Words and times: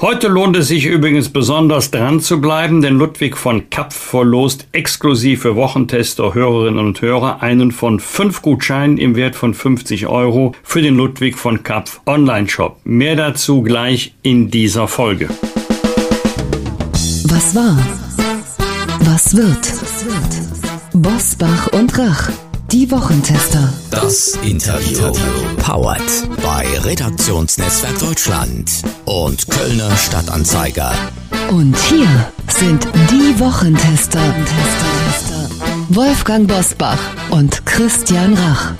Heute 0.00 0.28
lohnt 0.28 0.56
es 0.56 0.68
sich 0.68 0.86
übrigens 0.86 1.28
besonders 1.28 1.90
dran 1.90 2.20
zu 2.20 2.40
bleiben, 2.40 2.82
denn 2.82 2.98
Ludwig 2.98 3.36
von 3.36 3.68
Kapf 3.68 3.96
verlost 3.96 4.68
exklusiv 4.70 5.42
für 5.42 5.56
Wochentester, 5.56 6.34
Hörerinnen 6.34 6.78
und 6.78 7.02
Hörer 7.02 7.42
einen 7.42 7.72
von 7.72 7.98
fünf 7.98 8.40
Gutscheinen 8.40 8.96
im 8.96 9.16
Wert 9.16 9.34
von 9.34 9.54
50 9.54 10.06
Euro 10.06 10.54
für 10.62 10.82
den 10.82 10.94
Ludwig 10.94 11.36
von 11.36 11.64
Kapf 11.64 12.00
Online-Shop. 12.06 12.78
Mehr 12.84 13.16
dazu 13.16 13.62
gleich 13.62 14.14
in 14.22 14.52
dieser 14.52 14.86
Folge. 14.86 15.30
Was 17.24 17.56
war? 17.56 17.76
Was 19.00 19.36
wird? 19.36 19.72
Bosbach 20.92 21.72
und 21.72 21.98
Rach. 21.98 22.30
Die 22.70 22.90
Wochentester. 22.90 23.72
Das 23.90 24.38
Interview. 24.42 25.10
Powered 25.56 26.02
bei 26.42 26.66
Redaktionsnetzwerk 26.84 27.98
Deutschland 27.98 28.70
und 29.06 29.48
Kölner 29.48 29.90
Stadtanzeiger. 29.96 30.92
Und 31.50 31.74
hier 31.78 32.30
sind 32.46 32.86
die 33.10 33.40
Wochentester. 33.40 34.20
Wolfgang 35.88 36.46
Bosbach 36.46 36.98
und 37.30 37.64
Christian 37.64 38.34
Rach. 38.34 38.72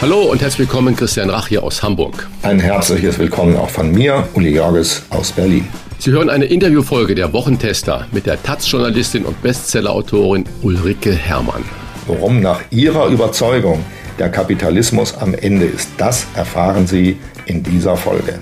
Hallo 0.00 0.22
und 0.30 0.40
herzlich 0.40 0.68
willkommen, 0.68 0.94
Christian 0.94 1.30
Rach 1.30 1.48
hier 1.48 1.64
aus 1.64 1.82
Hamburg. 1.82 2.28
Ein 2.42 2.60
herzliches 2.60 3.18
Willkommen 3.18 3.56
auch 3.56 3.70
von 3.70 3.90
mir, 3.90 4.28
Uli 4.34 4.54
Jorges 4.54 5.02
aus 5.10 5.32
Berlin. 5.32 5.66
Sie 6.04 6.10
hören 6.10 6.28
eine 6.28 6.44
Interviewfolge 6.44 7.14
der 7.14 7.32
Wochentester 7.32 8.06
mit 8.12 8.26
der 8.26 8.42
Taz-Journalistin 8.42 9.24
und 9.24 9.40
Bestsellerautorin 9.40 10.44
Ulrike 10.60 11.14
Herrmann. 11.14 11.64
Worum 12.06 12.42
nach 12.42 12.60
ihrer 12.68 13.06
Überzeugung 13.06 13.82
der 14.18 14.28
Kapitalismus 14.28 15.14
am 15.14 15.32
Ende 15.32 15.64
ist, 15.64 15.88
das 15.96 16.26
erfahren 16.34 16.86
Sie 16.86 17.16
in 17.46 17.62
dieser 17.62 17.96
Folge. 17.96 18.38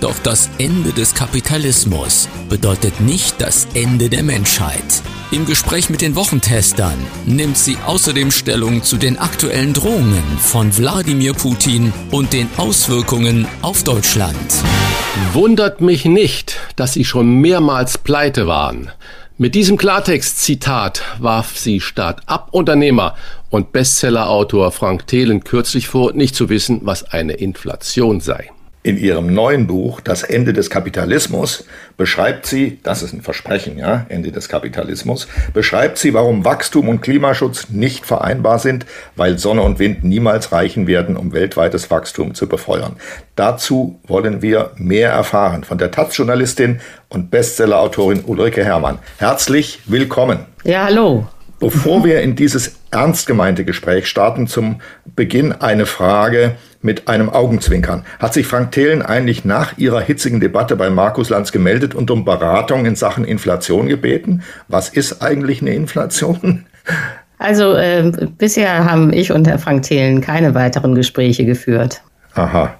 Doch 0.00 0.18
das 0.18 0.50
Ende 0.58 0.92
des 0.92 1.14
Kapitalismus 1.14 2.28
bedeutet 2.48 3.00
nicht 3.00 3.40
das 3.40 3.68
Ende 3.74 4.10
der 4.10 4.24
Menschheit. 4.24 5.02
Im 5.30 5.44
Gespräch 5.44 5.90
mit 5.90 6.00
den 6.00 6.16
Wochentestern 6.16 6.94
nimmt 7.26 7.58
sie 7.58 7.76
außerdem 7.84 8.30
Stellung 8.30 8.82
zu 8.82 8.96
den 8.96 9.18
aktuellen 9.18 9.74
Drohungen 9.74 10.22
von 10.38 10.74
Wladimir 10.74 11.34
Putin 11.34 11.92
und 12.10 12.32
den 12.32 12.48
Auswirkungen 12.56 13.46
auf 13.60 13.84
Deutschland. 13.84 14.34
Wundert 15.34 15.82
mich 15.82 16.06
nicht, 16.06 16.58
dass 16.76 16.94
sie 16.94 17.04
schon 17.04 17.42
mehrmals 17.42 17.98
pleite 17.98 18.46
waren. 18.46 18.90
Mit 19.36 19.54
diesem 19.54 19.76
Klartext-Zitat 19.76 21.02
warf 21.18 21.58
sie 21.58 21.80
Start-up-Unternehmer 21.80 23.14
und 23.50 23.72
Bestsellerautor 23.72 24.72
Frank 24.72 25.06
Thelen 25.08 25.44
kürzlich 25.44 25.88
vor, 25.88 26.14
nicht 26.14 26.34
zu 26.36 26.48
wissen, 26.48 26.80
was 26.84 27.04
eine 27.04 27.34
Inflation 27.34 28.20
sei. 28.20 28.50
In 28.84 28.96
ihrem 28.96 29.34
neuen 29.34 29.66
Buch 29.66 30.00
Das 30.00 30.22
Ende 30.22 30.52
des 30.52 30.70
Kapitalismus 30.70 31.64
beschreibt 31.96 32.46
sie, 32.46 32.78
das 32.84 33.02
ist 33.02 33.12
ein 33.12 33.22
Versprechen, 33.22 33.76
ja, 33.76 34.06
Ende 34.08 34.30
des 34.30 34.48
Kapitalismus, 34.48 35.26
beschreibt 35.52 35.98
sie, 35.98 36.14
warum 36.14 36.44
Wachstum 36.44 36.88
und 36.88 37.00
Klimaschutz 37.00 37.70
nicht 37.70 38.06
vereinbar 38.06 38.60
sind, 38.60 38.86
weil 39.16 39.38
Sonne 39.38 39.62
und 39.62 39.78
Wind 39.78 40.04
niemals 40.04 40.52
reichen 40.52 40.86
werden, 40.86 41.16
um 41.16 41.32
weltweites 41.32 41.90
Wachstum 41.90 42.34
zu 42.34 42.48
befeuern. 42.48 42.96
Dazu 43.34 43.98
wollen 44.06 44.42
wir 44.42 44.70
mehr 44.76 45.10
erfahren 45.10 45.64
von 45.64 45.78
der 45.78 45.90
Taz-Journalistin 45.90 46.80
und 47.08 47.30
Bestsellerautorin 47.30 48.24
Ulrike 48.24 48.64
Herrmann. 48.64 48.98
Herzlich 49.18 49.80
willkommen. 49.86 50.46
Ja, 50.64 50.84
hallo. 50.84 51.26
Bevor 51.60 52.04
wir 52.04 52.20
in 52.22 52.36
dieses 52.36 52.76
ernst 52.90 53.26
gemeinte 53.26 53.64
Gespräch 53.64 54.06
starten, 54.06 54.46
zum 54.46 54.80
Beginn 55.16 55.52
eine 55.52 55.86
Frage 55.86 56.54
mit 56.82 57.08
einem 57.08 57.28
Augenzwinkern. 57.28 58.04
Hat 58.20 58.32
sich 58.32 58.46
Frank 58.46 58.70
Thelen 58.70 59.02
eigentlich 59.02 59.44
nach 59.44 59.76
ihrer 59.76 60.00
hitzigen 60.00 60.38
Debatte 60.38 60.76
bei 60.76 60.88
Markus 60.88 61.30
Lanz 61.30 61.50
gemeldet 61.50 61.94
und 61.96 62.10
um 62.12 62.24
Beratung 62.24 62.86
in 62.86 62.94
Sachen 62.94 63.24
Inflation 63.24 63.88
gebeten? 63.88 64.42
Was 64.68 64.88
ist 64.88 65.20
eigentlich 65.20 65.60
eine 65.60 65.74
Inflation? 65.74 66.66
Also 67.38 67.74
äh, 67.74 68.12
bisher 68.38 68.84
haben 68.84 69.12
ich 69.12 69.32
und 69.32 69.46
Herr 69.48 69.58
Frank 69.58 69.82
Thelen 69.82 70.20
keine 70.20 70.54
weiteren 70.54 70.94
Gespräche 70.94 71.44
geführt. 71.44 72.02
Aha. 72.34 72.74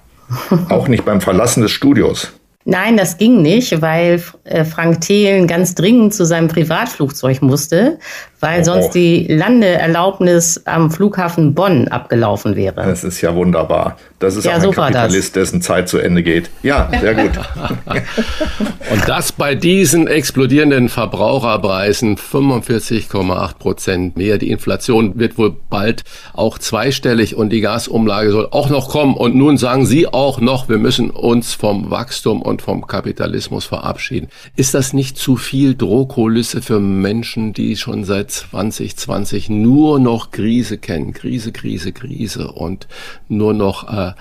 Auch 0.69 0.87
nicht 0.87 1.05
beim 1.05 1.21
Verlassen 1.21 1.61
des 1.61 1.71
Studios. 1.71 2.38
Nein, 2.69 2.97
das 2.97 3.17
ging 3.17 3.41
nicht, 3.41 3.81
weil 3.81 4.21
äh, 4.43 4.63
Frank 4.63 5.01
Thelen 5.01 5.47
ganz 5.47 5.73
dringend 5.73 6.13
zu 6.13 6.23
seinem 6.23 6.47
Privatflugzeug 6.47 7.41
musste, 7.41 7.97
weil 8.39 8.61
oh. 8.61 8.63
sonst 8.63 8.91
die 8.91 9.25
Landeerlaubnis 9.27 10.61
am 10.65 10.91
Flughafen 10.91 11.55
Bonn 11.55 11.87
abgelaufen 11.87 12.55
wäre. 12.55 12.85
Das 12.85 13.03
ist 13.03 13.21
ja 13.21 13.33
wunderbar. 13.35 13.97
Das 14.19 14.35
ist 14.35 14.45
ja, 14.45 14.51
auch 14.51 14.55
ein 14.55 14.61
so 14.61 14.71
Kapitalist, 14.71 15.35
dessen 15.35 15.61
Zeit 15.61 15.89
zu 15.89 15.97
Ende 15.97 16.21
geht. 16.23 16.49
Ja, 16.61 16.89
sehr 16.99 17.15
gut. 17.15 17.31
Und 18.91 19.07
das 19.07 19.31
bei 19.31 19.55
diesen 19.55 20.07
explodierenden 20.07 20.89
Verbraucherpreisen 20.89 22.17
45,8 22.17 23.57
Prozent 23.57 24.17
mehr. 24.17 24.37
Die 24.37 24.51
Inflation 24.51 25.17
wird 25.17 25.37
wohl 25.37 25.55
bald 25.69 26.03
auch 26.33 26.59
zweistellig 26.59 27.35
und 27.35 27.49
die 27.49 27.61
Gasumlage 27.61 28.31
soll 28.31 28.47
auch 28.51 28.69
noch 28.69 28.89
kommen. 28.89 29.15
Und 29.15 29.35
nun 29.35 29.57
sagen 29.57 29.85
Sie 29.85 30.07
auch 30.07 30.41
noch, 30.41 30.67
wir 30.69 30.77
müssen 30.77 31.09
uns 31.09 31.53
vom 31.53 31.89
Wachstum 31.89 32.41
und 32.41 32.58
vom 32.61 32.87
Kapitalismus 32.87 33.65
verabschieden. 33.65 34.29
Ist 34.55 34.73
das 34.73 34.93
nicht 34.93 35.17
zu 35.17 35.35
viel 35.35 35.75
Drohkulisse 35.75 36.61
für 36.61 36.79
Menschen, 36.79 37.53
die 37.53 37.75
schon 37.75 38.03
seit 38.03 38.31
2020 38.31 39.49
nur 39.49 39.99
noch 39.99 40.31
Krise 40.31 40.77
kennen? 40.77 41.13
Krise, 41.13 41.51
Krise, 41.51 41.91
Krise 41.91 42.51
und 42.51 42.87
nur 43.27 43.53
noch 43.53 43.91
äh, 43.91 44.13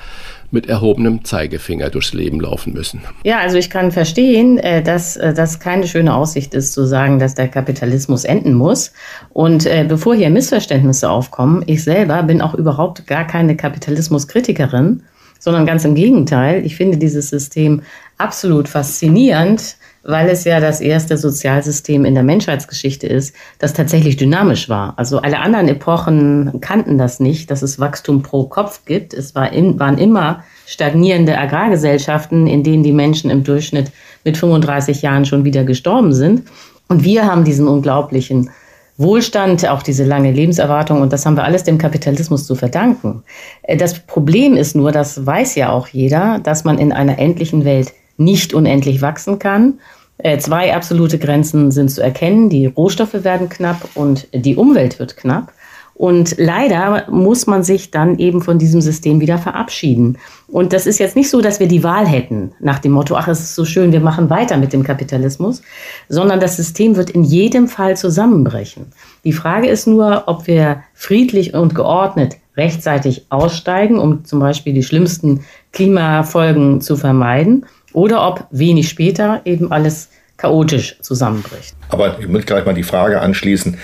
mit 0.51 0.69
erhobenem 0.69 1.25
Zeigefinger 1.25 1.91
durchs 1.91 2.15
Leben 2.15 2.41
laufen 2.41 2.73
müssen. 2.73 3.03
Ja, 3.25 3.39
also 3.39 3.59
ich 3.59 3.69
kann 3.69 3.93
verstehen, 3.93 4.59
äh, 4.59 4.83
dass 4.83 5.17
äh, 5.17 5.35
das 5.35 5.61
keine 5.61 5.87
schöne 5.87 6.15
Aussicht 6.15 6.55
ist, 6.55 6.73
zu 6.73 6.87
sagen, 6.87 7.19
dass 7.19 7.35
der 7.35 7.49
Kapitalismus 7.49 8.25
enden 8.25 8.55
muss. 8.55 8.93
Und 9.31 9.67
äh, 9.67 9.85
bevor 9.87 10.15
hier 10.15 10.31
Missverständnisse 10.31 11.11
aufkommen, 11.11 11.63
ich 11.67 11.85
selber 11.85 12.23
bin 12.23 12.41
auch 12.41 12.55
überhaupt 12.55 13.07
gar 13.07 13.27
keine 13.27 13.57
Kapitalismuskritikerin, 13.57 15.03
sondern 15.39 15.67
ganz 15.67 15.85
im 15.85 15.95
Gegenteil. 15.95 16.65
Ich 16.65 16.77
finde 16.77 16.99
dieses 16.99 17.31
System 17.31 17.83
absolut 18.19 18.69
faszinierend, 18.69 19.77
weil 20.03 20.29
es 20.29 20.45
ja 20.45 20.61
das 20.61 20.81
erste 20.81 21.17
Sozialsystem 21.17 22.05
in 22.05 22.15
der 22.15 22.23
Menschheitsgeschichte 22.23 23.07
ist, 23.07 23.35
das 23.59 23.75
tatsächlich 23.75 24.17
dynamisch 24.17 24.69
war. 24.69 24.95
Also 24.97 25.19
alle 25.19 25.41
anderen 25.41 25.69
Epochen 25.69 26.61
kannten 26.61 26.99
das 26.99 27.21
nicht, 27.21 27.51
dass 27.51 27.63
es 27.63 27.79
Wachstum 27.79 28.23
pro 28.23 28.45
Kopf 28.45 28.85
gibt. 28.87 29.13
Es 29.13 29.35
war 29.35 29.53
in, 29.53 29.79
waren 29.79 29.99
immer 29.99 30.45
stagnierende 30.67 31.37
Agrargesellschaften, 31.37 32.47
in 32.47 32.63
denen 32.63 32.83
die 32.83 32.93
Menschen 32.93 33.31
im 33.31 33.45
Durchschnitt 33.45 33.91
mit 34.25 34.37
35 34.37 35.03
Jahren 35.03 35.27
schon 35.27 35.45
wieder 35.45 35.65
gestorben 35.65 36.13
sind. 36.13 36.45
Und 36.89 37.05
wir 37.05 37.27
haben 37.27 37.45
diesen 37.45 37.69
unglaublichen 37.69 38.51
Wohlstand, 38.99 39.67
auch 39.69 39.83
diese 39.83 40.05
lange 40.05 40.33
Lebenserwartung 40.33 41.01
und 41.01 41.13
das 41.13 41.25
haben 41.25 41.37
wir 41.37 41.45
alles 41.45 41.63
dem 41.63 41.79
Kapitalismus 41.79 42.47
zu 42.47 42.57
verdanken. 42.57 43.23
Äh, 43.63 43.77
das 43.77 44.01
Problem 44.01 44.57
ist 44.57 44.75
nur, 44.75 44.93
das 44.93 45.25
weiß 45.25 45.55
ja 45.55 45.71
auch 45.71 45.87
jeder, 45.87 46.41
dass 46.41 46.65
man 46.65 46.79
in 46.79 46.93
einer 46.93 47.19
endlichen 47.19 47.65
Welt 47.65 47.93
nicht 48.17 48.53
unendlich 48.53 49.01
wachsen 49.01 49.39
kann. 49.39 49.79
Äh, 50.19 50.39
zwei 50.39 50.75
absolute 50.75 51.19
Grenzen 51.19 51.71
sind 51.71 51.91
zu 51.91 52.03
erkennen. 52.03 52.51
Die 52.51 52.67
Rohstoffe 52.67 53.23
werden 53.23 53.49
knapp 53.49 53.89
und 53.95 54.27
die 54.33 54.57
Umwelt 54.57 54.99
wird 54.99 55.17
knapp. 55.17 55.53
Und 55.99 56.37
leider 56.39 57.07
muss 57.11 57.49
man 57.49 57.65
sich 57.65 57.91
dann 57.91 58.21
eben 58.21 58.41
von 58.41 58.57
diesem 58.57 58.81
System 58.81 59.21
wieder 59.21 59.37
verabschieden. 59.37 60.17
Und 60.47 60.73
das 60.73 60.87
ist 60.87 61.01
jetzt 61.01 61.17
nicht 61.17 61.29
so, 61.29 61.41
dass 61.41 61.59
wir 61.59 61.67
die 61.67 61.83
Wahl 61.83 62.07
hätten 62.07 62.53
nach 62.61 62.79
dem 62.79 62.93
Motto, 62.93 63.17
ach, 63.17 63.27
es 63.27 63.41
ist 63.41 63.57
so 63.57 63.65
schön, 63.65 63.91
wir 63.91 63.99
machen 63.99 64.31
weiter 64.31 64.59
mit 64.59 64.73
dem 64.73 64.85
Kapitalismus, 64.85 65.61
sondern 66.09 66.39
das 66.39 66.57
System 66.57 66.95
wird 66.95 67.11
in 67.11 67.25
jedem 67.25 67.67
Fall 67.67 67.97
zusammenbrechen. 67.97 68.87
Die 69.25 69.33
Frage 69.33 69.67
ist 69.67 69.89
nur, 69.89 70.23
ob 70.27 70.47
wir 70.47 70.85
friedlich 70.95 71.55
und 71.55 71.75
geordnet 71.75 72.37
rechtzeitig 72.57 73.27
aussteigen, 73.31 73.99
um 73.99 74.25
zum 74.25 74.39
Beispiel 74.39 74.75
die 74.75 74.85
schlimmsten 74.85 75.45
Klimafolgen 75.73 76.81
zu 76.81 76.97
vermeiden, 76.97 77.67
oder 77.93 78.25
ob 78.25 78.47
wenig 78.53 78.89
später 78.89 79.41
eben 79.45 79.73
alles 79.73 80.11
chaotisch 80.37 80.97
zusammenbricht. 81.01 81.75
Aber 81.89 82.19
ich 82.21 82.29
muss 82.29 82.47
gleich 82.47 82.65
mal 82.65 82.75
die 82.75 82.85
Frage 82.85 83.21
anschließen, 83.21 83.77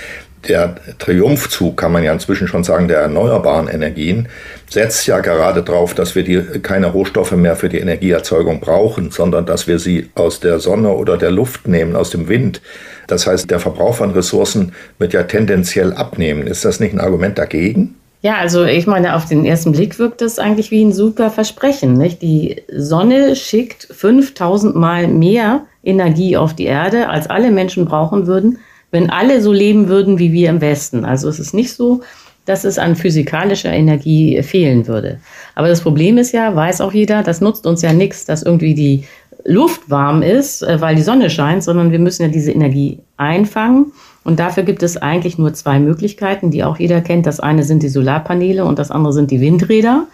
der 0.49 0.77
Triumphzug, 0.99 1.77
kann 1.77 1.93
man 1.93 2.05
ja 2.05 2.13
inzwischen 2.13 2.49
schon 2.49 2.65
sagen, 2.65 2.89
der 2.89 2.99
erneuerbaren 2.99 3.69
Energien, 3.69 4.29
setzt 4.69 5.07
ja 5.07 5.21
gerade 5.21 5.63
darauf, 5.63 5.95
dass 5.95 6.15
wir 6.15 6.25
die, 6.25 6.41
keine 6.61 6.89
Rohstoffe 6.89 7.33
mehr 7.33 7.57
für 7.57 7.69
die 7.69 7.79
Energieerzeugung 7.79 8.61
brauchen, 8.61 9.11
sondern 9.11 9.47
dass 9.47 9.67
wir 9.67 9.79
sie 9.79 10.11
aus 10.15 10.41
der 10.41 10.59
Sonne 10.59 10.91
oder 10.91 11.17
der 11.17 11.31
Luft 11.31 11.69
nehmen, 11.69 11.97
aus 11.97 12.11
dem 12.11 12.29
Wind. 12.29 12.61
Das 13.07 13.27
heißt, 13.27 13.51
der 13.51 13.61
Verbrauch 13.61 13.97
von 13.97 14.11
Ressourcen 14.13 14.73
wird 14.99 15.13
ja 15.13 15.25
tendenziell 15.25 15.93
abnehmen. 15.93 16.47
Ist 16.47 16.65
das 16.65 16.81
nicht 16.81 16.95
ein 16.95 17.01
Argument 17.01 17.39
dagegen? 17.39 17.95
Ja, 18.23 18.37
also 18.37 18.65
ich 18.65 18.87
meine, 18.87 19.17
auf 19.17 19.27
den 19.27 19.45
ersten 19.45 19.73
Blick 19.73 19.99
wirkt 19.99 20.23
das 20.23 20.39
eigentlich 20.39 20.71
wie 20.71 20.83
ein 20.83 20.95
super 20.95 21.31
Versprechen. 21.31 21.93
Nicht? 21.93 22.23
Die 22.23 22.63
Sonne 22.75 23.37
schickt 23.37 23.87
5000 23.91 24.75
Mal 24.75 25.09
mehr 25.09 25.67
Energie 25.83 26.39
auf 26.39 26.55
die 26.55 26.65
Erde, 26.65 27.11
als 27.11 27.29
alle 27.29 27.51
Menschen 27.51 27.85
brauchen 27.85 28.27
würden 28.27 28.59
wenn 28.95 29.11
alle 29.11 29.43
so 29.43 29.53
leben 29.53 29.89
würden 29.89 30.21
wie 30.21 30.33
wir 30.33 30.49
im 30.51 30.61
Westen. 30.61 31.05
Also 31.05 31.29
es 31.29 31.41
ist 31.41 31.53
nicht 31.53 31.75
so, 31.75 32.03
dass 32.45 32.63
es 32.63 32.79
an 32.79 32.95
physikalischer 32.95 33.73
Energie 33.73 34.41
fehlen 34.45 34.87
würde. 34.87 35.19
Aber 35.57 35.67
das 35.67 35.81
Problem 35.81 36.17
ist 36.17 36.31
ja, 36.31 36.55
weiß 36.55 36.81
auch 36.81 36.93
jeder, 36.93 37.25
das 37.25 37.41
nutzt 37.41 37.67
uns 37.67 37.83
ja 37.83 37.93
nichts, 37.93 38.25
dass 38.25 38.45
irgendwie 38.45 38.75
die 38.75 39.05
Luft 39.45 39.91
warm 39.91 40.23
ist, 40.23 40.63
äh, 40.63 40.81
weil 40.81 40.95
die 40.95 41.03
Sonne 41.03 41.29
scheint, 41.29 41.65
sondern 41.65 41.91
wir 41.91 41.99
müssen 41.99 42.23
ja 42.23 42.29
diese 42.29 42.53
Energie 42.53 43.01
einfangen. 43.17 43.93
Und 44.23 44.39
dafür 44.39 44.63
gibt 44.63 44.85
es 44.85 44.97
eigentlich 44.97 45.39
nur 45.39 45.53
zwei 45.55 45.81
Möglichkeiten, 45.81 46.53
die 46.53 46.63
auch 46.63 46.79
jeder 46.79 47.01
kennt. 47.01 47.27
Das 47.27 47.41
eine 47.41 47.65
sind 47.65 47.83
die 47.83 47.89
Solarpaneele 47.89 48.65
und 48.65 48.79
das 48.79 48.93
andere 48.93 49.13
sind 49.13 49.33
die 49.33 49.41
Windräder. 49.41 50.07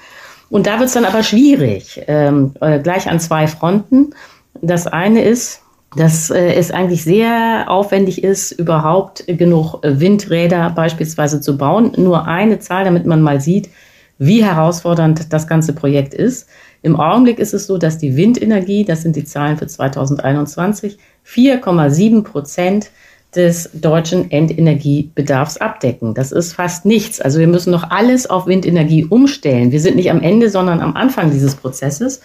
Und 0.49 0.67
da 0.67 0.79
wird 0.79 0.89
es 0.89 0.95
dann 0.95 1.05
aber 1.05 1.23
schwierig, 1.23 2.01
ähm, 2.09 2.55
äh, 2.63 2.79
gleich 2.79 3.11
an 3.11 3.21
zwei 3.21 3.47
Fronten. 3.47 4.15
Das 4.63 4.87
eine 4.87 5.23
ist, 5.23 5.61
dass 5.97 6.31
äh, 6.31 6.55
es 6.55 6.71
eigentlich 6.71 7.03
sehr 7.03 7.65
aufwendig 7.69 8.23
ist, 8.23 8.53
überhaupt 8.53 9.25
genug 9.27 9.81
Windräder 9.83 10.71
beispielsweise 10.71 11.41
zu 11.41 11.57
bauen. 11.57 11.93
Nur 11.97 12.27
eine 12.27 12.61
Zahl, 12.61 12.85
damit 12.85 13.07
man 13.07 13.23
mal 13.23 13.41
sieht, 13.41 13.71
wie 14.19 14.45
herausfordernd 14.45 15.33
das 15.33 15.47
ganze 15.47 15.73
Projekt 15.73 16.15
ist. 16.15 16.49
Im 16.83 16.97
Augenblick 16.97 17.39
ist 17.39 17.55
es 17.55 17.67
so, 17.67 17.77
dass 17.77 17.99
die 17.99 18.17
Windenergie, 18.17 18.85
das 18.85 19.03
sind 19.03 19.17
die 19.17 19.25
Zahlen 19.25 19.57
für 19.57 19.67
2021, 19.67 20.99
4,7 21.27 22.23
Prozent 22.23 22.91
des 23.35 23.71
deutschen 23.75 24.31
Endenergiebedarfs 24.31 25.57
abdecken. 25.59 26.15
Das 26.15 26.33
ist 26.33 26.53
fast 26.53 26.85
nichts. 26.85 27.21
Also 27.21 27.39
wir 27.39 27.47
müssen 27.47 27.71
noch 27.71 27.91
alles 27.91 28.29
auf 28.29 28.47
Windenergie 28.47 29.05
umstellen. 29.05 29.73
Wir 29.73 29.81
sind 29.81 29.97
nicht 29.97 30.11
am 30.11 30.21
Ende, 30.21 30.51
sondern 30.51 30.81
am 30.81 30.97
Anfang 30.97 31.31
dieses 31.31 31.55
Prozesses. 31.55 32.21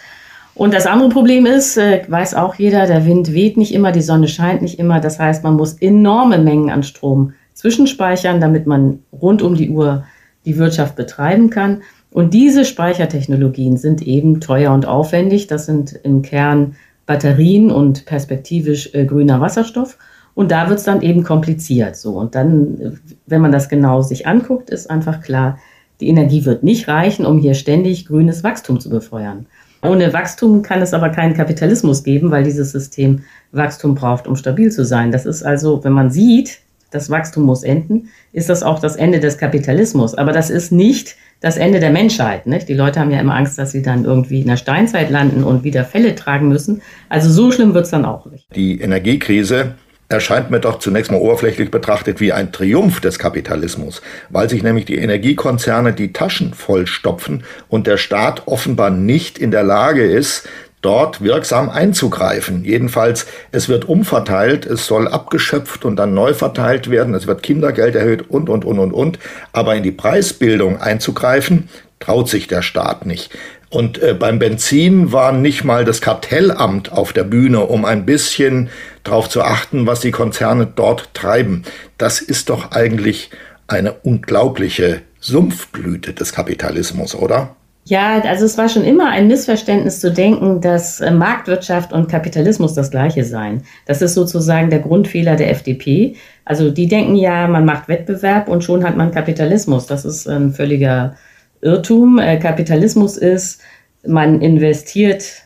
Und 0.56 0.72
das 0.72 0.86
andere 0.86 1.10
Problem 1.10 1.44
ist, 1.44 1.76
äh, 1.76 2.02
weiß 2.08 2.34
auch 2.34 2.54
jeder, 2.54 2.86
der 2.86 3.04
Wind 3.04 3.34
weht 3.34 3.58
nicht 3.58 3.74
immer, 3.74 3.92
die 3.92 4.00
Sonne 4.00 4.26
scheint 4.26 4.62
nicht 4.62 4.78
immer. 4.78 5.00
Das 5.00 5.18
heißt, 5.18 5.44
man 5.44 5.54
muss 5.54 5.74
enorme 5.74 6.38
Mengen 6.38 6.70
an 6.70 6.82
Strom 6.82 7.34
zwischenspeichern, 7.52 8.40
damit 8.40 8.66
man 8.66 9.00
rund 9.12 9.42
um 9.42 9.54
die 9.54 9.68
Uhr 9.68 10.04
die 10.46 10.56
Wirtschaft 10.56 10.96
betreiben 10.96 11.50
kann. 11.50 11.82
Und 12.10 12.32
diese 12.32 12.64
Speichertechnologien 12.64 13.76
sind 13.76 14.00
eben 14.00 14.40
teuer 14.40 14.72
und 14.72 14.86
aufwendig. 14.86 15.46
Das 15.46 15.66
sind 15.66 15.92
im 15.92 16.22
Kern 16.22 16.76
Batterien 17.04 17.70
und 17.70 18.06
perspektivisch 18.06 18.94
äh, 18.94 19.04
grüner 19.04 19.42
Wasserstoff. 19.42 19.98
Und 20.34 20.50
da 20.52 20.70
wird 20.70 20.78
es 20.78 20.84
dann 20.84 21.02
eben 21.02 21.22
kompliziert. 21.22 21.96
So. 21.96 22.12
Und 22.12 22.34
dann, 22.34 22.98
wenn 23.26 23.42
man 23.42 23.52
das 23.52 23.68
genau 23.68 24.00
sich 24.00 24.26
anguckt, 24.26 24.70
ist 24.70 24.88
einfach 24.88 25.20
klar, 25.20 25.58
die 26.00 26.08
Energie 26.08 26.46
wird 26.46 26.62
nicht 26.62 26.88
reichen, 26.88 27.26
um 27.26 27.38
hier 27.38 27.54
ständig 27.54 28.06
grünes 28.06 28.42
Wachstum 28.42 28.80
zu 28.80 28.88
befeuern. 28.88 29.46
Ohne 29.86 30.12
Wachstum 30.12 30.62
kann 30.62 30.82
es 30.82 30.94
aber 30.94 31.10
keinen 31.10 31.34
Kapitalismus 31.34 32.04
geben, 32.04 32.30
weil 32.30 32.44
dieses 32.44 32.72
System 32.72 33.22
Wachstum 33.52 33.94
braucht, 33.94 34.26
um 34.26 34.36
stabil 34.36 34.70
zu 34.70 34.84
sein. 34.84 35.12
Das 35.12 35.26
ist 35.26 35.42
also, 35.42 35.82
wenn 35.84 35.92
man 35.92 36.10
sieht, 36.10 36.60
das 36.90 37.10
Wachstum 37.10 37.44
muss 37.44 37.62
enden, 37.62 38.08
ist 38.32 38.48
das 38.48 38.62
auch 38.62 38.78
das 38.78 38.96
Ende 38.96 39.20
des 39.20 39.38
Kapitalismus. 39.38 40.14
Aber 40.14 40.32
das 40.32 40.50
ist 40.50 40.72
nicht 40.72 41.16
das 41.40 41.56
Ende 41.56 41.80
der 41.80 41.90
Menschheit. 41.90 42.46
Nicht? 42.46 42.68
Die 42.68 42.74
Leute 42.74 43.00
haben 43.00 43.10
ja 43.10 43.20
immer 43.20 43.34
Angst, 43.34 43.58
dass 43.58 43.72
sie 43.72 43.82
dann 43.82 44.04
irgendwie 44.04 44.40
in 44.40 44.46
der 44.46 44.56
Steinzeit 44.56 45.10
landen 45.10 45.44
und 45.44 45.64
wieder 45.64 45.84
Fälle 45.84 46.14
tragen 46.14 46.48
müssen. 46.48 46.82
Also 47.08 47.30
so 47.30 47.50
schlimm 47.50 47.74
wird 47.74 47.84
es 47.84 47.90
dann 47.90 48.04
auch 48.04 48.26
nicht. 48.26 48.46
Die 48.54 48.80
Energiekrise 48.80 49.74
erscheint 50.08 50.50
mir 50.50 50.60
doch 50.60 50.78
zunächst 50.78 51.10
mal 51.10 51.20
oberflächlich 51.20 51.70
betrachtet 51.70 52.20
wie 52.20 52.32
ein 52.32 52.52
Triumph 52.52 53.00
des 53.00 53.18
Kapitalismus, 53.18 54.02
weil 54.30 54.48
sich 54.48 54.62
nämlich 54.62 54.84
die 54.84 54.98
Energiekonzerne 54.98 55.92
die 55.92 56.12
Taschen 56.12 56.54
vollstopfen 56.54 57.44
und 57.68 57.86
der 57.86 57.96
Staat 57.96 58.46
offenbar 58.46 58.90
nicht 58.90 59.38
in 59.38 59.50
der 59.50 59.64
Lage 59.64 60.04
ist, 60.04 60.48
dort 60.82 61.20
wirksam 61.20 61.68
einzugreifen. 61.68 62.64
Jedenfalls, 62.64 63.26
es 63.50 63.68
wird 63.68 63.86
umverteilt, 63.86 64.66
es 64.66 64.86
soll 64.86 65.08
abgeschöpft 65.08 65.84
und 65.84 65.96
dann 65.96 66.14
neu 66.14 66.32
verteilt 66.32 66.90
werden, 66.90 67.14
es 67.14 67.26
wird 67.26 67.42
Kindergeld 67.42 67.96
erhöht 67.96 68.30
und, 68.30 68.48
und, 68.48 68.64
und, 68.64 68.78
und, 68.78 68.92
und. 68.92 69.18
Aber 69.52 69.74
in 69.74 69.82
die 69.82 69.90
Preisbildung 69.90 70.80
einzugreifen, 70.80 71.68
traut 71.98 72.28
sich 72.28 72.46
der 72.46 72.62
Staat 72.62 73.04
nicht. 73.04 73.30
Und 73.68 74.00
äh, 74.00 74.14
beim 74.14 74.38
Benzin 74.38 75.12
war 75.12 75.32
nicht 75.32 75.64
mal 75.64 75.84
das 75.84 76.00
Kartellamt 76.00 76.92
auf 76.92 77.12
der 77.12 77.24
Bühne, 77.24 77.60
um 77.60 77.84
ein 77.84 78.06
bisschen 78.06 78.70
darauf 79.06 79.28
zu 79.28 79.42
achten, 79.42 79.86
was 79.86 80.00
die 80.00 80.10
Konzerne 80.10 80.66
dort 80.66 81.14
treiben. 81.14 81.62
Das 81.98 82.20
ist 82.20 82.50
doch 82.50 82.72
eigentlich 82.72 83.30
eine 83.66 83.92
unglaubliche 83.92 85.02
Sumpfblüte 85.20 86.12
des 86.12 86.32
Kapitalismus, 86.32 87.14
oder? 87.14 87.56
Ja, 87.88 88.20
also 88.22 88.44
es 88.44 88.58
war 88.58 88.68
schon 88.68 88.84
immer 88.84 89.10
ein 89.10 89.28
Missverständnis 89.28 90.00
zu 90.00 90.12
denken, 90.12 90.60
dass 90.60 91.00
äh, 91.00 91.12
Marktwirtschaft 91.12 91.92
und 91.92 92.08
Kapitalismus 92.08 92.74
das 92.74 92.90
gleiche 92.90 93.22
seien. 93.22 93.62
Das 93.86 94.02
ist 94.02 94.14
sozusagen 94.14 94.70
der 94.70 94.80
Grundfehler 94.80 95.36
der 95.36 95.50
FDP. 95.50 96.16
Also 96.44 96.72
die 96.72 96.88
denken 96.88 97.14
ja, 97.14 97.46
man 97.46 97.64
macht 97.64 97.86
Wettbewerb 97.86 98.48
und 98.48 98.64
schon 98.64 98.82
hat 98.82 98.96
man 98.96 99.12
Kapitalismus. 99.12 99.86
Das 99.86 100.04
ist 100.04 100.26
ein 100.26 100.52
völliger 100.52 101.14
Irrtum. 101.60 102.18
Äh, 102.18 102.38
Kapitalismus 102.38 103.16
ist, 103.16 103.60
man 104.04 104.40
investiert 104.40 105.45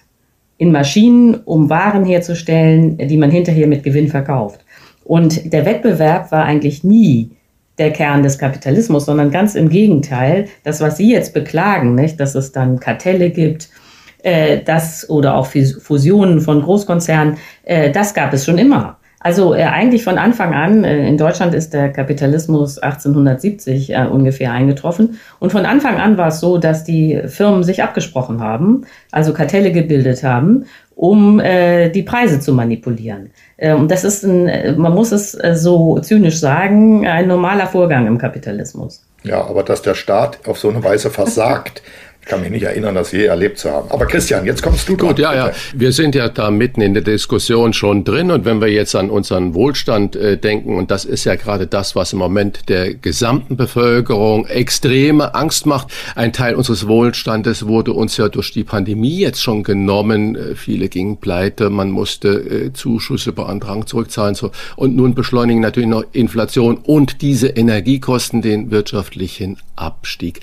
in 0.60 0.72
Maschinen, 0.72 1.36
um 1.46 1.70
Waren 1.70 2.04
herzustellen, 2.04 2.98
die 2.98 3.16
man 3.16 3.30
hinterher 3.30 3.66
mit 3.66 3.82
Gewinn 3.82 4.08
verkauft. 4.08 4.60
Und 5.04 5.54
der 5.54 5.64
Wettbewerb 5.64 6.30
war 6.32 6.44
eigentlich 6.44 6.84
nie 6.84 7.30
der 7.78 7.90
Kern 7.92 8.22
des 8.22 8.36
Kapitalismus, 8.36 9.06
sondern 9.06 9.30
ganz 9.30 9.54
im 9.54 9.70
Gegenteil. 9.70 10.48
Das, 10.62 10.82
was 10.82 10.98
Sie 10.98 11.10
jetzt 11.10 11.32
beklagen, 11.32 11.94
nicht, 11.94 12.20
dass 12.20 12.34
es 12.34 12.52
dann 12.52 12.78
Kartelle 12.78 13.30
gibt, 13.30 13.70
äh, 14.22 14.58
das 14.62 15.08
oder 15.08 15.34
auch 15.34 15.46
Fusionen 15.46 16.42
von 16.42 16.60
Großkonzernen, 16.60 17.38
äh, 17.62 17.90
das 17.90 18.12
gab 18.12 18.34
es 18.34 18.44
schon 18.44 18.58
immer. 18.58 18.98
Also 19.22 19.54
äh, 19.54 19.64
eigentlich 19.64 20.02
von 20.02 20.16
Anfang 20.16 20.54
an, 20.54 20.82
äh, 20.82 21.06
in 21.06 21.18
Deutschland 21.18 21.54
ist 21.54 21.74
der 21.74 21.92
Kapitalismus 21.92 22.78
1870 22.78 23.90
äh, 23.90 24.06
ungefähr 24.10 24.50
eingetroffen. 24.50 25.20
Und 25.38 25.52
von 25.52 25.66
Anfang 25.66 26.00
an 26.00 26.16
war 26.16 26.28
es 26.28 26.40
so, 26.40 26.56
dass 26.56 26.84
die 26.84 27.20
Firmen 27.26 27.62
sich 27.62 27.82
abgesprochen 27.82 28.40
haben, 28.40 28.86
also 29.12 29.34
Kartelle 29.34 29.72
gebildet 29.72 30.24
haben, 30.24 30.64
um 30.94 31.38
äh, 31.38 31.90
die 31.90 32.02
Preise 32.02 32.40
zu 32.40 32.54
manipulieren. 32.54 33.30
Äh, 33.58 33.74
und 33.74 33.90
das 33.90 34.04
ist, 34.04 34.24
ein, 34.24 34.78
man 34.78 34.94
muss 34.94 35.12
es 35.12 35.34
äh, 35.34 35.54
so 35.54 35.98
zynisch 35.98 36.40
sagen, 36.40 37.06
ein 37.06 37.28
normaler 37.28 37.66
Vorgang 37.66 38.06
im 38.06 38.16
Kapitalismus. 38.16 39.04
Ja, 39.22 39.44
aber 39.44 39.62
dass 39.62 39.82
der 39.82 39.94
Staat 39.94 40.38
auf 40.48 40.58
so 40.58 40.70
eine 40.70 40.82
Weise 40.82 41.10
versagt, 41.10 41.82
kann 42.30 42.40
mich 42.40 42.50
nicht 42.50 42.62
erinnern, 42.62 42.94
das 42.94 43.10
je 43.10 43.24
erlebt 43.24 43.58
zu 43.58 43.70
haben. 43.70 43.90
Aber 43.90 44.06
Christian, 44.06 44.46
jetzt 44.46 44.62
kommst 44.62 44.88
du 44.88 44.96
dran. 44.96 45.08
Gut, 45.08 45.18
ja, 45.18 45.34
ja. 45.34 45.52
Wir 45.74 45.90
sind 45.90 46.14
ja 46.14 46.28
da 46.28 46.50
mitten 46.52 46.80
in 46.80 46.94
der 46.94 47.02
Diskussion 47.02 47.72
schon 47.72 48.04
drin. 48.04 48.30
Und 48.30 48.44
wenn 48.44 48.60
wir 48.60 48.68
jetzt 48.68 48.94
an 48.94 49.10
unseren 49.10 49.54
Wohlstand 49.54 50.14
äh, 50.14 50.38
denken, 50.38 50.76
und 50.76 50.92
das 50.92 51.04
ist 51.04 51.24
ja 51.24 51.34
gerade 51.34 51.66
das, 51.66 51.96
was 51.96 52.12
im 52.12 52.20
Moment 52.20 52.68
der 52.68 52.94
gesamten 52.94 53.56
Bevölkerung 53.56 54.46
extreme 54.46 55.34
Angst 55.34 55.66
macht. 55.66 55.88
Ein 56.14 56.32
Teil 56.32 56.54
unseres 56.54 56.86
Wohlstandes 56.86 57.66
wurde 57.66 57.92
uns 57.92 58.16
ja 58.16 58.28
durch 58.28 58.52
die 58.52 58.62
Pandemie 58.62 59.18
jetzt 59.18 59.42
schon 59.42 59.64
genommen. 59.64 60.36
Äh, 60.36 60.54
viele 60.54 60.88
gingen 60.88 61.16
pleite, 61.16 61.68
man 61.68 61.90
musste 61.90 62.28
äh, 62.28 62.72
Zuschüsse 62.72 63.32
beantragen, 63.32 63.86
zurückzahlen. 63.86 64.36
So. 64.36 64.52
Und 64.76 64.94
nun 64.94 65.16
beschleunigen 65.16 65.60
natürlich 65.60 65.88
noch 65.90 66.04
Inflation 66.12 66.76
und 66.76 67.22
diese 67.22 67.48
Energiekosten 67.48 68.40
den 68.40 68.70
wirtschaftlichen 68.70 69.56
Abstieg. 69.74 70.40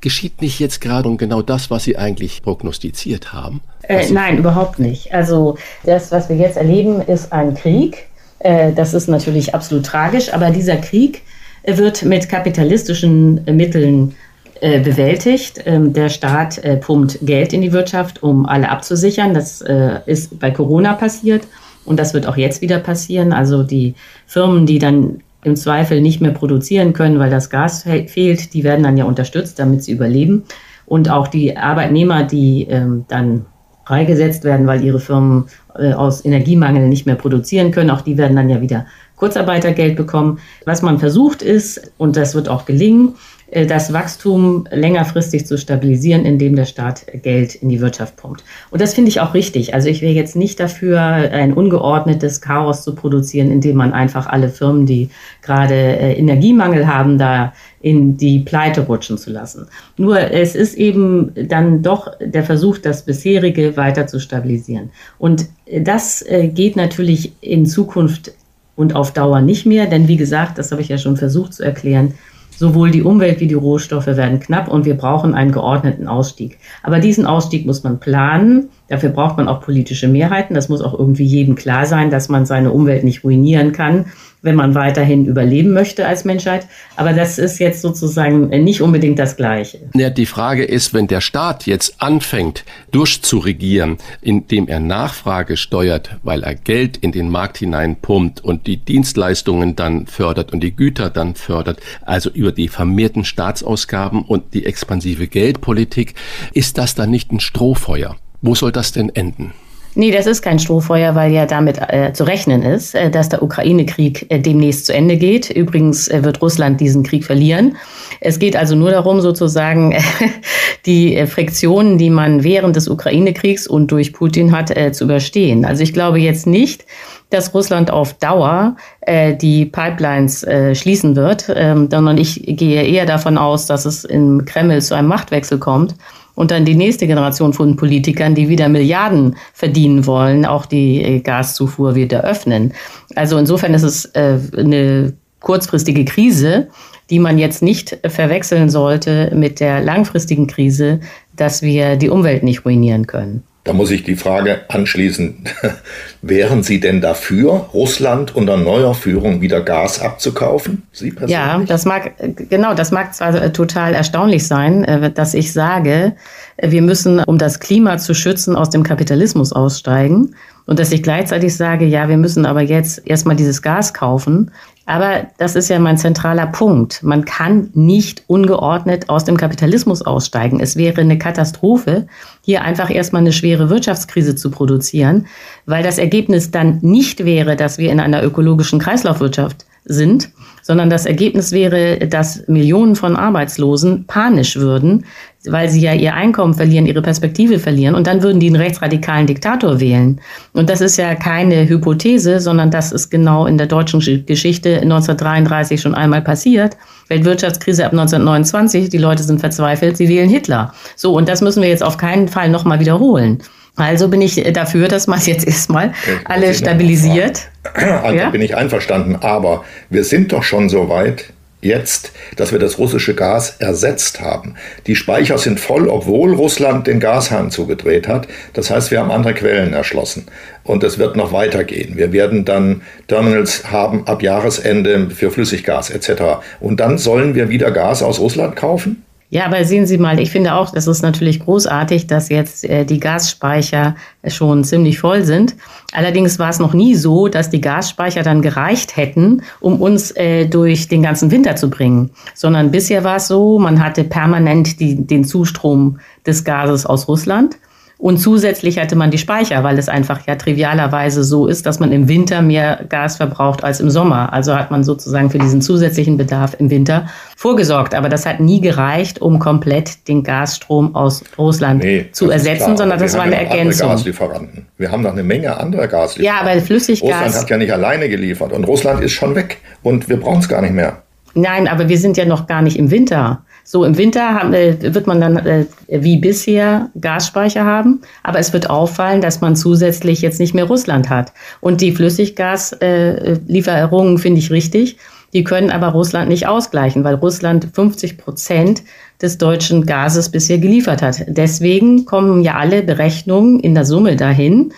Geschieht 0.00 0.42
nicht 0.42 0.60
jetzt 0.60 0.80
gerade 0.80 1.08
genau 1.24 1.42
das, 1.42 1.70
was 1.70 1.84
Sie 1.84 1.96
eigentlich 1.96 2.42
prognostiziert 2.42 3.32
haben? 3.32 3.62
Äh, 3.82 4.10
nein, 4.12 4.38
überhaupt 4.38 4.78
nicht. 4.78 5.12
Also 5.14 5.56
das, 5.84 6.12
was 6.12 6.28
wir 6.28 6.36
jetzt 6.36 6.56
erleben, 6.56 7.00
ist 7.00 7.32
ein 7.32 7.54
Krieg. 7.54 8.06
Äh, 8.40 8.72
das 8.72 8.92
ist 8.92 9.08
natürlich 9.08 9.54
absolut 9.54 9.86
tragisch, 9.86 10.32
aber 10.32 10.50
dieser 10.50 10.76
Krieg 10.76 11.22
wird 11.66 12.02
mit 12.02 12.28
kapitalistischen 12.28 13.42
Mitteln 13.46 14.14
äh, 14.60 14.80
bewältigt. 14.80 15.62
Ähm, 15.64 15.94
der 15.94 16.10
Staat 16.10 16.58
äh, 16.58 16.76
pumpt 16.76 17.18
Geld 17.22 17.54
in 17.54 17.62
die 17.62 17.72
Wirtschaft, 17.72 18.22
um 18.22 18.44
alle 18.44 18.68
abzusichern. 18.68 19.32
Das 19.32 19.64
ist 20.06 20.38
bei 20.38 20.50
Corona 20.50 20.92
passiert 20.92 21.46
und 21.86 21.98
das 21.98 22.12
wird 22.12 22.26
auch 22.26 22.36
jetzt 22.36 22.60
wieder 22.60 22.78
passieren. 22.78 23.32
Also 23.32 23.62
die 23.62 23.94
Firmen, 24.26 24.66
die 24.66 24.78
dann 24.78 25.22
im 25.42 25.56
Zweifel 25.56 26.00
nicht 26.00 26.20
mehr 26.20 26.32
produzieren 26.32 26.92
können, 26.92 27.18
weil 27.18 27.30
das 27.30 27.50
Gas 27.50 27.82
fehlt, 27.82 28.54
die 28.54 28.64
werden 28.64 28.82
dann 28.82 28.96
ja 28.96 29.04
unterstützt, 29.04 29.58
damit 29.58 29.84
sie 29.84 29.92
überleben. 29.92 30.44
Und 30.86 31.10
auch 31.10 31.28
die 31.28 31.56
Arbeitnehmer, 31.56 32.24
die 32.24 32.66
ähm, 32.68 33.04
dann 33.08 33.46
freigesetzt 33.86 34.44
werden, 34.44 34.66
weil 34.66 34.82
ihre 34.82 35.00
Firmen 35.00 35.46
äh, 35.76 35.92
aus 35.92 36.24
Energiemangel 36.24 36.88
nicht 36.88 37.06
mehr 37.06 37.16
produzieren 37.16 37.70
können, 37.70 37.90
auch 37.90 38.00
die 38.00 38.16
werden 38.16 38.36
dann 38.36 38.48
ja 38.48 38.60
wieder 38.60 38.86
Kurzarbeitergeld 39.16 39.96
bekommen. 39.96 40.38
Was 40.64 40.82
man 40.82 40.98
versucht 40.98 41.42
ist, 41.42 41.92
und 41.98 42.16
das 42.16 42.34
wird 42.34 42.48
auch 42.48 42.64
gelingen, 42.64 43.14
das 43.52 43.92
Wachstum 43.92 44.66
längerfristig 44.70 45.46
zu 45.46 45.58
stabilisieren, 45.58 46.24
indem 46.24 46.56
der 46.56 46.64
Staat 46.64 47.06
Geld 47.22 47.54
in 47.54 47.68
die 47.68 47.80
Wirtschaft 47.80 48.16
pumpt. 48.16 48.42
Und 48.70 48.80
das 48.80 48.94
finde 48.94 49.10
ich 49.10 49.20
auch 49.20 49.34
richtig. 49.34 49.74
Also 49.74 49.88
ich 49.88 50.02
wäre 50.02 50.12
jetzt 50.12 50.34
nicht 50.34 50.58
dafür, 50.58 51.00
ein 51.00 51.52
ungeordnetes 51.52 52.40
Chaos 52.40 52.82
zu 52.82 52.94
produzieren, 52.94 53.50
indem 53.50 53.76
man 53.76 53.92
einfach 53.92 54.26
alle 54.26 54.48
Firmen, 54.48 54.86
die 54.86 55.10
gerade 55.42 55.74
äh, 55.74 56.14
Energiemangel 56.14 56.86
haben, 56.86 57.18
da 57.18 57.52
in 57.80 58.16
die 58.16 58.40
Pleite 58.40 58.80
rutschen 58.82 59.18
zu 59.18 59.30
lassen. 59.30 59.66
Nur 59.98 60.18
es 60.18 60.54
ist 60.54 60.74
eben 60.74 61.32
dann 61.48 61.82
doch 61.82 62.12
der 62.18 62.42
Versuch, 62.42 62.78
das 62.78 63.04
bisherige 63.04 63.76
weiter 63.76 64.06
zu 64.06 64.20
stabilisieren. 64.20 64.90
Und 65.18 65.46
das 65.70 66.22
äh, 66.22 66.48
geht 66.48 66.76
natürlich 66.76 67.32
in 67.40 67.66
Zukunft 67.66 68.32
und 68.74 68.96
auf 68.96 69.12
Dauer 69.12 69.40
nicht 69.40 69.66
mehr, 69.66 69.86
denn 69.86 70.08
wie 70.08 70.16
gesagt, 70.16 70.58
das 70.58 70.72
habe 70.72 70.82
ich 70.82 70.88
ja 70.88 70.98
schon 70.98 71.16
versucht 71.16 71.54
zu 71.54 71.62
erklären, 71.62 72.14
Sowohl 72.56 72.90
die 72.90 73.02
Umwelt 73.02 73.40
wie 73.40 73.46
die 73.46 73.54
Rohstoffe 73.54 74.06
werden 74.06 74.40
knapp 74.40 74.68
und 74.68 74.84
wir 74.84 74.96
brauchen 74.96 75.34
einen 75.34 75.52
geordneten 75.52 76.06
Ausstieg. 76.06 76.58
Aber 76.82 77.00
diesen 77.00 77.26
Ausstieg 77.26 77.66
muss 77.66 77.82
man 77.82 77.98
planen. 77.98 78.68
Dafür 78.88 79.10
braucht 79.10 79.36
man 79.36 79.48
auch 79.48 79.60
politische 79.60 80.08
Mehrheiten. 80.08 80.54
Das 80.54 80.68
muss 80.68 80.80
auch 80.80 80.98
irgendwie 80.98 81.24
jedem 81.24 81.56
klar 81.56 81.86
sein, 81.86 82.10
dass 82.10 82.28
man 82.28 82.46
seine 82.46 82.70
Umwelt 82.70 83.04
nicht 83.04 83.24
ruinieren 83.24 83.72
kann 83.72 84.06
wenn 84.44 84.56
man 84.56 84.74
weiterhin 84.74 85.24
überleben 85.24 85.72
möchte 85.72 86.06
als 86.06 86.24
Menschheit. 86.26 86.66
Aber 86.96 87.14
das 87.14 87.38
ist 87.38 87.58
jetzt 87.58 87.80
sozusagen 87.80 88.48
nicht 88.62 88.82
unbedingt 88.82 89.18
das 89.18 89.36
Gleiche. 89.36 89.80
Ja, 89.94 90.10
die 90.10 90.26
Frage 90.26 90.64
ist, 90.64 90.92
wenn 90.92 91.06
der 91.06 91.22
Staat 91.22 91.66
jetzt 91.66 92.02
anfängt, 92.02 92.64
durchzuregieren, 92.90 93.96
indem 94.20 94.68
er 94.68 94.80
Nachfrage 94.80 95.56
steuert, 95.56 96.16
weil 96.22 96.42
er 96.42 96.54
Geld 96.54 96.98
in 96.98 97.10
den 97.10 97.30
Markt 97.30 97.56
hineinpumpt 97.56 98.44
und 98.44 98.66
die 98.66 98.76
Dienstleistungen 98.76 99.76
dann 99.76 100.06
fördert 100.06 100.52
und 100.52 100.60
die 100.60 100.76
Güter 100.76 101.08
dann 101.08 101.34
fördert, 101.34 101.80
also 102.02 102.28
über 102.28 102.52
die 102.52 102.68
vermehrten 102.68 103.24
Staatsausgaben 103.24 104.22
und 104.22 104.52
die 104.52 104.66
expansive 104.66 105.26
Geldpolitik, 105.26 106.14
ist 106.52 106.76
das 106.76 106.94
dann 106.94 107.10
nicht 107.10 107.32
ein 107.32 107.40
Strohfeuer? 107.40 108.16
Wo 108.42 108.54
soll 108.54 108.72
das 108.72 108.92
denn 108.92 109.08
enden? 109.08 109.54
Nee, 109.96 110.10
das 110.10 110.26
ist 110.26 110.42
kein 110.42 110.58
Strohfeuer, 110.58 111.14
weil 111.14 111.32
ja 111.32 111.46
damit 111.46 111.78
äh, 111.78 112.12
zu 112.12 112.24
rechnen 112.24 112.62
ist, 112.62 112.96
äh, 112.96 113.10
dass 113.10 113.28
der 113.28 113.42
Ukraine-Krieg 113.44 114.26
äh, 114.28 114.40
demnächst 114.40 114.86
zu 114.86 114.94
Ende 114.94 115.16
geht. 115.16 115.50
Übrigens 115.50 116.08
äh, 116.08 116.24
wird 116.24 116.42
Russland 116.42 116.80
diesen 116.80 117.04
Krieg 117.04 117.24
verlieren. 117.24 117.76
Es 118.20 118.40
geht 118.40 118.56
also 118.56 118.74
nur 118.74 118.90
darum, 118.90 119.20
sozusagen 119.20 119.94
die 120.86 121.14
äh, 121.14 121.28
Friktionen, 121.28 121.96
die 121.96 122.10
man 122.10 122.42
während 122.42 122.74
des 122.74 122.88
Ukraine-Kriegs 122.88 123.68
und 123.68 123.92
durch 123.92 124.12
Putin 124.12 124.50
hat, 124.50 124.76
äh, 124.76 124.90
zu 124.90 125.04
überstehen. 125.04 125.64
Also 125.64 125.84
ich 125.84 125.92
glaube 125.92 126.18
jetzt 126.18 126.48
nicht, 126.48 126.84
dass 127.30 127.54
Russland 127.54 127.92
auf 127.92 128.14
Dauer 128.14 128.76
äh, 129.02 129.36
die 129.36 129.64
Pipelines 129.64 130.42
äh, 130.42 130.74
schließen 130.74 131.14
wird, 131.14 131.52
ähm, 131.54 131.88
sondern 131.88 132.18
ich 132.18 132.42
gehe 132.44 132.82
eher 132.82 133.06
davon 133.06 133.38
aus, 133.38 133.66
dass 133.66 133.84
es 133.84 134.04
im 134.04 134.44
Kreml 134.44 134.82
zu 134.82 134.94
einem 134.94 135.08
Machtwechsel 135.08 135.58
kommt 135.58 135.94
und 136.34 136.50
dann 136.50 136.64
die 136.64 136.74
nächste 136.74 137.06
Generation 137.06 137.52
von 137.52 137.76
Politikern, 137.76 138.34
die 138.34 138.48
wieder 138.48 138.68
Milliarden 138.68 139.36
verdienen 139.52 140.06
wollen, 140.06 140.44
auch 140.44 140.66
die 140.66 141.02
äh, 141.02 141.20
Gaszufuhr 141.20 141.94
wieder 141.94 142.24
öffnen. 142.24 142.72
Also 143.14 143.38
insofern 143.38 143.74
ist 143.74 143.82
es 143.82 144.06
äh, 144.14 144.38
eine 144.56 145.12
kurzfristige 145.40 146.04
Krise, 146.04 146.68
die 147.10 147.18
man 147.18 147.38
jetzt 147.38 147.62
nicht 147.62 147.98
verwechseln 148.06 148.70
sollte 148.70 149.30
mit 149.34 149.60
der 149.60 149.82
langfristigen 149.82 150.46
Krise, 150.46 151.00
dass 151.36 151.62
wir 151.62 151.96
die 151.96 152.08
Umwelt 152.08 152.42
nicht 152.42 152.64
ruinieren 152.64 153.06
können. 153.06 153.42
Da 153.64 153.72
muss 153.72 153.90
ich 153.90 154.04
die 154.04 154.14
Frage 154.16 154.60
anschließen, 154.68 155.44
wären 156.22 156.62
Sie 156.62 156.80
denn 156.80 157.00
dafür, 157.00 157.70
Russland 157.72 158.36
unter 158.36 158.58
neuer 158.58 158.94
Führung 158.94 159.40
wieder 159.40 159.62
Gas 159.62 160.02
abzukaufen? 160.02 160.82
Sie 160.92 161.10
persönlich? 161.10 161.34
Ja, 161.34 161.58
das 161.66 161.86
mag, 161.86 162.12
genau, 162.50 162.74
das 162.74 162.90
mag 162.90 163.14
zwar 163.14 163.52
total 163.54 163.94
erstaunlich 163.94 164.46
sein, 164.46 164.84
äh, 164.84 165.10
dass 165.10 165.32
ich 165.32 165.54
sage, 165.54 166.12
wir 166.60 166.82
müssen, 166.82 167.20
um 167.20 167.38
das 167.38 167.58
Klima 167.58 167.96
zu 167.96 168.14
schützen, 168.14 168.54
aus 168.54 168.68
dem 168.68 168.82
Kapitalismus 168.82 169.52
aussteigen. 169.52 170.34
Und 170.66 170.78
dass 170.78 170.92
ich 170.92 171.02
gleichzeitig 171.02 171.56
sage, 171.56 171.86
ja, 171.86 172.08
wir 172.08 172.16
müssen 172.16 172.46
aber 172.46 172.62
jetzt 172.62 173.06
erstmal 173.06 173.36
dieses 173.36 173.62
Gas 173.62 173.92
kaufen. 173.94 174.50
Aber 174.86 175.26
das 175.38 175.56
ist 175.56 175.70
ja 175.70 175.78
mein 175.78 175.96
zentraler 175.96 176.46
Punkt. 176.46 177.02
Man 177.02 177.24
kann 177.24 177.70
nicht 177.72 178.22
ungeordnet 178.26 179.08
aus 179.08 179.24
dem 179.24 179.36
Kapitalismus 179.36 180.02
aussteigen. 180.02 180.60
Es 180.60 180.76
wäre 180.76 181.00
eine 181.00 181.16
Katastrophe, 181.16 182.06
hier 182.42 182.62
einfach 182.62 182.90
erstmal 182.90 183.22
eine 183.22 183.32
schwere 183.32 183.70
Wirtschaftskrise 183.70 184.36
zu 184.36 184.50
produzieren, 184.50 185.26
weil 185.64 185.82
das 185.82 185.96
Ergebnis 185.96 186.50
dann 186.50 186.80
nicht 186.82 187.24
wäre, 187.24 187.56
dass 187.56 187.78
wir 187.78 187.90
in 187.90 188.00
einer 188.00 188.22
ökologischen 188.22 188.78
Kreislaufwirtschaft 188.78 189.64
sind, 189.86 190.30
sondern 190.62 190.88
das 190.88 191.06
Ergebnis 191.06 191.52
wäre, 191.52 191.98
dass 192.08 192.46
Millionen 192.48 192.96
von 192.96 193.16
Arbeitslosen 193.16 194.06
panisch 194.06 194.56
würden, 194.56 195.04
weil 195.46 195.68
sie 195.68 195.80
ja 195.80 195.92
ihr 195.92 196.14
Einkommen 196.14 196.54
verlieren, 196.54 196.86
ihre 196.86 197.02
Perspektive 197.02 197.58
verlieren 197.58 197.94
und 197.94 198.06
dann 198.06 198.22
würden 198.22 198.40
die 198.40 198.46
einen 198.46 198.56
rechtsradikalen 198.56 199.26
Diktator 199.26 199.80
wählen. 199.80 200.20
Und 200.52 200.70
das 200.70 200.80
ist 200.80 200.96
ja 200.96 201.14
keine 201.14 201.68
Hypothese, 201.68 202.40
sondern 202.40 202.70
das 202.70 202.92
ist 202.92 203.10
genau 203.10 203.46
in 203.46 203.58
der 203.58 203.66
deutschen 203.66 204.00
Geschichte 204.26 204.80
1933 204.80 205.80
schon 205.80 205.94
einmal 205.94 206.22
passiert. 206.22 206.76
Weltwirtschaftskrise 207.08 207.84
ab 207.84 207.92
1929, 207.92 208.88
die 208.88 208.98
Leute 208.98 209.22
sind 209.22 209.40
verzweifelt, 209.40 209.96
sie 209.96 210.08
wählen 210.08 210.30
Hitler. 210.30 210.72
So, 210.96 211.12
und 211.12 211.28
das 211.28 211.42
müssen 211.42 211.62
wir 211.62 211.68
jetzt 211.68 211.82
auf 211.82 211.98
keinen 211.98 212.28
Fall 212.28 212.48
nochmal 212.48 212.80
wiederholen. 212.80 213.42
Also 213.76 214.08
bin 214.08 214.20
ich 214.20 214.40
dafür, 214.52 214.88
dass 214.88 215.06
man 215.06 215.20
jetzt 215.20 215.46
erstmal 215.46 215.92
alle 216.24 216.54
stabilisiert. 216.54 217.42
Also 217.74 218.18
ja? 218.18 218.28
bin 218.28 218.42
ich 218.42 218.54
einverstanden. 218.54 219.16
Aber 219.16 219.64
wir 219.88 220.04
sind 220.04 220.32
doch 220.32 220.42
schon 220.42 220.68
so 220.68 220.90
weit, 220.90 221.32
jetzt, 221.64 222.12
dass 222.36 222.52
wir 222.52 222.58
das 222.58 222.78
russische 222.78 223.14
Gas 223.14 223.56
ersetzt 223.58 224.20
haben. 224.20 224.54
Die 224.86 224.94
Speicher 224.94 225.38
sind 225.38 225.58
voll, 225.58 225.88
obwohl 225.88 226.34
Russland 226.34 226.86
den 226.86 227.00
Gashahn 227.00 227.50
zugedreht 227.50 228.06
hat. 228.06 228.28
Das 228.52 228.70
heißt, 228.70 228.90
wir 228.90 229.00
haben 229.00 229.10
andere 229.10 229.34
Quellen 229.34 229.72
erschlossen. 229.72 230.26
Und 230.62 230.84
es 230.84 230.98
wird 230.98 231.16
noch 231.16 231.32
weitergehen. 231.32 231.96
Wir 231.96 232.12
werden 232.12 232.44
dann 232.44 232.82
Terminals 233.08 233.70
haben 233.70 234.06
ab 234.06 234.22
Jahresende 234.22 235.10
für 235.10 235.30
Flüssiggas 235.30 235.90
etc. 235.90 236.44
Und 236.60 236.80
dann 236.80 236.98
sollen 236.98 237.34
wir 237.34 237.48
wieder 237.48 237.70
Gas 237.70 238.02
aus 238.02 238.20
Russland 238.20 238.56
kaufen? 238.56 239.04
Ja, 239.34 239.46
aber 239.46 239.64
sehen 239.64 239.84
Sie 239.84 239.98
mal, 239.98 240.20
ich 240.20 240.30
finde 240.30 240.54
auch, 240.54 240.74
es 240.74 240.86
ist 240.86 241.02
natürlich 241.02 241.40
großartig, 241.40 242.06
dass 242.06 242.28
jetzt 242.28 242.64
äh, 242.64 242.84
die 242.84 243.00
Gasspeicher 243.00 243.96
schon 244.28 244.62
ziemlich 244.62 245.00
voll 245.00 245.24
sind. 245.24 245.56
Allerdings 245.90 246.38
war 246.38 246.50
es 246.50 246.60
noch 246.60 246.72
nie 246.72 246.94
so, 246.94 247.26
dass 247.26 247.50
die 247.50 247.60
Gasspeicher 247.60 248.22
dann 248.22 248.42
gereicht 248.42 248.96
hätten, 248.96 249.42
um 249.58 249.82
uns 249.82 250.12
äh, 250.12 250.46
durch 250.46 250.86
den 250.86 251.02
ganzen 251.02 251.32
Winter 251.32 251.56
zu 251.56 251.68
bringen. 251.68 252.10
Sondern 252.32 252.70
bisher 252.70 253.02
war 253.02 253.16
es 253.16 253.26
so, 253.26 253.58
man 253.58 253.82
hatte 253.82 254.04
permanent 254.04 254.78
die, 254.78 255.04
den 255.04 255.24
Zustrom 255.24 255.98
des 256.24 256.44
Gases 256.44 256.86
aus 256.86 257.08
Russland. 257.08 257.56
Und 257.96 258.18
zusätzlich 258.18 258.78
hatte 258.78 258.96
man 258.96 259.10
die 259.10 259.18
Speicher, 259.18 259.62
weil 259.62 259.78
es 259.78 259.88
einfach 259.88 260.26
ja 260.26 260.34
trivialerweise 260.34 261.22
so 261.22 261.46
ist, 261.46 261.64
dass 261.64 261.78
man 261.78 261.92
im 261.92 262.08
Winter 262.08 262.42
mehr 262.42 262.84
Gas 262.88 263.16
verbraucht 263.16 263.62
als 263.62 263.80
im 263.80 263.88
Sommer. 263.88 264.32
Also 264.32 264.56
hat 264.56 264.70
man 264.70 264.82
sozusagen 264.82 265.30
für 265.30 265.38
diesen 265.38 265.62
zusätzlichen 265.62 266.16
Bedarf 266.16 266.56
im 266.58 266.70
Winter 266.70 267.08
vorgesorgt. 267.36 267.94
Aber 267.94 268.08
das 268.08 268.26
hat 268.26 268.40
nie 268.40 268.60
gereicht, 268.60 269.22
um 269.22 269.38
komplett 269.38 270.08
den 270.08 270.24
Gasstrom 270.24 270.94
aus 270.96 271.22
Russland 271.38 271.84
nee, 271.84 272.06
zu 272.10 272.30
ersetzen, 272.30 272.76
sondern 272.76 272.98
das 272.98 273.14
war 273.14 273.22
eine 273.22 273.36
Ergänzung. 273.36 273.90
Gaslieferanten. 273.90 274.66
Wir 274.76 274.90
haben 274.90 275.02
noch 275.02 275.12
eine 275.12 275.22
Menge 275.22 275.56
anderer 275.56 275.86
Gaslieferanten. 275.86 276.24
Ja, 276.24 276.52
aber 276.52 276.60
Flüssiggas. 276.60 277.02
Russland 277.02 277.34
hat 277.36 277.50
ja 277.50 277.56
nicht 277.56 277.72
alleine 277.72 278.08
geliefert 278.08 278.52
und 278.52 278.64
Russland 278.64 279.02
ist 279.02 279.12
schon 279.12 279.36
weg 279.36 279.58
und 279.82 280.08
wir 280.08 280.18
brauchen 280.18 280.40
es 280.40 280.48
gar 280.48 280.62
nicht 280.62 280.74
mehr. 280.74 281.04
Nein, 281.34 281.68
aber 281.68 281.88
wir 281.88 281.98
sind 281.98 282.16
ja 282.16 282.24
noch 282.24 282.46
gar 282.46 282.62
nicht 282.62 282.78
im 282.78 282.90
Winter. 282.90 283.44
So 283.66 283.82
im 283.84 283.96
Winter 283.96 284.34
haben, 284.34 284.52
äh, 284.52 284.76
wird 284.94 285.06
man 285.06 285.18
dann 285.20 285.36
äh, 285.38 285.64
wie 285.88 286.18
bisher 286.18 286.90
Gasspeicher 287.00 287.64
haben, 287.64 288.02
aber 288.22 288.38
es 288.38 288.52
wird 288.52 288.68
auffallen, 288.68 289.22
dass 289.22 289.40
man 289.40 289.56
zusätzlich 289.56 290.20
jetzt 290.20 290.38
nicht 290.38 290.54
mehr 290.54 290.66
Russland 290.66 291.08
hat. 291.08 291.32
Und 291.60 291.80
die 291.80 291.92
Flüssiggaslieferungen 291.92 294.18
finde 294.18 294.40
ich 294.40 294.50
richtig. 294.50 294.98
Die 295.32 295.44
können 295.44 295.70
aber 295.70 295.88
Russland 295.88 296.28
nicht 296.28 296.46
ausgleichen, 296.46 297.02
weil 297.04 297.14
Russland 297.16 297.68
50 297.72 298.18
Prozent 298.18 298.82
des 299.20 299.36
deutschen 299.38 299.84
Gases 299.86 300.28
bisher 300.28 300.58
geliefert 300.58 301.02
hat. 301.02 301.24
Deswegen 301.26 302.04
kommen 302.04 302.42
ja 302.42 302.56
alle 302.56 302.82
Berechnungen 302.82 303.58
in 303.60 303.74
der 303.74 303.86
Summe 303.86 304.16
dahin, 304.16 304.72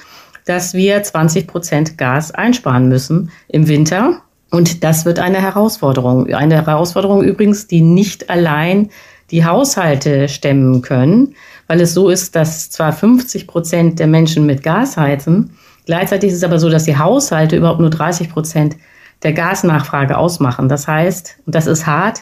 dass 0.47 0.75
wir 0.75 1.02
20 1.02 1.47
Prozent 1.47 1.99
Gas 1.99 2.31
einsparen 2.31 2.88
müssen 2.88 3.31
im 3.49 3.69
Winter 3.69 4.23
und 4.50 4.85
das 4.85 5.05
wird 5.05 5.19
eine 5.19 5.41
Herausforderung. 5.41 6.33
Eine 6.33 6.67
Herausforderung 6.67 7.23
übrigens, 7.23 7.67
die 7.67 7.81
nicht 7.81 8.31
allein 8.31 8.91
die 9.31 9.45
Haushalte 9.45 10.29
stemmen 10.29 10.83
können, 10.83 11.35
weil 11.67 11.81
es 11.81 11.95
so 11.95 12.09
ist, 12.09 12.37
dass 12.37 12.71
zwar 12.71 12.93
50 12.93 13.47
Prozent 13.47 13.99
der 13.99 14.07
Menschen 14.07 14.47
mit 14.47 14.62
Gas 14.62 14.97
heizen, 14.97 15.50
gleichzeitig 15.85 16.31
ist 16.31 16.37
es 16.37 16.45
aber 16.45 16.61
so, 16.61 16.71
dass 16.71 16.85
die 16.85 16.97
Haushalte 16.97 17.57
überhaupt 17.57 17.81
nur 17.81 17.91
30 17.91 18.31
Prozent 18.31 18.76
der 19.23 19.33
Gasnachfrage 19.33 20.17
ausmachen. 20.17 20.69
Das 20.69 20.87
heißt, 20.87 21.38
und 21.47 21.55
das 21.55 21.67
ist 21.67 21.87
hart, 21.87 22.21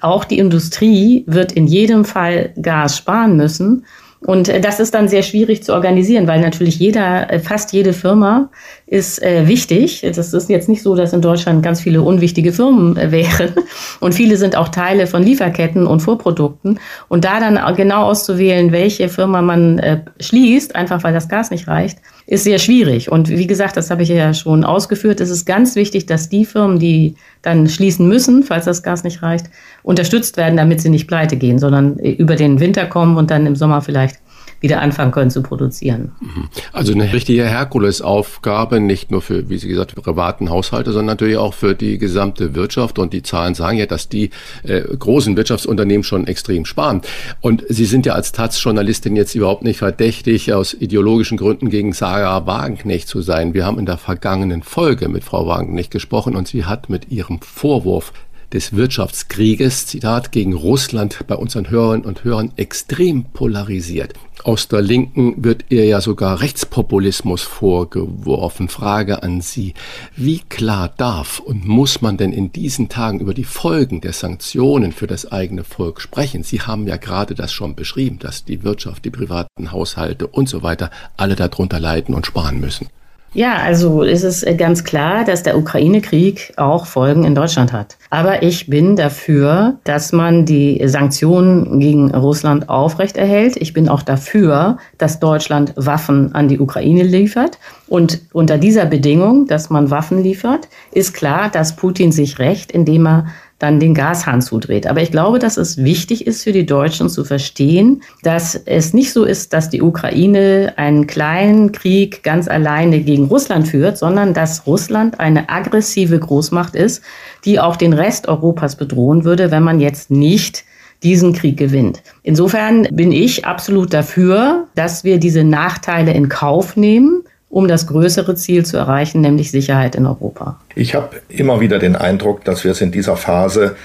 auch 0.00 0.24
die 0.24 0.38
Industrie 0.38 1.24
wird 1.26 1.52
in 1.52 1.66
jedem 1.66 2.04
Fall 2.04 2.52
Gas 2.60 2.98
sparen 2.98 3.36
müssen. 3.36 3.84
Und 4.20 4.48
äh, 4.48 4.60
das 4.60 4.80
ist 4.80 4.94
dann 4.94 5.08
sehr 5.08 5.22
schwierig 5.22 5.62
zu 5.62 5.72
organisieren, 5.72 6.26
weil 6.26 6.40
natürlich 6.40 6.78
jeder, 6.78 7.30
äh, 7.30 7.38
fast 7.38 7.72
jede 7.72 7.92
Firma 7.92 8.50
ist 8.86 9.22
äh, 9.22 9.46
wichtig. 9.46 10.06
Das 10.14 10.32
ist 10.32 10.48
jetzt 10.48 10.68
nicht 10.68 10.82
so, 10.82 10.94
dass 10.94 11.12
in 11.12 11.20
Deutschland 11.20 11.62
ganz 11.62 11.80
viele 11.80 12.02
unwichtige 12.02 12.52
Firmen 12.52 12.96
wären. 13.10 13.54
Und 14.00 14.14
viele 14.14 14.36
sind 14.36 14.56
auch 14.56 14.68
Teile 14.68 15.06
von 15.06 15.22
Lieferketten 15.22 15.86
und 15.86 16.00
Vorprodukten. 16.00 16.80
Und 17.08 17.24
da 17.24 17.40
dann 17.40 17.58
genau 17.76 18.04
auszuwählen, 18.04 18.72
welche 18.72 19.08
Firma 19.08 19.42
man 19.42 19.80
schließt, 20.20 20.74
einfach 20.74 21.04
weil 21.04 21.12
das 21.12 21.28
Gas 21.28 21.50
nicht 21.50 21.68
reicht, 21.68 21.98
ist 22.26 22.44
sehr 22.44 22.58
schwierig. 22.58 23.10
Und 23.10 23.28
wie 23.28 23.46
gesagt, 23.46 23.76
das 23.76 23.90
habe 23.90 24.02
ich 24.02 24.08
ja 24.08 24.34
schon 24.34 24.64
ausgeführt. 24.64 25.20
Es 25.20 25.30
ist 25.30 25.44
ganz 25.44 25.76
wichtig, 25.76 26.06
dass 26.06 26.28
die 26.28 26.44
Firmen, 26.44 26.78
die 26.78 27.14
dann 27.42 27.68
schließen 27.68 28.08
müssen, 28.08 28.42
falls 28.42 28.64
das 28.64 28.82
Gas 28.82 29.04
nicht 29.04 29.22
reicht, 29.22 29.46
unterstützt 29.86 30.36
werden, 30.36 30.56
damit 30.56 30.80
sie 30.80 30.90
nicht 30.90 31.06
pleite 31.06 31.36
gehen, 31.36 31.60
sondern 31.60 32.00
äh, 32.00 32.10
über 32.10 32.34
den 32.34 32.58
Winter 32.58 32.86
kommen 32.86 33.16
und 33.16 33.30
dann 33.30 33.46
im 33.46 33.54
Sommer 33.54 33.82
vielleicht 33.82 34.16
wieder 34.60 34.80
anfangen 34.80 35.12
können 35.12 35.30
zu 35.30 35.42
produzieren. 35.42 36.12
Mhm. 36.20 36.48
Also 36.72 36.92
eine 36.92 37.12
richtige 37.12 37.44
Herkulesaufgabe, 37.44 38.80
nicht 38.80 39.10
nur 39.10 39.22
für, 39.22 39.48
wie 39.48 39.58
Sie 39.58 39.68
gesagt, 39.68 39.94
privaten 39.94 40.50
Haushalte, 40.50 40.90
sondern 40.90 41.14
natürlich 41.14 41.36
auch 41.36 41.54
für 41.54 41.74
die 41.74 41.98
gesamte 41.98 42.54
Wirtschaft. 42.54 42.98
Und 42.98 43.12
die 43.12 43.22
Zahlen 43.22 43.54
sagen 43.54 43.78
ja, 43.78 43.86
dass 43.86 44.08
die 44.08 44.30
äh, 44.64 44.80
großen 44.80 45.36
Wirtschaftsunternehmen 45.36 46.02
schon 46.02 46.26
extrem 46.26 46.64
sparen. 46.64 47.02
Und 47.40 47.64
Sie 47.68 47.84
sind 47.84 48.06
ja 48.06 48.14
als 48.14 48.32
Taz-Journalistin 48.32 49.14
jetzt 49.14 49.34
überhaupt 49.34 49.62
nicht 49.62 49.78
verdächtig, 49.78 50.52
aus 50.52 50.74
ideologischen 50.74 51.36
Gründen 51.36 51.70
gegen 51.70 51.92
Sarah 51.92 52.46
Wagenknecht 52.46 53.08
zu 53.08 53.20
sein. 53.20 53.54
Wir 53.54 53.66
haben 53.66 53.78
in 53.78 53.86
der 53.86 53.98
vergangenen 53.98 54.62
Folge 54.62 55.08
mit 55.08 55.22
Frau 55.22 55.46
Wagenknecht 55.46 55.90
gesprochen 55.90 56.34
und 56.34 56.48
sie 56.48 56.64
hat 56.64 56.88
mit 56.88 57.10
ihrem 57.10 57.40
Vorwurf 57.40 58.12
des 58.52 58.74
Wirtschaftskrieges, 58.74 59.86
Zitat, 59.86 60.32
gegen 60.32 60.54
Russland 60.54 61.24
bei 61.26 61.34
unseren 61.34 61.70
Hörern 61.70 62.02
und 62.02 62.24
Hörern 62.24 62.52
extrem 62.56 63.24
polarisiert. 63.24 64.14
Aus 64.44 64.68
der 64.68 64.82
Linken 64.82 65.42
wird 65.42 65.64
ihr 65.70 65.86
ja 65.86 66.00
sogar 66.00 66.40
Rechtspopulismus 66.40 67.42
vorgeworfen. 67.42 68.68
Frage 68.68 69.22
an 69.22 69.40
Sie. 69.40 69.74
Wie 70.14 70.38
klar 70.38 70.92
darf 70.96 71.40
und 71.40 71.66
muss 71.66 72.00
man 72.02 72.16
denn 72.16 72.32
in 72.32 72.52
diesen 72.52 72.88
Tagen 72.88 73.20
über 73.20 73.34
die 73.34 73.44
Folgen 73.44 74.00
der 74.00 74.12
Sanktionen 74.12 74.92
für 74.92 75.06
das 75.06 75.32
eigene 75.32 75.64
Volk 75.64 76.00
sprechen? 76.00 76.42
Sie 76.42 76.60
haben 76.60 76.86
ja 76.86 76.96
gerade 76.96 77.34
das 77.34 77.52
schon 77.52 77.74
beschrieben, 77.74 78.18
dass 78.18 78.44
die 78.44 78.62
Wirtschaft, 78.62 79.04
die 79.04 79.10
privaten 79.10 79.72
Haushalte 79.72 80.26
und 80.26 80.48
so 80.48 80.62
weiter 80.62 80.90
alle 81.16 81.34
darunter 81.34 81.80
leiden 81.80 82.14
und 82.14 82.26
sparen 82.26 82.60
müssen. 82.60 82.88
Ja, 83.32 83.56
also 83.56 84.02
ist 84.02 84.22
es 84.22 84.42
äh, 84.42 84.54
ganz 84.54 84.84
klar, 84.84 85.24
dass 85.24 85.42
der 85.42 85.58
Ukraine-Krieg 85.58 86.54
auch 86.56 86.86
Folgen 86.86 87.24
in 87.24 87.34
Deutschland 87.34 87.72
hat. 87.72 87.98
Aber 88.08 88.42
ich 88.42 88.68
bin 88.68 88.96
dafür, 88.96 89.78
dass 89.84 90.12
man 90.12 90.46
die 90.46 90.80
Sanktionen 90.86 91.78
gegen 91.78 92.14
Russland 92.14 92.70
aufrechterhält. 92.70 93.56
Ich 93.58 93.74
bin 93.74 93.90
auch 93.90 94.02
dafür, 94.02 94.78
dass 94.96 95.20
Deutschland 95.20 95.74
Waffen 95.76 96.34
an 96.34 96.48
die 96.48 96.58
Ukraine 96.60 97.02
liefert. 97.02 97.58
Und 97.88 98.22
unter 98.32 98.56
dieser 98.56 98.86
Bedingung, 98.86 99.46
dass 99.46 99.68
man 99.68 99.90
Waffen 99.90 100.22
liefert, 100.22 100.68
ist 100.92 101.12
klar, 101.12 101.50
dass 101.50 101.76
Putin 101.76 102.12
sich 102.12 102.38
rächt, 102.38 102.72
indem 102.72 103.06
er 103.06 103.26
dann 103.58 103.80
den 103.80 103.94
Gashahn 103.94 104.42
zudreht. 104.42 104.86
Aber 104.86 105.00
ich 105.00 105.10
glaube, 105.10 105.38
dass 105.38 105.56
es 105.56 105.78
wichtig 105.78 106.26
ist 106.26 106.44
für 106.44 106.52
die 106.52 106.66
Deutschen 106.66 107.08
zu 107.08 107.24
verstehen, 107.24 108.02
dass 108.22 108.54
es 108.54 108.92
nicht 108.92 109.12
so 109.12 109.24
ist, 109.24 109.52
dass 109.52 109.70
die 109.70 109.80
Ukraine 109.80 110.74
einen 110.76 111.06
kleinen 111.06 111.72
Krieg 111.72 112.22
ganz 112.22 112.48
alleine 112.48 113.00
gegen 113.00 113.26
Russland 113.26 113.68
führt, 113.68 113.96
sondern 113.96 114.34
dass 114.34 114.66
Russland 114.66 115.20
eine 115.20 115.48
aggressive 115.48 116.18
Großmacht 116.18 116.74
ist, 116.74 117.02
die 117.44 117.58
auch 117.58 117.76
den 117.76 117.94
Rest 117.94 118.28
Europas 118.28 118.76
bedrohen 118.76 119.24
würde, 119.24 119.50
wenn 119.50 119.62
man 119.62 119.80
jetzt 119.80 120.10
nicht 120.10 120.64
diesen 121.02 121.32
Krieg 121.32 121.56
gewinnt. 121.56 122.02
Insofern 122.22 122.84
bin 122.90 123.12
ich 123.12 123.44
absolut 123.44 123.92
dafür, 123.92 124.66
dass 124.74 125.04
wir 125.04 125.18
diese 125.18 125.44
Nachteile 125.44 126.12
in 126.12 126.28
Kauf 126.28 126.76
nehmen 126.76 127.22
um 127.48 127.68
das 127.68 127.86
größere 127.86 128.34
Ziel 128.34 128.66
zu 128.66 128.76
erreichen, 128.76 129.20
nämlich 129.20 129.50
Sicherheit 129.50 129.94
in 129.94 130.06
Europa. 130.06 130.60
Ich 130.74 130.94
habe 130.94 131.16
immer 131.28 131.60
wieder 131.60 131.78
den 131.78 131.96
Eindruck, 131.96 132.44
dass 132.44 132.64
wir 132.64 132.72
es 132.72 132.80
in 132.80 132.90
dieser 132.90 133.16
Phase 133.16 133.76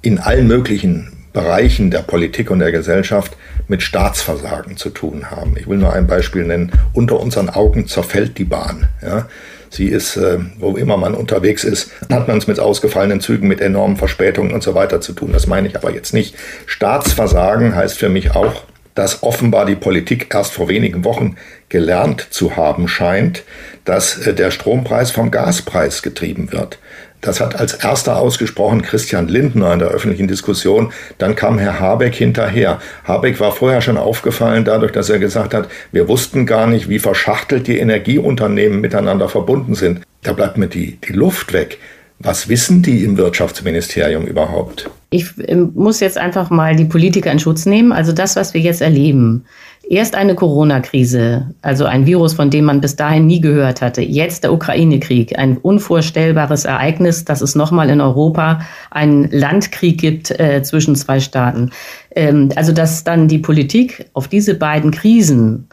in 0.00 0.18
allen 0.18 0.48
möglichen 0.48 1.12
Bereichen 1.32 1.90
der 1.90 2.00
Politik 2.00 2.50
und 2.50 2.58
der 2.58 2.72
Gesellschaft 2.72 3.36
mit 3.68 3.82
Staatsversagen 3.82 4.76
zu 4.76 4.90
tun 4.90 5.30
haben. 5.30 5.54
Ich 5.56 5.66
will 5.66 5.78
nur 5.78 5.92
ein 5.92 6.06
Beispiel 6.06 6.44
nennen. 6.44 6.72
Unter 6.92 7.20
unseren 7.20 7.48
Augen 7.48 7.86
zerfällt 7.86 8.36
die 8.38 8.44
Bahn. 8.44 8.88
Ja? 9.00 9.28
Sie 9.70 9.86
ist, 9.86 10.16
äh, 10.16 10.38
wo 10.58 10.76
immer 10.76 10.98
man 10.98 11.14
unterwegs 11.14 11.64
ist, 11.64 11.90
hat 12.10 12.28
man 12.28 12.36
es 12.36 12.46
mit 12.46 12.60
ausgefallenen 12.60 13.20
Zügen, 13.20 13.48
mit 13.48 13.62
enormen 13.62 13.96
Verspätungen 13.96 14.52
und 14.52 14.62
so 14.62 14.74
weiter 14.74 15.00
zu 15.00 15.14
tun. 15.14 15.32
Das 15.32 15.46
meine 15.46 15.68
ich 15.68 15.76
aber 15.76 15.90
jetzt 15.90 16.12
nicht. 16.12 16.34
Staatsversagen 16.66 17.74
heißt 17.74 17.98
für 17.98 18.10
mich 18.10 18.34
auch, 18.36 18.64
dass 18.94 19.22
offenbar 19.22 19.66
die 19.66 19.74
Politik 19.74 20.34
erst 20.34 20.52
vor 20.52 20.68
wenigen 20.68 21.04
Wochen 21.04 21.36
gelernt 21.68 22.26
zu 22.30 22.56
haben 22.56 22.88
scheint, 22.88 23.42
dass 23.84 24.18
äh, 24.18 24.34
der 24.34 24.50
Strompreis 24.50 25.10
vom 25.10 25.30
Gaspreis 25.30 26.02
getrieben 26.02 26.52
wird. 26.52 26.78
Das 27.22 27.40
hat 27.40 27.58
als 27.58 27.74
erster 27.74 28.18
ausgesprochen 28.18 28.82
Christian 28.82 29.28
Lindner 29.28 29.72
in 29.72 29.78
der 29.78 29.88
öffentlichen 29.88 30.26
Diskussion. 30.26 30.92
Dann 31.18 31.36
kam 31.36 31.56
Herr 31.56 31.78
Habeck 31.78 32.16
hinterher. 32.16 32.80
Habeck 33.04 33.38
war 33.38 33.52
vorher 33.52 33.80
schon 33.80 33.96
aufgefallen 33.96 34.64
dadurch, 34.64 34.90
dass 34.90 35.08
er 35.08 35.20
gesagt 35.20 35.54
hat, 35.54 35.68
wir 35.92 36.08
wussten 36.08 36.46
gar 36.46 36.66
nicht, 36.66 36.88
wie 36.88 36.98
verschachtelt 36.98 37.68
die 37.68 37.78
Energieunternehmen 37.78 38.80
miteinander 38.80 39.28
verbunden 39.28 39.76
sind. 39.76 40.00
Da 40.24 40.32
bleibt 40.32 40.58
mir 40.58 40.66
die, 40.66 40.96
die 40.96 41.12
Luft 41.12 41.52
weg. 41.52 41.78
Was 42.22 42.48
wissen 42.48 42.82
die 42.82 43.04
im 43.04 43.16
Wirtschaftsministerium 43.16 44.26
überhaupt? 44.26 44.88
Ich 45.10 45.26
ähm, 45.46 45.72
muss 45.74 46.00
jetzt 46.00 46.18
einfach 46.18 46.50
mal 46.50 46.76
die 46.76 46.84
Politiker 46.84 47.30
in 47.30 47.38
Schutz 47.38 47.66
nehmen. 47.66 47.92
Also 47.92 48.12
das, 48.12 48.36
was 48.36 48.54
wir 48.54 48.60
jetzt 48.60 48.80
erleben, 48.80 49.44
Erst 49.88 50.14
eine 50.14 50.34
Corona-Krise, 50.36 51.54
also 51.60 51.84
ein 51.86 52.06
Virus, 52.06 52.34
von 52.34 52.50
dem 52.50 52.66
man 52.66 52.80
bis 52.80 52.94
dahin 52.94 53.26
nie 53.26 53.40
gehört 53.40 53.82
hatte. 53.82 54.00
Jetzt 54.00 54.44
der 54.44 54.52
Ukraine-Krieg, 54.52 55.38
ein 55.38 55.58
unvorstellbares 55.58 56.64
Ereignis, 56.64 57.24
dass 57.24 57.42
es 57.42 57.56
nochmal 57.56 57.90
in 57.90 58.00
Europa 58.00 58.60
einen 58.90 59.28
Landkrieg 59.30 60.00
gibt 60.00 60.30
äh, 60.38 60.62
zwischen 60.62 60.94
zwei 60.94 61.18
Staaten. 61.18 61.72
Ähm, 62.14 62.50
also 62.54 62.72
dass 62.72 63.02
dann 63.02 63.26
die 63.26 63.38
Politik 63.38 64.06
auf 64.12 64.28
diese 64.28 64.54
beiden 64.54 64.92
Krisen 64.92 65.68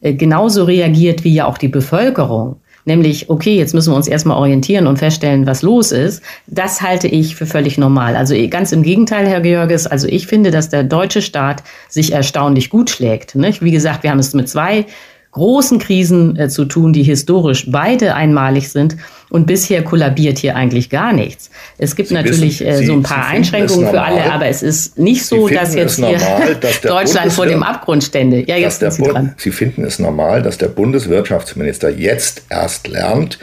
äh, 0.00 0.14
genauso 0.14 0.64
reagiert 0.64 1.24
wie 1.24 1.34
ja 1.34 1.46
auch 1.46 1.58
die 1.58 1.68
Bevölkerung 1.68 2.60
nämlich, 2.88 3.30
okay, 3.30 3.56
jetzt 3.56 3.74
müssen 3.74 3.92
wir 3.92 3.96
uns 3.96 4.08
erstmal 4.08 4.36
orientieren 4.36 4.88
und 4.88 4.98
feststellen, 4.98 5.46
was 5.46 5.62
los 5.62 5.92
ist, 5.92 6.22
das 6.48 6.82
halte 6.82 7.06
ich 7.06 7.36
für 7.36 7.46
völlig 7.46 7.78
normal. 7.78 8.16
Also 8.16 8.34
eh, 8.34 8.48
ganz 8.48 8.72
im 8.72 8.82
Gegenteil, 8.82 9.28
Herr 9.28 9.42
Georges, 9.42 9.86
also 9.86 10.08
ich 10.08 10.26
finde, 10.26 10.50
dass 10.50 10.70
der 10.70 10.82
deutsche 10.82 11.22
Staat 11.22 11.62
sich 11.88 12.12
erstaunlich 12.12 12.70
gut 12.70 12.90
schlägt. 12.90 13.36
Nicht? 13.36 13.62
Wie 13.62 13.70
gesagt, 13.70 14.02
wir 14.02 14.10
haben 14.10 14.18
es 14.18 14.34
mit 14.34 14.48
zwei 14.48 14.86
großen 15.32 15.78
Krisen 15.78 16.36
äh, 16.36 16.48
zu 16.48 16.64
tun, 16.64 16.92
die 16.92 17.04
historisch 17.04 17.70
beide 17.70 18.14
einmalig 18.14 18.70
sind. 18.70 18.96
Und 19.30 19.46
bisher 19.46 19.82
kollabiert 19.84 20.38
hier 20.38 20.56
eigentlich 20.56 20.88
gar 20.88 21.12
nichts. 21.12 21.50
Es 21.76 21.96
gibt 21.96 22.08
Sie 22.08 22.14
natürlich 22.14 22.60
wissen, 22.60 22.82
äh, 22.82 22.86
so 22.86 22.92
ein 22.94 23.02
paar 23.02 23.26
Einschränkungen 23.26 23.88
für 23.88 24.00
alle, 24.00 24.32
aber 24.32 24.46
es 24.46 24.62
ist 24.62 24.98
nicht 24.98 25.26
so, 25.26 25.48
dass 25.48 25.74
jetzt 25.74 25.98
normal, 25.98 26.56
dass 26.60 26.80
Deutschland 26.82 27.32
vor 27.32 27.46
dem 27.46 27.62
Abgrund 27.62 28.04
stände. 28.04 28.46
Ja, 28.46 28.56
jetzt 28.56 28.80
sind 28.80 28.92
Sie 28.92 29.02
dran. 29.02 29.34
Sie 29.36 29.50
finden 29.50 29.84
es 29.84 29.98
normal, 29.98 30.42
dass 30.42 30.56
der 30.58 30.68
Bundeswirtschaftsminister 30.68 31.90
jetzt 31.90 32.42
erst 32.48 32.88
lernt, 32.88 33.38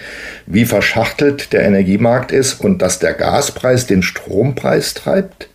wie 0.48 0.66
verschachtelt 0.66 1.54
der 1.54 1.64
Energiemarkt 1.64 2.32
ist 2.32 2.60
und 2.62 2.82
dass 2.82 3.00
der 3.00 3.14
Gaspreis 3.14 3.86
den 3.86 4.02
Strompreis 4.02 4.94
treibt? 4.94 5.50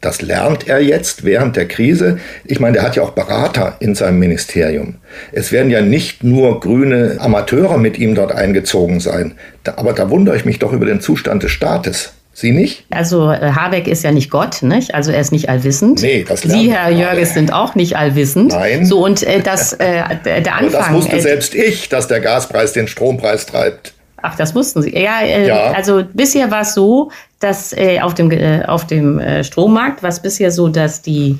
Das 0.00 0.22
lernt 0.22 0.68
er 0.68 0.80
jetzt 0.80 1.24
während 1.24 1.56
der 1.56 1.66
Krise. 1.66 2.18
Ich 2.44 2.60
meine, 2.60 2.74
der 2.74 2.82
hat 2.82 2.96
ja 2.96 3.02
auch 3.02 3.10
Berater 3.10 3.76
in 3.80 3.94
seinem 3.94 4.18
Ministerium. 4.18 4.96
Es 5.32 5.52
werden 5.52 5.70
ja 5.70 5.80
nicht 5.80 6.22
nur 6.22 6.60
grüne 6.60 7.16
Amateure 7.18 7.78
mit 7.78 7.98
ihm 7.98 8.14
dort 8.14 8.32
eingezogen 8.32 9.00
sein. 9.00 9.34
aber 9.64 9.92
da 9.92 10.10
wundere 10.10 10.36
ich 10.36 10.44
mich 10.44 10.58
doch 10.58 10.72
über 10.72 10.86
den 10.86 11.00
Zustand 11.00 11.42
des 11.42 11.50
Staates. 11.50 12.12
Sie 12.38 12.52
nicht? 12.52 12.84
Also 12.90 13.30
äh, 13.30 13.52
Habeck 13.52 13.88
ist 13.88 14.04
ja 14.04 14.12
nicht 14.12 14.30
Gott, 14.30 14.62
nicht? 14.62 14.94
Also 14.94 15.10
er 15.10 15.22
ist 15.22 15.32
nicht 15.32 15.48
allwissend. 15.48 16.02
Nee, 16.02 16.22
das 16.28 16.42
Sie, 16.42 16.70
Herr 16.70 16.90
Jörges, 16.90 17.32
sind 17.32 17.50
auch 17.50 17.74
nicht 17.74 17.96
allwissend. 17.96 18.52
Nein. 18.52 18.84
So 18.84 19.02
und 19.02 19.22
äh, 19.22 19.40
das 19.40 19.72
äh, 19.72 20.02
der 20.22 20.54
Anfang. 20.54 20.58
Aber 20.66 20.70
das 20.70 20.92
wusste 20.92 21.16
äh, 21.16 21.20
selbst 21.20 21.54
ich, 21.54 21.88
dass 21.88 22.08
der 22.08 22.20
Gaspreis 22.20 22.74
den 22.74 22.88
Strompreis 22.88 23.46
treibt. 23.46 23.94
Ach, 24.22 24.34
das 24.34 24.54
wussten 24.54 24.82
Sie. 24.82 24.96
Ja, 24.96 25.20
äh, 25.20 25.48
ja. 25.48 25.72
also 25.72 26.02
bisher 26.12 26.50
war 26.50 26.62
es 26.62 26.74
so, 26.74 27.10
dass 27.40 27.72
äh, 27.72 28.00
auf 28.00 28.14
dem, 28.14 28.30
äh, 28.30 28.64
auf 28.64 28.86
dem 28.86 29.18
äh, 29.18 29.44
Strommarkt 29.44 30.02
war 30.02 30.10
es 30.10 30.20
bisher 30.20 30.50
so, 30.50 30.68
dass 30.68 31.02
die 31.02 31.38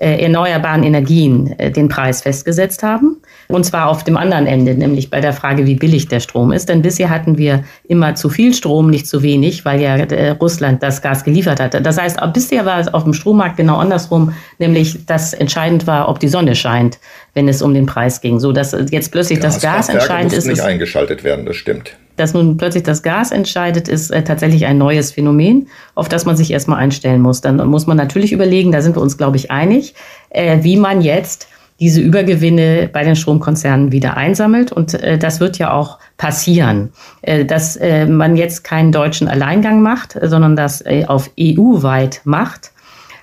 äh, 0.00 0.22
erneuerbaren 0.22 0.82
Energien 0.82 1.58
äh, 1.58 1.70
den 1.70 1.88
Preis 1.88 2.22
festgesetzt 2.22 2.82
haben. 2.82 3.16
Und 3.48 3.64
zwar 3.64 3.88
auf 3.88 4.04
dem 4.04 4.16
anderen 4.16 4.46
Ende, 4.46 4.74
nämlich 4.74 5.10
bei 5.10 5.20
der 5.20 5.32
Frage, 5.32 5.64
wie 5.64 5.74
billig 5.74 6.08
der 6.08 6.20
Strom 6.20 6.52
ist. 6.52 6.68
Denn 6.68 6.82
bisher 6.82 7.08
hatten 7.08 7.38
wir 7.38 7.64
immer 7.88 8.14
zu 8.14 8.28
viel 8.28 8.52
Strom, 8.52 8.90
nicht 8.90 9.06
zu 9.06 9.22
wenig, 9.22 9.64
weil 9.64 9.80
ja 9.80 9.96
Russland 10.34 10.82
das 10.82 11.00
Gas 11.00 11.24
geliefert 11.24 11.58
hatte. 11.58 11.80
Das 11.80 11.98
heißt, 11.98 12.20
bisher 12.34 12.66
war 12.66 12.78
es 12.78 12.92
auf 12.92 13.04
dem 13.04 13.14
Strommarkt 13.14 13.56
genau 13.56 13.78
andersrum, 13.78 14.34
nämlich 14.58 15.06
dass 15.06 15.32
entscheidend 15.32 15.86
war, 15.86 16.10
ob 16.10 16.20
die 16.20 16.28
Sonne 16.28 16.54
scheint, 16.54 16.98
wenn 17.32 17.48
es 17.48 17.62
um 17.62 17.72
den 17.72 17.86
Preis 17.86 18.20
ging. 18.20 18.38
So 18.38 18.52
dass 18.52 18.76
jetzt 18.90 19.12
plötzlich 19.12 19.40
das 19.40 19.62
Gas 19.62 19.88
entscheidend 19.88 20.34
ist. 20.34 20.46
nicht 20.46 20.60
eingeschaltet 20.60 21.24
werden, 21.24 21.46
das 21.46 21.56
stimmt 21.56 21.96
dass 22.18 22.34
nun 22.34 22.56
plötzlich 22.56 22.82
das 22.82 23.02
Gas 23.02 23.30
entscheidet, 23.30 23.88
ist 23.88 24.10
äh, 24.10 24.22
tatsächlich 24.22 24.66
ein 24.66 24.78
neues 24.78 25.12
Phänomen, 25.12 25.68
auf 25.94 26.08
das 26.08 26.24
man 26.24 26.36
sich 26.36 26.50
erstmal 26.50 26.78
einstellen 26.78 27.20
muss. 27.20 27.40
Dann 27.40 27.56
muss 27.68 27.86
man 27.86 27.96
natürlich 27.96 28.32
überlegen, 28.32 28.72
da 28.72 28.82
sind 28.82 28.96
wir 28.96 29.02
uns, 29.02 29.16
glaube 29.16 29.36
ich, 29.36 29.50
einig, 29.50 29.94
äh, 30.30 30.58
wie 30.62 30.76
man 30.76 31.00
jetzt 31.00 31.48
diese 31.80 32.00
Übergewinne 32.00 32.90
bei 32.92 33.04
den 33.04 33.14
Stromkonzernen 33.14 33.92
wieder 33.92 34.16
einsammelt. 34.16 34.72
Und 34.72 34.94
äh, 34.94 35.16
das 35.16 35.40
wird 35.40 35.58
ja 35.58 35.72
auch 35.72 35.98
passieren, 36.16 36.90
äh, 37.22 37.44
dass 37.44 37.76
äh, 37.76 38.06
man 38.06 38.36
jetzt 38.36 38.64
keinen 38.64 38.92
deutschen 38.92 39.28
Alleingang 39.28 39.80
macht, 39.80 40.18
sondern 40.20 40.56
das 40.56 40.84
äh, 40.84 41.04
auf 41.06 41.30
EU-weit 41.38 42.20
macht 42.24 42.72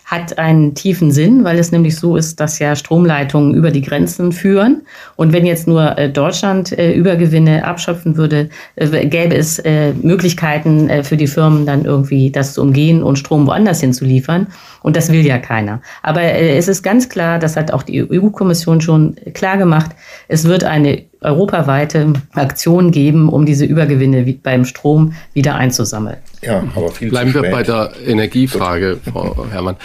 hat 0.05 0.37
einen 0.37 0.75
tiefen 0.75 1.11
Sinn, 1.11 1.43
weil 1.43 1.57
es 1.57 1.71
nämlich 1.71 1.95
so 1.95 2.15
ist, 2.15 2.39
dass 2.39 2.59
ja 2.59 2.75
Stromleitungen 2.75 3.55
über 3.55 3.71
die 3.71 3.81
Grenzen 3.81 4.31
führen. 4.31 4.83
Und 5.15 5.33
wenn 5.33 5.47
jetzt 5.47 5.67
nur 5.67 5.97
äh, 5.97 6.11
Deutschland 6.11 6.71
äh, 6.77 6.93
Übergewinne 6.93 7.65
abschöpfen 7.65 8.15
würde, 8.15 8.49
äh, 8.75 9.07
gäbe 9.07 9.35
es 9.35 9.61
Möglichkeiten 10.01 11.03
für 11.03 11.17
die 11.17 11.27
Firmen 11.27 11.65
dann 11.65 11.85
irgendwie 11.85 12.29
das 12.29 12.53
zu 12.53 12.61
umgehen 12.61 13.01
und 13.01 13.17
Strom 13.17 13.47
woanders 13.47 13.81
hin 13.81 13.93
zu 13.93 14.05
liefern. 14.05 14.47
Und 14.85 14.95
das 14.95 15.11
will 15.11 15.25
ja 15.25 15.39
keiner. 15.39 15.81
Aber 16.03 16.21
es 16.21 16.67
ist 16.67 16.83
ganz 16.83 17.09
klar, 17.09 17.39
das 17.39 17.57
hat 17.57 17.71
auch 17.71 17.81
die 17.81 18.07
EU-Kommission 18.07 18.81
schon 18.81 19.15
klar 19.33 19.57
gemacht, 19.57 19.89
es 20.27 20.43
wird 20.43 20.63
eine 20.63 21.05
europaweite 21.21 22.13
Aktion 22.33 22.91
geben, 22.91 23.29
um 23.29 23.47
diese 23.47 23.65
Übergewinne 23.65 24.23
beim 24.43 24.63
Strom 24.63 25.13
wieder 25.33 25.55
einzusammeln. 25.55 26.17
Ja, 26.43 26.63
aber 26.75 26.91
viel 26.91 27.09
Bleiben 27.09 27.33
wir 27.33 27.49
bei 27.49 27.63
der 27.63 27.93
Energiefrage, 28.05 28.99
Frau 29.11 29.47
Herrmann. 29.49 29.77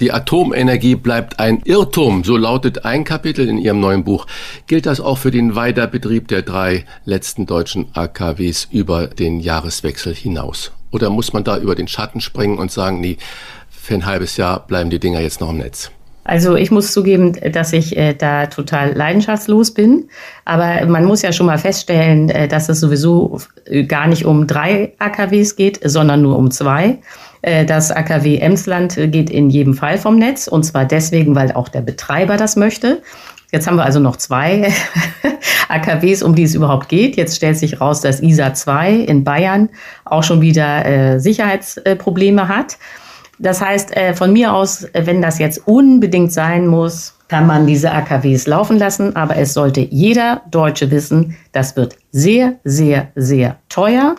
Die 0.00 0.10
Atomenergie 0.10 0.94
bleibt 0.94 1.38
ein 1.38 1.60
Irrtum, 1.66 2.24
so 2.24 2.38
lautet 2.38 2.86
ein 2.86 3.04
Kapitel 3.04 3.46
in 3.50 3.58
Ihrem 3.58 3.80
neuen 3.80 4.04
Buch. 4.04 4.26
Gilt 4.68 4.86
das 4.86 5.02
auch 5.02 5.18
für 5.18 5.30
den 5.30 5.54
Weiterbetrieb 5.54 6.28
der 6.28 6.40
drei 6.40 6.86
letzten 7.04 7.44
deutschen 7.44 7.88
AKWs 7.92 8.68
über 8.70 9.06
den 9.06 9.40
Jahreswechsel 9.40 10.14
hinaus? 10.14 10.72
Oder 10.92 11.10
muss 11.10 11.34
man 11.34 11.44
da 11.44 11.58
über 11.58 11.74
den 11.74 11.88
Schatten 11.88 12.22
springen 12.22 12.56
und 12.56 12.72
sagen, 12.72 13.00
nee, 13.00 13.18
für 13.86 13.94
ein 13.94 14.04
halbes 14.04 14.36
Jahr 14.36 14.66
bleiben 14.66 14.90
die 14.90 14.98
Dinger 14.98 15.20
jetzt 15.20 15.40
noch 15.40 15.50
im 15.50 15.58
Netz? 15.58 15.90
Also 16.24 16.56
ich 16.56 16.72
muss 16.72 16.92
zugeben, 16.92 17.34
dass 17.52 17.72
ich 17.72 17.96
äh, 17.96 18.12
da 18.12 18.46
total 18.46 18.92
leidenschaftslos 18.94 19.72
bin. 19.72 20.08
Aber 20.44 20.84
man 20.86 21.04
muss 21.04 21.22
ja 21.22 21.32
schon 21.32 21.46
mal 21.46 21.58
feststellen, 21.58 22.30
äh, 22.30 22.48
dass 22.48 22.68
es 22.68 22.80
sowieso 22.80 23.40
äh, 23.64 23.84
gar 23.84 24.08
nicht 24.08 24.24
um 24.24 24.48
drei 24.48 24.92
AKWs 24.98 25.54
geht, 25.54 25.88
sondern 25.88 26.22
nur 26.22 26.36
um 26.36 26.50
zwei. 26.50 26.98
Äh, 27.42 27.64
das 27.64 27.92
AKW 27.92 28.38
Emsland 28.38 28.96
geht 28.96 29.30
in 29.30 29.50
jedem 29.50 29.74
Fall 29.74 29.98
vom 29.98 30.18
Netz. 30.18 30.48
Und 30.48 30.64
zwar 30.64 30.84
deswegen, 30.84 31.36
weil 31.36 31.52
auch 31.52 31.68
der 31.68 31.82
Betreiber 31.82 32.36
das 32.36 32.56
möchte. 32.56 33.02
Jetzt 33.52 33.68
haben 33.68 33.76
wir 33.76 33.84
also 33.84 34.00
noch 34.00 34.16
zwei 34.16 34.72
AKWs, 35.68 36.24
um 36.24 36.34
die 36.34 36.42
es 36.42 36.56
überhaupt 36.56 36.88
geht. 36.88 37.16
Jetzt 37.16 37.36
stellt 37.36 37.56
sich 37.56 37.80
raus, 37.80 38.00
dass 38.00 38.20
ISA 38.20 38.52
2 38.52 38.94
in 38.94 39.22
Bayern 39.22 39.68
auch 40.04 40.24
schon 40.24 40.40
wieder 40.40 40.84
äh, 40.84 41.20
Sicherheitsprobleme 41.20 42.48
hat. 42.48 42.78
Das 43.38 43.60
heißt, 43.60 43.96
äh, 43.96 44.14
von 44.14 44.32
mir 44.32 44.52
aus, 44.52 44.84
äh, 44.84 45.02
wenn 45.04 45.20
das 45.20 45.38
jetzt 45.38 45.66
unbedingt 45.66 46.32
sein 46.32 46.66
muss, 46.66 47.14
kann 47.28 47.46
man 47.46 47.66
diese 47.66 47.90
AKWs 47.92 48.46
laufen 48.46 48.78
lassen. 48.78 49.14
Aber 49.16 49.36
es 49.36 49.52
sollte 49.52 49.80
jeder 49.80 50.42
Deutsche 50.50 50.90
wissen, 50.90 51.36
das 51.52 51.76
wird 51.76 51.96
sehr, 52.12 52.54
sehr, 52.64 53.08
sehr 53.14 53.56
teuer. 53.68 54.16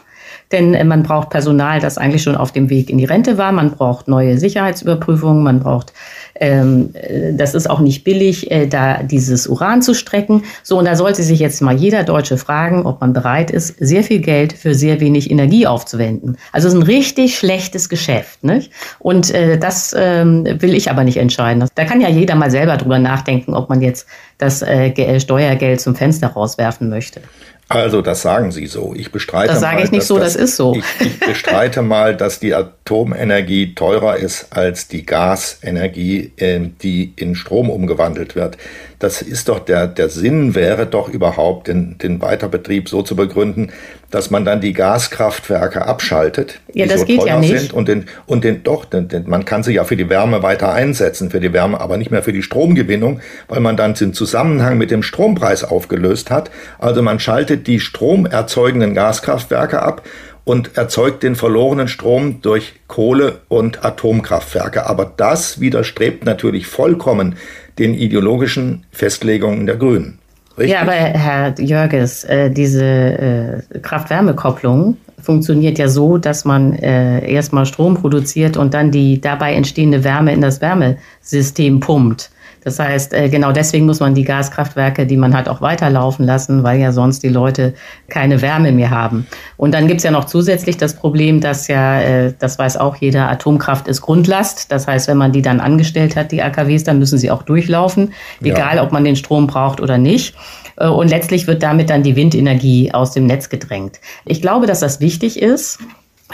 Denn 0.51 0.73
äh, 0.73 0.83
man 0.83 1.03
braucht 1.03 1.29
Personal, 1.29 1.79
das 1.79 1.97
eigentlich 1.97 2.23
schon 2.23 2.35
auf 2.35 2.51
dem 2.51 2.69
Weg 2.69 2.89
in 2.89 2.97
die 2.97 3.05
Rente 3.05 3.37
war. 3.37 3.51
Man 3.51 3.71
braucht 3.71 4.07
neue 4.07 4.37
Sicherheitsüberprüfungen. 4.37 5.43
Man 5.43 5.59
braucht 5.59 5.93
ähm, 6.39 6.89
äh, 6.93 7.33
das 7.33 7.55
ist 7.55 7.69
auch 7.69 7.79
nicht 7.79 8.03
billig, 8.03 8.51
äh, 8.51 8.67
da 8.67 9.03
dieses 9.03 9.47
Uran 9.47 9.81
zu 9.81 9.93
strecken. 9.93 10.43
So, 10.63 10.77
und 10.77 10.85
da 10.85 10.95
sollte 10.95 11.23
sich 11.23 11.39
jetzt 11.39 11.61
mal 11.61 11.75
jeder 11.75 12.03
Deutsche 12.03 12.37
fragen, 12.37 12.85
ob 12.85 13.01
man 13.01 13.13
bereit 13.13 13.51
ist, 13.51 13.75
sehr 13.79 14.03
viel 14.03 14.19
Geld 14.19 14.53
für 14.53 14.73
sehr 14.73 14.99
wenig 14.99 15.31
Energie 15.31 15.67
aufzuwenden. 15.67 16.37
Also 16.51 16.67
es 16.67 16.73
ist 16.73 16.79
ein 16.79 16.83
richtig 16.83 17.37
schlechtes 17.37 17.89
Geschäft. 17.89 18.43
Nicht? 18.43 18.71
Und 18.99 19.33
äh, 19.33 19.57
das 19.57 19.95
ähm, 19.97 20.45
will 20.59 20.73
ich 20.73 20.89
aber 20.89 21.03
nicht 21.03 21.17
entscheiden. 21.17 21.65
Da 21.75 21.85
kann 21.85 22.01
ja 22.01 22.09
jeder 22.09 22.35
mal 22.35 22.51
selber 22.51 22.77
drüber 22.77 22.99
nachdenken, 22.99 23.53
ob 23.53 23.69
man 23.69 23.81
jetzt 23.81 24.07
das 24.37 24.61
äh, 24.61 25.19
Steuergeld 25.19 25.81
zum 25.81 25.95
Fenster 25.95 26.27
rauswerfen 26.27 26.89
möchte. 26.89 27.21
Also, 27.69 28.01
das 28.01 28.21
sagen 28.21 28.51
Sie 28.51 28.65
so. 28.65 28.93
Ich 28.95 29.11
bestreite 29.11 29.49
das 29.49 29.59
sage 29.59 29.83
ich 29.83 29.91
nicht 29.91 30.05
so, 30.05 30.17
das, 30.17 30.33
das, 30.33 30.43
ist 30.43 30.55
so. 30.55 30.73
Ich, 30.73 31.05
ich 31.05 31.19
bestreite 31.19 31.81
mal, 31.81 32.15
dass 32.15 32.39
die 32.39 32.55
Atomenergie 32.55 33.75
teurer 33.75 34.15
ist 34.15 34.47
als 34.51 34.87
die 34.87 35.05
Gasenergie, 35.05 36.31
äh, 36.37 36.61
die 36.81 37.13
in 37.17 37.35
Strom 37.35 37.69
umgewandelt 37.69 38.35
wird. 38.35 38.57
Das 38.99 39.21
ist 39.21 39.47
doch 39.47 39.59
der, 39.59 39.85
der 39.85 40.09
Sinn 40.09 40.55
wäre 40.55 40.87
doch 40.87 41.07
überhaupt, 41.07 41.67
den, 41.67 41.99
den 41.99 42.19
Weiterbetrieb 42.19 42.89
so 42.89 43.03
zu 43.03 43.15
begründen, 43.15 43.71
dass 44.09 44.31
man 44.31 44.43
dann 44.43 44.59
die 44.59 44.73
Gaskraftwerke 44.73 45.85
abschaltet, 45.85 46.61
ja, 46.73 46.85
die 46.85 46.89
das 46.89 47.01
so 47.01 47.05
geht 47.05 47.19
teuer 47.19 47.27
ja 47.27 47.39
nicht. 47.39 47.59
sind 47.59 47.73
und 47.73 47.87
den, 47.87 48.05
und 48.25 48.43
den 48.43 48.63
doch, 48.63 48.85
den, 48.85 49.07
den, 49.07 49.29
man 49.29 49.45
kann 49.45 49.61
sie 49.61 49.73
ja 49.73 49.83
für 49.83 49.97
die 49.97 50.09
Wärme 50.09 50.41
weiter 50.41 50.73
einsetzen, 50.73 51.29
für 51.29 51.39
die 51.39 51.53
Wärme, 51.53 51.79
aber 51.79 51.97
nicht 51.97 52.09
mehr 52.09 52.23
für 52.23 52.33
die 52.33 52.41
Stromgewinnung, 52.41 53.19
weil 53.47 53.59
man 53.59 53.77
dann 53.77 53.93
den 53.93 54.13
Zusammenhang 54.13 54.79
mit 54.79 54.89
dem 54.89 55.03
Strompreis 55.03 55.63
aufgelöst 55.63 56.31
hat. 56.31 56.49
Also 56.79 57.03
man 57.03 57.19
schaltet 57.19 57.67
die 57.67 57.79
stromerzeugenden 57.79 58.95
Gaskraftwerke 58.95 59.81
ab 59.81 60.01
und 60.47 60.77
erzeugt 60.77 61.23
den 61.23 61.35
verlorenen 61.35 61.89
Strom 61.89 62.41
durch 62.41 62.75
Kohle- 62.87 63.39
und 63.49 63.83
Atomkraftwerke. 63.83 64.87
Aber 64.87 65.11
das 65.17 65.59
widerstrebt 65.59 66.23
natürlich 66.23 66.67
vollkommen 66.67 67.35
den 67.77 67.93
ideologischen 67.93 68.85
Festlegungen 68.89 69.65
der 69.65 69.75
Grünen. 69.75 70.19
Richtig? 70.57 70.71
Ja, 70.71 70.81
aber 70.83 70.93
Herr 70.93 71.59
Jörges, 71.59 72.23
äh, 72.23 72.49
diese 72.49 72.85
äh, 72.85 73.79
Kraft-Wärme-Kopplung 73.79 74.95
funktioniert 75.21 75.77
ja 75.79 75.89
so, 75.89 76.17
dass 76.17 76.45
man 76.45 76.71
äh, 76.73 77.29
erstmal 77.29 77.65
Strom 77.65 77.95
produziert 77.95 78.55
und 78.55 78.73
dann 78.73 78.89
die 78.89 79.19
dabei 79.19 79.53
entstehende 79.53 80.05
Wärme 80.05 80.31
in 80.31 80.39
das 80.39 80.61
Wärmesystem 80.61 81.81
pumpt. 81.81 82.31
Das 82.67 82.79
heißt, 82.79 83.13
äh, 83.13 83.29
genau 83.29 83.53
deswegen 83.53 83.85
muss 83.85 84.01
man 84.01 84.13
die 84.13 84.25
Gaskraftwerke, 84.25 85.05
die 85.05 85.15
man 85.15 85.33
hat, 85.33 85.47
auch 85.47 85.61
weiterlaufen 85.61 86.25
lassen, 86.25 86.63
weil 86.63 86.81
ja 86.81 86.91
sonst 86.91 87.23
die 87.23 87.29
Leute 87.29 87.73
keine 88.09 88.41
Wärme 88.41 88.73
mehr 88.73 88.89
haben. 88.89 89.25
Und 89.55 89.73
dann 89.73 89.87
gibt's 89.87 90.03
ja 90.03 90.11
noch 90.11 90.25
zusätzlich 90.25 90.75
das 90.75 90.93
Problem, 90.93 91.39
dass 91.39 91.69
ja, 91.69 92.01
äh, 92.01 92.33
das 92.37 92.59
weiß 92.59 92.75
auch 92.75 92.97
jeder, 92.97 93.29
Atomkraft 93.29 93.87
ist 93.87 94.01
Grundlast. 94.01 94.69
Das 94.69 94.85
heißt, 94.85 95.07
wenn 95.07 95.15
man 95.15 95.31
die 95.31 95.41
dann 95.41 95.61
angestellt 95.61 96.17
hat, 96.17 96.33
die 96.33 96.41
AKWs, 96.41 96.83
dann 96.83 96.99
müssen 96.99 97.17
sie 97.17 97.31
auch 97.31 97.43
durchlaufen, 97.43 98.11
egal 98.41 98.75
ja. 98.75 98.83
ob 98.83 98.91
man 98.91 99.05
den 99.05 99.15
Strom 99.15 99.47
braucht 99.47 99.79
oder 99.79 99.97
nicht. 99.97 100.35
Äh, 100.75 100.89
und 100.89 101.07
letztlich 101.07 101.47
wird 101.47 101.63
damit 101.63 101.89
dann 101.89 102.03
die 102.03 102.17
Windenergie 102.17 102.91
aus 102.93 103.13
dem 103.13 103.27
Netz 103.27 103.47
gedrängt. 103.47 104.01
Ich 104.25 104.41
glaube, 104.41 104.67
dass 104.67 104.81
das 104.81 104.99
wichtig 104.99 105.41
ist, 105.41 105.79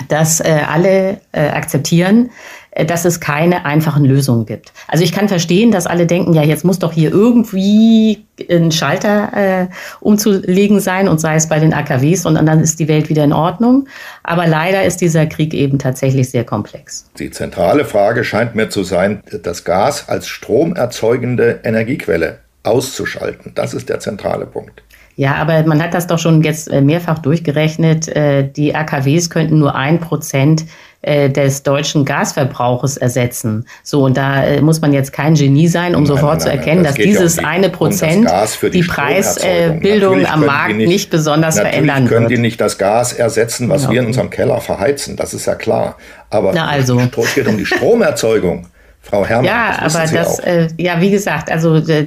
dass 0.08 0.40
äh, 0.40 0.62
alle 0.68 1.22
äh, 1.32 1.50
akzeptieren, 1.50 2.32
dass 2.76 3.06
es 3.06 3.20
keine 3.20 3.66
einfachen 3.66 4.04
Lösungen 4.04 4.46
gibt. 4.46 4.74
Also 4.88 5.04
ich 5.04 5.12
kann 5.12 5.28
verstehen, 5.28 5.72
dass 5.72 5.86
alle 5.86 6.08
denken, 6.08 6.34
ja, 6.34 6.44
jetzt 6.44 6.66
muss 6.66 6.80
doch 6.80 6.92
hier 6.92 7.12
irgendwie 7.12 8.26
ein 8.50 8.72
Schalter 8.72 9.32
äh, 9.34 9.68
umzulegen 10.00 10.80
sein 10.80 11.08
und 11.08 11.20
sei 11.20 11.36
es 11.36 11.48
bei 11.48 11.60
den 11.60 11.74
AKWs 11.74 12.26
und 12.26 12.36
dann 12.36 12.60
ist 12.60 12.80
die 12.80 12.88
Welt 12.88 13.10
wieder 13.10 13.24
in 13.24 13.34
Ordnung. 13.34 13.88
Aber 14.24 14.48
leider 14.48 14.84
ist 14.84 15.02
dieser 15.02 15.28
Krieg 15.28 15.54
eben 15.54 15.78
tatsächlich 15.78 16.30
sehr 16.30 16.44
komplex. 16.44 17.10
Die 17.20 17.30
zentrale 17.30 17.86
Frage 17.86 18.24
scheint 18.24 18.56
mir 18.56 18.70
zu 18.70 18.84
sein, 18.84 19.22
das 19.44 19.64
Gas 19.64 20.10
als 20.10 20.28
stromerzeugende 20.28 21.60
Energiequelle 21.64 22.40
auszuschalten. 22.64 23.52
Das 23.56 23.74
ist 23.74 23.90
der 23.90 24.00
zentrale 24.00 24.46
Punkt. 24.46 24.82
Ja, 25.16 25.36
aber 25.36 25.64
man 25.64 25.82
hat 25.82 25.94
das 25.94 26.08
doch 26.08 26.18
schon 26.18 26.42
jetzt 26.42 26.72
äh, 26.72 26.82
mehrfach 26.82 27.20
durchgerechnet. 27.20 28.08
Äh, 28.08 28.50
die 28.50 28.74
AKWs 28.74 29.30
könnten 29.30 29.60
nur 29.60 29.76
ein 29.76 30.00
Prozent 30.00 30.66
äh, 31.04 31.30
des 31.30 31.64
deutschen 31.64 32.06
Gasverbrauches 32.06 32.98
ersetzen. 32.98 33.66
So, 33.84 34.04
und 34.04 34.18
da 34.18 34.62
muss 34.62 34.82
man 34.82 34.94
jetzt 34.94 35.14
kein 35.14 35.36
Genie 35.36 35.68
sein, 35.68 35.96
um 35.96 36.04
nein, 36.04 36.08
sofort 36.08 36.40
nein, 36.40 36.40
zu 36.40 36.50
erkennen, 36.50 36.84
das 36.84 36.96
dass 36.96 37.04
dieses 37.04 37.36
ja 37.36 37.44
um 37.44 37.50
die, 37.50 37.56
eine 37.56 37.70
Prozent 37.70 38.28
um 38.28 38.48
die, 38.62 38.70
die 38.72 38.84
Preisbildung 38.84 40.26
am 40.26 40.46
Markt 40.46 40.76
nicht, 40.76 40.88
nicht 40.88 41.10
besonders 41.10 41.60
verändern 41.60 42.04
wird. 42.04 42.12
können 42.12 42.28
die 42.28 42.38
nicht 42.38 42.60
das 42.60 42.78
Gas 42.78 43.14
ersetzen, 43.14 43.70
was 43.70 43.84
genau. 43.84 43.94
wir 43.94 44.02
in 44.02 44.08
unserem 44.08 44.30
Keller 44.30 44.60
verheizen. 44.62 45.16
Das 45.16 45.34
ist 45.34 45.46
ja 45.46 45.56
klar. 45.56 45.98
Aber 46.30 46.52
Na 46.54 46.68
also. 46.68 47.00
es 47.00 47.36
geht 47.36 47.48
um 47.48 47.58
die 47.58 47.66
Stromerzeugung. 47.66 48.68
Frau 49.04 49.26
Herrmann. 49.26 49.46
Ja, 49.46 49.80
das 49.84 49.96
aber 49.98 50.08
das, 50.08 50.40
äh, 50.40 50.70
ja, 50.78 51.02
wie 51.02 51.12
gesagt, 51.12 51.52
also 51.52 51.76
äh, 51.76 52.06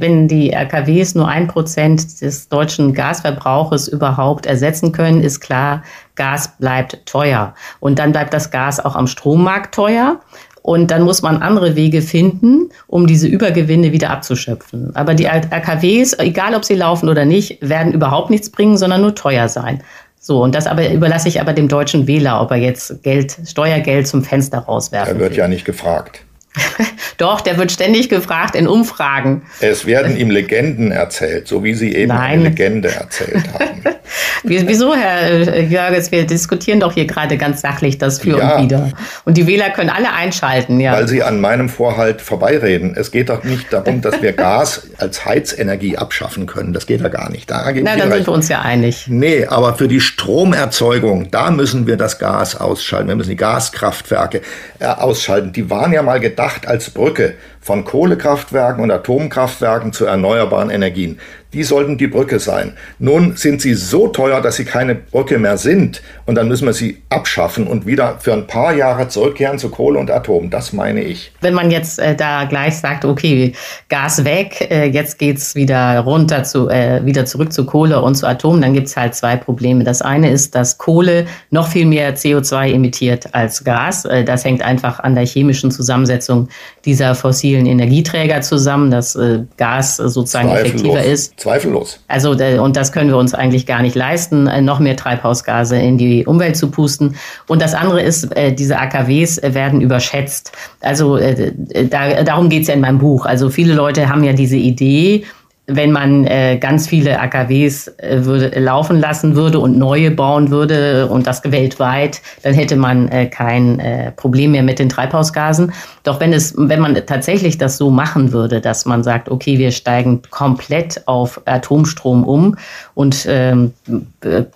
wenn 0.00 0.26
die 0.26 0.50
RKWs 0.52 1.14
nur 1.14 1.28
ein 1.28 1.46
Prozent 1.46 2.20
des 2.20 2.48
deutschen 2.48 2.94
Gasverbrauches 2.94 3.86
überhaupt 3.86 4.46
ersetzen 4.46 4.90
können, 4.90 5.22
ist 5.22 5.38
klar, 5.38 5.84
Gas 6.14 6.56
bleibt 6.58 7.04
teuer. 7.06 7.54
Und 7.80 7.98
dann 7.98 8.12
bleibt 8.12 8.32
das 8.34 8.50
Gas 8.50 8.80
auch 8.80 8.96
am 8.96 9.06
Strommarkt 9.06 9.74
teuer. 9.74 10.20
Und 10.62 10.92
dann 10.92 11.02
muss 11.02 11.22
man 11.22 11.42
andere 11.42 11.74
Wege 11.74 12.02
finden, 12.02 12.68
um 12.86 13.08
diese 13.08 13.26
Übergewinne 13.26 13.90
wieder 13.90 14.10
abzuschöpfen. 14.10 14.94
Aber 14.94 15.14
die 15.14 15.24
RKWs, 15.26 16.16
egal 16.20 16.54
ob 16.54 16.64
sie 16.64 16.74
laufen 16.76 17.08
oder 17.08 17.24
nicht, 17.24 17.58
werden 17.60 17.92
überhaupt 17.92 18.30
nichts 18.30 18.48
bringen, 18.48 18.76
sondern 18.76 19.00
nur 19.00 19.14
teuer 19.16 19.48
sein. 19.48 19.82
So, 20.20 20.40
und 20.40 20.54
das 20.54 20.68
aber 20.68 20.88
überlasse 20.92 21.26
ich 21.26 21.40
aber 21.40 21.52
dem 21.52 21.66
deutschen 21.66 22.06
Wähler, 22.06 22.40
ob 22.40 22.52
er 22.52 22.58
jetzt 22.58 23.02
Geld, 23.02 23.36
Steuergeld 23.44 24.06
zum 24.06 24.22
Fenster 24.22 24.58
rauswerfen 24.60 25.14
Er 25.16 25.20
wird 25.20 25.32
will. 25.32 25.38
ja 25.38 25.48
nicht 25.48 25.64
gefragt. 25.64 26.24
Doch, 27.18 27.40
der 27.40 27.56
wird 27.56 27.72
ständig 27.72 28.08
gefragt 28.08 28.54
in 28.54 28.66
Umfragen. 28.66 29.42
Es 29.60 29.86
werden 29.86 30.16
ihm 30.16 30.30
Legenden 30.30 30.92
erzählt, 30.92 31.48
so 31.48 31.64
wie 31.64 31.74
Sie 31.74 31.94
eben 31.94 32.08
Nein. 32.08 32.40
eine 32.40 32.48
Legende 32.48 32.94
erzählt 32.94 33.44
haben. 33.52 33.82
Wieso, 34.42 34.94
Herr 34.94 35.30
äh, 35.30 35.64
Jörges? 35.64 36.10
Wir 36.10 36.26
diskutieren 36.26 36.80
doch 36.80 36.92
hier 36.92 37.06
gerade 37.06 37.38
ganz 37.38 37.60
sachlich 37.60 37.98
das 37.98 38.18
für 38.20 38.38
ja. 38.38 38.56
und 38.56 38.64
wieder. 38.64 38.90
Und 39.24 39.36
die 39.36 39.46
Wähler 39.46 39.70
können 39.70 39.88
alle 39.88 40.12
einschalten, 40.12 40.80
ja. 40.80 40.92
Weil 40.92 41.08
Sie 41.08 41.22
an 41.22 41.40
meinem 41.40 41.68
Vorhalt 41.68 42.20
vorbeireden. 42.20 42.94
Es 42.96 43.10
geht 43.10 43.28
doch 43.28 43.44
nicht 43.44 43.72
darum, 43.72 44.00
dass 44.00 44.20
wir 44.20 44.32
Gas 44.42 44.88
als 44.98 45.24
Heizenergie 45.24 45.96
abschaffen 45.96 46.46
können. 46.46 46.72
Das 46.72 46.86
geht 46.86 47.00
ja 47.00 47.08
gar 47.08 47.30
nicht. 47.30 47.50
Da 47.50 47.72
Na, 47.72 47.96
dann 47.96 48.10
sind 48.10 48.26
wir 48.26 48.32
uns 48.32 48.48
ja 48.48 48.60
einig. 48.60 49.06
Nee, 49.08 49.46
aber 49.46 49.74
für 49.74 49.88
die 49.88 50.00
Stromerzeugung, 50.00 51.30
da 51.30 51.50
müssen 51.50 51.86
wir 51.86 51.96
das 51.96 52.18
Gas 52.18 52.56
ausschalten. 52.56 53.08
Wir 53.08 53.16
müssen 53.16 53.30
die 53.30 53.36
Gaskraftwerke 53.36 54.42
äh, 54.80 54.86
ausschalten. 54.86 55.52
Die 55.52 55.70
waren 55.70 55.92
ja 55.92 56.02
mal 56.02 56.20
gedacht 56.20 56.41
als 56.66 56.90
Brücke 56.90 57.34
von 57.60 57.84
Kohlekraftwerken 57.84 58.82
und 58.82 58.90
Atomkraftwerken 58.90 59.92
zu 59.92 60.06
erneuerbaren 60.06 60.70
Energien. 60.70 61.20
Die 61.52 61.64
sollten 61.64 61.98
die 61.98 62.06
Brücke 62.06 62.38
sein. 62.38 62.72
Nun 62.98 63.36
sind 63.36 63.60
sie 63.60 63.74
so 63.74 64.08
teuer, 64.08 64.40
dass 64.40 64.56
sie 64.56 64.64
keine 64.64 64.94
Brücke 64.94 65.38
mehr 65.38 65.58
sind. 65.58 66.02
Und 66.24 66.36
dann 66.36 66.48
müssen 66.48 66.66
wir 66.66 66.72
sie 66.72 67.02
abschaffen 67.10 67.66
und 67.66 67.86
wieder 67.86 68.18
für 68.20 68.32
ein 68.32 68.46
paar 68.46 68.74
Jahre 68.74 69.08
zurückkehren 69.08 69.58
zu 69.58 69.68
Kohle 69.68 69.98
und 69.98 70.10
Atom. 70.10 70.50
Das 70.50 70.72
meine 70.72 71.02
ich. 71.02 71.32
Wenn 71.40 71.54
man 71.54 71.70
jetzt 71.70 71.98
äh, 71.98 72.14
da 72.14 72.44
gleich 72.44 72.76
sagt, 72.76 73.04
okay, 73.04 73.52
Gas 73.88 74.24
weg, 74.24 74.68
äh, 74.70 74.86
jetzt 74.86 75.18
geht's 75.18 75.54
wieder 75.54 75.98
runter 76.00 76.44
zu, 76.44 76.68
äh, 76.70 77.04
wieder 77.04 77.26
zurück 77.26 77.52
zu 77.52 77.66
Kohle 77.66 78.00
und 78.00 78.14
zu 78.14 78.26
Atom, 78.26 78.60
dann 78.60 78.72
gibt's 78.72 78.96
halt 78.96 79.14
zwei 79.14 79.36
Probleme. 79.36 79.84
Das 79.84 80.00
eine 80.00 80.30
ist, 80.30 80.54
dass 80.54 80.78
Kohle 80.78 81.26
noch 81.50 81.68
viel 81.68 81.86
mehr 81.86 82.16
CO2 82.16 82.72
emittiert 82.72 83.34
als 83.34 83.62
Gas. 83.64 84.04
Äh, 84.04 84.24
das 84.24 84.44
hängt 84.44 84.62
einfach 84.62 85.00
an 85.00 85.14
der 85.14 85.26
chemischen 85.26 85.70
Zusammensetzung 85.70 86.48
dieser 86.84 87.14
fossilen 87.14 87.66
Energieträger 87.66 88.40
zusammen, 88.40 88.90
dass 88.90 89.14
äh, 89.16 89.40
Gas 89.56 89.96
sozusagen 89.96 90.48
effektiver 90.48 91.02
ist. 91.02 91.34
Zweifellos. 91.42 91.98
Also, 92.06 92.30
und 92.30 92.76
das 92.76 92.92
können 92.92 93.10
wir 93.10 93.16
uns 93.16 93.34
eigentlich 93.34 93.66
gar 93.66 93.82
nicht 93.82 93.96
leisten, 93.96 94.46
äh, 94.46 94.60
noch 94.60 94.78
mehr 94.78 94.96
Treibhausgase 94.96 95.76
in 95.76 95.98
die 95.98 96.24
Umwelt 96.24 96.56
zu 96.56 96.70
pusten. 96.70 97.16
Und 97.48 97.60
das 97.60 97.74
andere 97.74 98.00
ist, 98.00 98.34
äh, 98.36 98.52
diese 98.52 98.78
AKWs 98.78 99.40
werden 99.42 99.80
überschätzt. 99.80 100.52
Also, 100.80 101.18
da, 101.18 102.22
darum 102.22 102.48
geht 102.48 102.62
es 102.62 102.68
ja 102.68 102.74
in 102.74 102.80
meinem 102.80 102.98
Buch. 102.98 103.26
Also, 103.26 103.50
viele 103.50 103.74
Leute 103.74 104.08
haben 104.08 104.22
ja 104.22 104.32
diese 104.32 104.56
Idee, 104.56 105.24
wenn 105.66 105.92
man 105.92 106.26
äh, 106.26 106.58
ganz 106.58 106.88
viele 106.88 107.20
AKWs 107.20 107.86
äh, 107.98 108.24
würde, 108.24 108.58
laufen 108.58 108.98
lassen 108.98 109.36
würde 109.36 109.60
und 109.60 109.78
neue 109.78 110.10
bauen 110.10 110.50
würde 110.50 111.06
und 111.06 111.26
das 111.28 111.40
weltweit, 111.44 112.20
dann 112.42 112.52
hätte 112.52 112.74
man 112.74 113.08
äh, 113.08 113.26
kein 113.26 113.78
äh, 113.78 114.10
Problem 114.10 114.52
mehr 114.52 114.64
mit 114.64 114.80
den 114.80 114.88
Treibhausgasen. 114.88 115.72
Doch 116.02 116.18
wenn 116.18 116.32
es, 116.32 116.54
wenn 116.56 116.80
man 116.80 116.94
tatsächlich 117.06 117.58
das 117.58 117.76
so 117.76 117.90
machen 117.90 118.32
würde, 118.32 118.60
dass 118.60 118.86
man 118.86 119.04
sagt, 119.04 119.28
okay, 119.28 119.58
wir 119.58 119.70
steigen 119.70 120.22
komplett 120.30 121.06
auf 121.06 121.40
Atomstrom 121.44 122.24
um 122.24 122.56
und 122.94 123.24
ähm, 123.28 123.72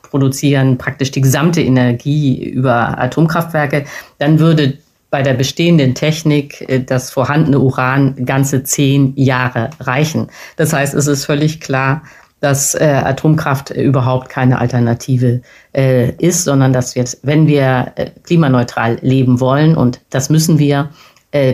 produzieren 0.03 0.77
praktisch 0.77 1.13
die 1.13 1.21
gesamte 1.21 1.63
Energie 1.63 2.43
über 2.51 2.99
Atomkraftwerke, 2.99 3.85
dann 4.19 4.41
würde 4.41 4.79
bei 5.11 5.23
der 5.23 5.35
bestehenden 5.35 5.95
Technik 5.95 6.69
äh, 6.69 6.81
das 6.81 7.11
vorhandene 7.11 7.61
Uran 7.61 8.25
ganze 8.25 8.63
zehn 8.63 9.13
Jahre 9.17 9.71
reichen. 9.81 10.29
Das 10.57 10.73
heißt, 10.73 10.95
es 10.95 11.07
ist 11.07 11.25
völlig 11.25 11.61
klar, 11.61 12.03
dass 12.41 12.75
äh, 12.75 12.85
Atomkraft 12.85 13.71
überhaupt 13.71 14.29
keine 14.29 14.59
Alternative 14.59 15.41
äh, 15.75 16.11
ist, 16.17 16.45
sondern 16.45 16.73
dass 16.73 16.95
wir, 16.95 17.05
wenn 17.23 17.47
wir 17.47 17.93
äh, 17.97 18.11
klimaneutral 18.25 18.99
leben 19.01 19.41
wollen, 19.41 19.77
und 19.77 20.01
das 20.11 20.31
müssen 20.31 20.59
wir, 20.59 20.91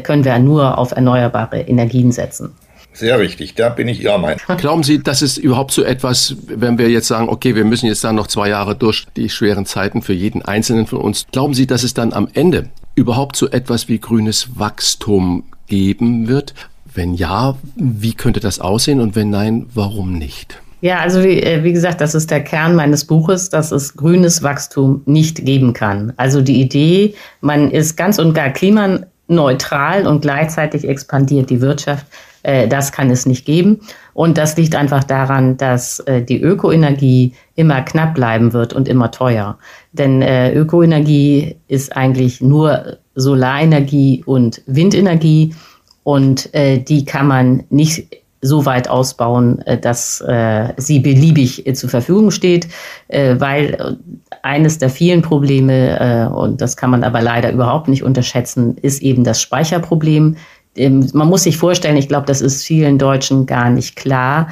können 0.04 0.24
wir 0.24 0.38
nur 0.38 0.78
auf 0.78 0.92
erneuerbare 0.92 1.62
Energien 1.62 2.12
setzen. 2.12 2.54
Sehr 2.92 3.18
richtig, 3.18 3.54
da 3.54 3.68
bin 3.70 3.88
ich 3.88 4.00
Ihrer 4.00 4.18
Meinung. 4.18 4.38
Glauben 4.58 4.84
Sie, 4.84 5.02
dass 5.02 5.22
es 5.22 5.38
überhaupt 5.38 5.72
so 5.72 5.82
etwas, 5.82 6.36
wenn 6.46 6.78
wir 6.78 6.88
jetzt 6.88 7.08
sagen, 7.08 7.28
okay, 7.28 7.56
wir 7.56 7.64
müssen 7.64 7.86
jetzt 7.86 8.04
dann 8.04 8.14
noch 8.14 8.28
zwei 8.28 8.50
Jahre 8.50 8.76
durch 8.76 9.06
die 9.16 9.28
schweren 9.28 9.66
Zeiten 9.66 10.02
für 10.02 10.12
jeden 10.12 10.42
Einzelnen 10.42 10.86
von 10.86 11.00
uns, 11.00 11.26
glauben 11.32 11.54
Sie, 11.54 11.66
dass 11.66 11.82
es 11.82 11.94
dann 11.94 12.12
am 12.12 12.28
Ende 12.32 12.68
überhaupt 12.94 13.37
so 13.37 13.48
etwas 13.48 13.88
wie 13.88 13.98
grünes 13.98 14.59
Wachstum 14.59 15.44
geben 15.66 16.28
wird? 16.28 16.55
Wenn 16.94 17.14
ja, 17.14 17.57
wie 17.76 18.12
könnte 18.12 18.40
das 18.40 18.61
aussehen 18.61 19.00
und 19.00 19.16
wenn 19.16 19.31
nein, 19.31 19.66
warum 19.74 20.18
nicht? 20.18 20.61
Ja, 20.83 20.98
also 20.98 21.22
wie, 21.22 21.40
äh, 21.40 21.62
wie, 21.62 21.72
gesagt, 21.72 22.00
das 22.00 22.14
ist 22.14 22.31
der 22.31 22.42
Kern 22.42 22.74
meines 22.74 23.05
Buches, 23.05 23.48
dass 23.48 23.70
es 23.70 23.94
grünes 23.94 24.42
Wachstum 24.42 25.02
nicht 25.07 25.44
geben 25.44 25.72
kann. 25.72 26.12
Also 26.16 26.42
die 26.42 26.61
Idee, 26.61 27.14
man 27.40 27.70
ist 27.70 27.96
ganz 27.96 28.18
und 28.18 28.35
gar 28.35 28.50
klimaneutral 28.50 30.07
und 30.07 30.22
gleichzeitig 30.22 30.87
expandiert 30.87 31.50
die 31.50 31.61
Wirtschaft, 31.61 32.07
Äh, 32.42 32.68
das 32.68 32.92
kann 32.92 33.11
es 33.11 33.26
nicht 33.26 33.44
geben. 33.44 33.81
Und 34.14 34.38
das 34.38 34.57
liegt 34.57 34.74
einfach 34.74 35.05
daran, 35.05 35.57
dass 35.57 36.00
äh, 36.00 36.22
die 36.22 36.40
Ökoenergie 36.40 37.35
immer 37.55 37.83
knapp 37.83 38.14
bleiben 38.14 38.52
wird 38.52 38.72
und 38.72 38.88
immer 38.88 39.11
teuer. 39.11 39.59
Denn 39.92 40.22
äh, 40.22 40.52
Ökoenergie 40.55 41.57
ist 41.68 41.96
eigentlich 41.96 42.40
nur 42.40 42.98
Solarenergie 43.14 44.22
und 44.24 44.62
Windenergie 44.66 45.55
und 46.02 46.52
äh, 46.55 46.78
die 46.78 47.05
kann 47.05 47.26
man 47.26 47.64
nicht 47.70 48.07
so 48.42 48.66
weit 48.66 48.88
ausbauen, 48.88 49.61
äh, 49.62 49.78
dass 49.78 50.20
äh, 50.20 50.72
sie 50.76 50.98
beliebig 50.98 51.66
äh, 51.66 51.74
zur 51.74 51.90
Verfügung 51.90 52.31
steht, 52.31 52.68
äh, 53.09 53.37
weil 53.38 53.74
äh, 53.74 53.94
eines 54.42 54.78
der 54.78 54.90
vielen 54.90 55.22
Probleme, 55.22 56.00
äh, 56.00 56.35
und 56.35 56.61
das 56.61 56.76
kann 56.76 56.90
man 56.90 57.05
aber 57.05 57.22
leider 57.22 57.52
überhaupt 57.52 57.87
nicht 57.87 58.02
unterschätzen, 58.02 58.76
ist 58.78 59.00
eben 59.00 59.22
das 59.22 59.40
Speicherproblem. 59.40 60.37
Ähm, 60.74 61.09
man 61.12 61.28
muss 61.28 61.44
sich 61.44 61.57
vorstellen, 61.57 61.96
ich 61.96 62.09
glaube, 62.09 62.26
das 62.26 62.40
ist 62.40 62.64
vielen 62.64 62.98
Deutschen 62.98 63.46
gar 63.46 63.70
nicht 63.70 63.96
klar, 63.96 64.48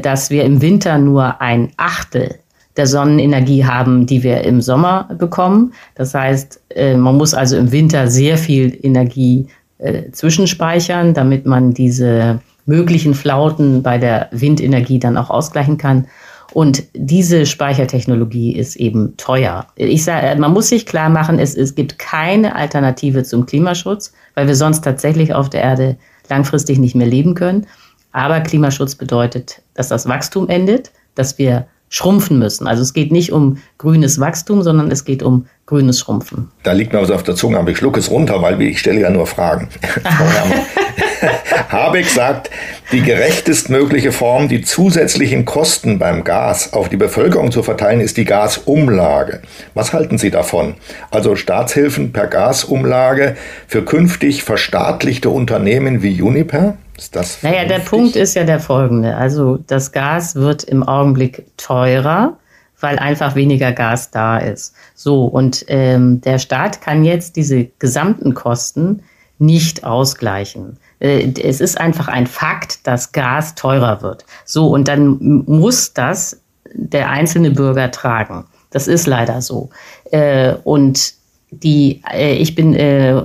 dass 0.00 0.30
wir 0.30 0.44
im 0.44 0.62
Winter 0.62 0.96
nur 0.96 1.42
ein 1.42 1.70
Achtel 1.76 2.36
der 2.76 2.86
Sonnenenergie 2.86 3.64
haben, 3.64 4.06
die 4.06 4.22
wir 4.22 4.42
im 4.42 4.60
Sommer 4.60 5.08
bekommen. 5.18 5.72
Das 5.94 6.14
heißt, 6.14 6.60
äh, 6.70 6.96
man 6.96 7.16
muss 7.16 7.34
also 7.34 7.56
im 7.56 7.72
Winter 7.72 8.08
sehr 8.08 8.36
viel 8.38 8.78
Energie 8.82 9.46
äh, 9.78 10.10
zwischenspeichern, 10.10 11.14
damit 11.14 11.46
man 11.46 11.72
diese 11.72 12.40
möglichen 12.66 13.14
Flauten 13.14 13.82
bei 13.82 13.98
der 13.98 14.28
Windenergie 14.32 14.98
dann 14.98 15.16
auch 15.16 15.30
ausgleichen 15.30 15.78
kann. 15.78 16.06
Und 16.52 16.84
diese 16.94 17.44
Speichertechnologie 17.44 18.56
ist 18.56 18.76
eben 18.76 19.16
teuer. 19.16 19.66
Ich 19.76 20.04
sage, 20.04 20.40
man 20.40 20.52
muss 20.52 20.68
sich 20.68 20.86
klar 20.86 21.08
machen, 21.08 21.38
es, 21.38 21.56
es 21.56 21.74
gibt 21.74 21.98
keine 21.98 22.56
Alternative 22.56 23.24
zum 23.24 23.46
Klimaschutz, 23.46 24.12
weil 24.34 24.46
wir 24.46 24.54
sonst 24.54 24.82
tatsächlich 24.82 25.34
auf 25.34 25.50
der 25.50 25.62
Erde 25.62 25.96
langfristig 26.28 26.78
nicht 26.78 26.94
mehr 26.94 27.06
leben 27.06 27.34
können. 27.34 27.66
Aber 28.12 28.40
Klimaschutz 28.40 28.94
bedeutet, 28.94 29.60
dass 29.74 29.88
das 29.88 30.08
Wachstum 30.08 30.48
endet, 30.48 30.92
dass 31.14 31.38
wir 31.38 31.66
schrumpfen 31.88 32.38
müssen. 32.38 32.66
Also 32.66 32.82
es 32.82 32.92
geht 32.92 33.12
nicht 33.12 33.32
um 33.32 33.58
grünes 33.78 34.18
Wachstum, 34.20 34.62
sondern 34.62 34.90
es 34.90 35.04
geht 35.04 35.22
um 35.22 35.46
grünes 35.66 36.00
Schrumpfen. 36.00 36.50
Da 36.62 36.72
liegt 36.72 36.92
mir 36.92 37.00
was 37.00 37.10
auf 37.10 37.22
der 37.22 37.34
Zunge, 37.34 37.58
aber 37.58 37.70
ich 37.70 37.78
schlucke 37.78 38.00
es 38.00 38.10
runter, 38.10 38.42
weil 38.42 38.60
ich 38.62 38.78
stelle 38.78 39.00
ja 39.00 39.10
nur 39.10 39.26
Fragen. 39.26 39.68
Habeck 41.68 42.08
sagt, 42.08 42.50
die 42.92 43.02
gerechtestmögliche 43.02 44.12
Form, 44.12 44.48
die 44.48 44.62
zusätzlichen 44.62 45.44
Kosten 45.44 45.98
beim 45.98 46.24
Gas 46.24 46.72
auf 46.72 46.88
die 46.88 46.96
Bevölkerung 46.96 47.50
zu 47.50 47.62
verteilen, 47.62 48.00
ist 48.00 48.16
die 48.16 48.24
Gasumlage. 48.24 49.42
Was 49.74 49.92
halten 49.92 50.18
Sie 50.18 50.30
davon? 50.30 50.74
Also 51.10 51.36
Staatshilfen 51.36 52.12
per 52.12 52.26
Gasumlage 52.26 53.36
für 53.66 53.84
künftig 53.84 54.42
verstaatlichte 54.42 55.30
Unternehmen 55.30 56.02
wie 56.02 56.20
Uniper? 56.22 56.76
Ist 56.96 57.14
das 57.14 57.42
naja, 57.42 57.66
der 57.66 57.80
Punkt 57.80 58.16
ist 58.16 58.34
ja 58.34 58.44
der 58.44 58.60
folgende. 58.60 59.16
Also 59.16 59.58
das 59.66 59.92
Gas 59.92 60.34
wird 60.34 60.64
im 60.64 60.82
Augenblick 60.82 61.44
teurer, 61.58 62.38
weil 62.80 62.98
einfach 62.98 63.34
weniger 63.34 63.72
Gas 63.72 64.10
da 64.10 64.38
ist. 64.38 64.74
So, 64.94 65.26
und 65.26 65.64
ähm, 65.68 66.20
der 66.22 66.38
Staat 66.38 66.80
kann 66.80 67.04
jetzt 67.04 67.36
diese 67.36 67.66
gesamten 67.78 68.32
Kosten 68.34 69.02
nicht 69.38 69.84
ausgleichen. 69.84 70.78
Äh, 70.98 71.32
es 71.42 71.60
ist 71.60 71.80
einfach 71.80 72.08
ein 72.08 72.26
Fakt, 72.26 72.86
dass 72.86 73.12
Gas 73.12 73.54
teurer 73.54 74.02
wird. 74.02 74.24
So, 74.44 74.68
und 74.68 74.88
dann 74.88 75.44
muss 75.46 75.92
das 75.92 76.40
der 76.72 77.10
einzelne 77.10 77.50
Bürger 77.50 77.90
tragen. 77.90 78.44
Das 78.70 78.88
ist 78.88 79.06
leider 79.06 79.40
so. 79.40 79.70
Äh, 80.10 80.54
und 80.64 81.14
die, 81.50 82.02
äh, 82.12 82.34
ich, 82.34 82.54
bin, 82.54 82.74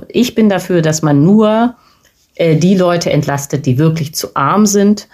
ich 0.08 0.34
bin 0.34 0.48
dafür, 0.48 0.80
dass 0.82 1.02
man 1.02 1.24
nur 1.24 1.74
die 2.38 2.74
Leute 2.74 3.12
entlastet, 3.12 3.66
die 3.66 3.76
wirklich 3.76 4.14
zu 4.14 4.34
arm 4.34 4.64
sind, 4.64 5.06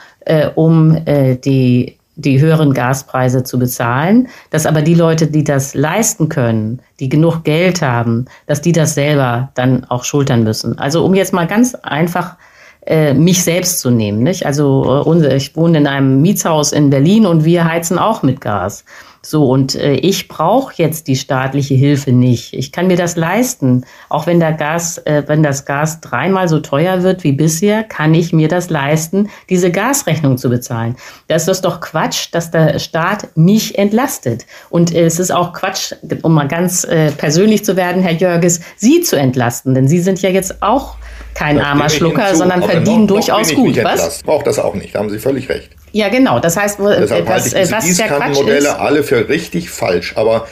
um 0.54 0.96
die 1.04 1.97
die 2.18 2.40
höheren 2.40 2.74
Gaspreise 2.74 3.44
zu 3.44 3.58
bezahlen, 3.58 4.28
dass 4.50 4.66
aber 4.66 4.82
die 4.82 4.94
Leute, 4.94 5.28
die 5.28 5.44
das 5.44 5.74
leisten 5.74 6.28
können, 6.28 6.80
die 6.98 7.08
genug 7.08 7.44
Geld 7.44 7.80
haben, 7.80 8.26
dass 8.46 8.60
die 8.60 8.72
das 8.72 8.94
selber 8.94 9.50
dann 9.54 9.84
auch 9.84 10.02
schultern 10.02 10.42
müssen. 10.42 10.78
Also 10.78 11.04
um 11.04 11.14
jetzt 11.14 11.32
mal 11.32 11.46
ganz 11.46 11.76
einfach 11.76 12.36
äh, 12.86 13.14
mich 13.14 13.44
selbst 13.44 13.80
zu 13.80 13.90
nehmen. 13.90 14.22
Nicht? 14.22 14.46
Also 14.46 15.04
äh, 15.06 15.36
ich 15.36 15.54
wohne 15.56 15.78
in 15.78 15.86
einem 15.86 16.20
Mietshaus 16.20 16.72
in 16.72 16.90
Berlin 16.90 17.24
und 17.24 17.44
wir 17.44 17.64
heizen 17.64 17.98
auch 17.98 18.22
mit 18.22 18.40
Gas. 18.40 18.84
So, 19.20 19.50
und 19.50 19.74
äh, 19.74 19.94
ich 19.94 20.28
brauche 20.28 20.72
jetzt 20.76 21.08
die 21.08 21.16
staatliche 21.16 21.74
Hilfe 21.74 22.12
nicht. 22.12 22.54
Ich 22.54 22.70
kann 22.70 22.86
mir 22.86 22.96
das 22.96 23.16
leisten. 23.16 23.84
Auch 24.08 24.26
wenn 24.26 24.38
der 24.38 24.52
Gas, 24.52 24.98
äh, 24.98 25.24
wenn 25.26 25.42
das 25.42 25.64
Gas 25.64 26.00
dreimal 26.00 26.48
so 26.48 26.60
teuer 26.60 27.02
wird 27.02 27.24
wie 27.24 27.32
bisher, 27.32 27.82
kann 27.82 28.14
ich 28.14 28.32
mir 28.32 28.48
das 28.48 28.70
leisten, 28.70 29.28
diese 29.48 29.72
Gasrechnung 29.72 30.38
zu 30.38 30.48
bezahlen. 30.48 30.96
Das 31.26 31.48
ist 31.48 31.62
doch 31.62 31.80
Quatsch, 31.80 32.28
dass 32.30 32.50
der 32.52 32.78
Staat 32.78 33.36
mich 33.36 33.76
entlastet. 33.76 34.46
Und 34.70 34.94
äh, 34.94 35.06
es 35.06 35.18
ist 35.18 35.32
auch 35.32 35.52
Quatsch, 35.52 35.94
um 36.22 36.34
mal 36.34 36.46
ganz 36.46 36.84
äh, 36.84 37.10
persönlich 37.10 37.64
zu 37.64 37.76
werden, 37.76 38.02
Herr 38.02 38.14
Jörges, 38.14 38.60
Sie 38.76 39.00
zu 39.00 39.16
entlasten. 39.16 39.74
Denn 39.74 39.88
Sie 39.88 39.98
sind 39.98 40.22
ja 40.22 40.30
jetzt 40.30 40.62
auch 40.62 40.96
kein 41.34 41.60
armer 41.60 41.88
Schlucker, 41.88 42.34
sondern 42.34 42.62
verdienen 42.62 43.02
noch, 43.02 43.14
durchaus 43.14 43.52
noch 43.52 43.58
gut. 43.58 43.82
Was? 43.82 44.22
Braucht 44.22 44.46
das 44.46 44.58
auch 44.58 44.74
nicht, 44.74 44.94
da 44.94 45.00
haben 45.00 45.10
Sie 45.10 45.18
völlig 45.18 45.48
recht. 45.48 45.70
Ja, 45.92 46.08
genau. 46.08 46.38
Das 46.38 46.56
heißt, 46.56 46.78
Deshalb 46.78 47.26
das, 47.26 47.32
halte 47.32 47.48
ich 47.48 47.54
diese 47.54 47.72
was 47.72 47.96
der 47.96 48.06
Quatsch 48.08 48.40
ist, 48.40 48.66
alle 48.66 49.02
für 49.02 49.28
richtig 49.28 49.70
falsch. 49.70 50.14
Aber 50.16 50.46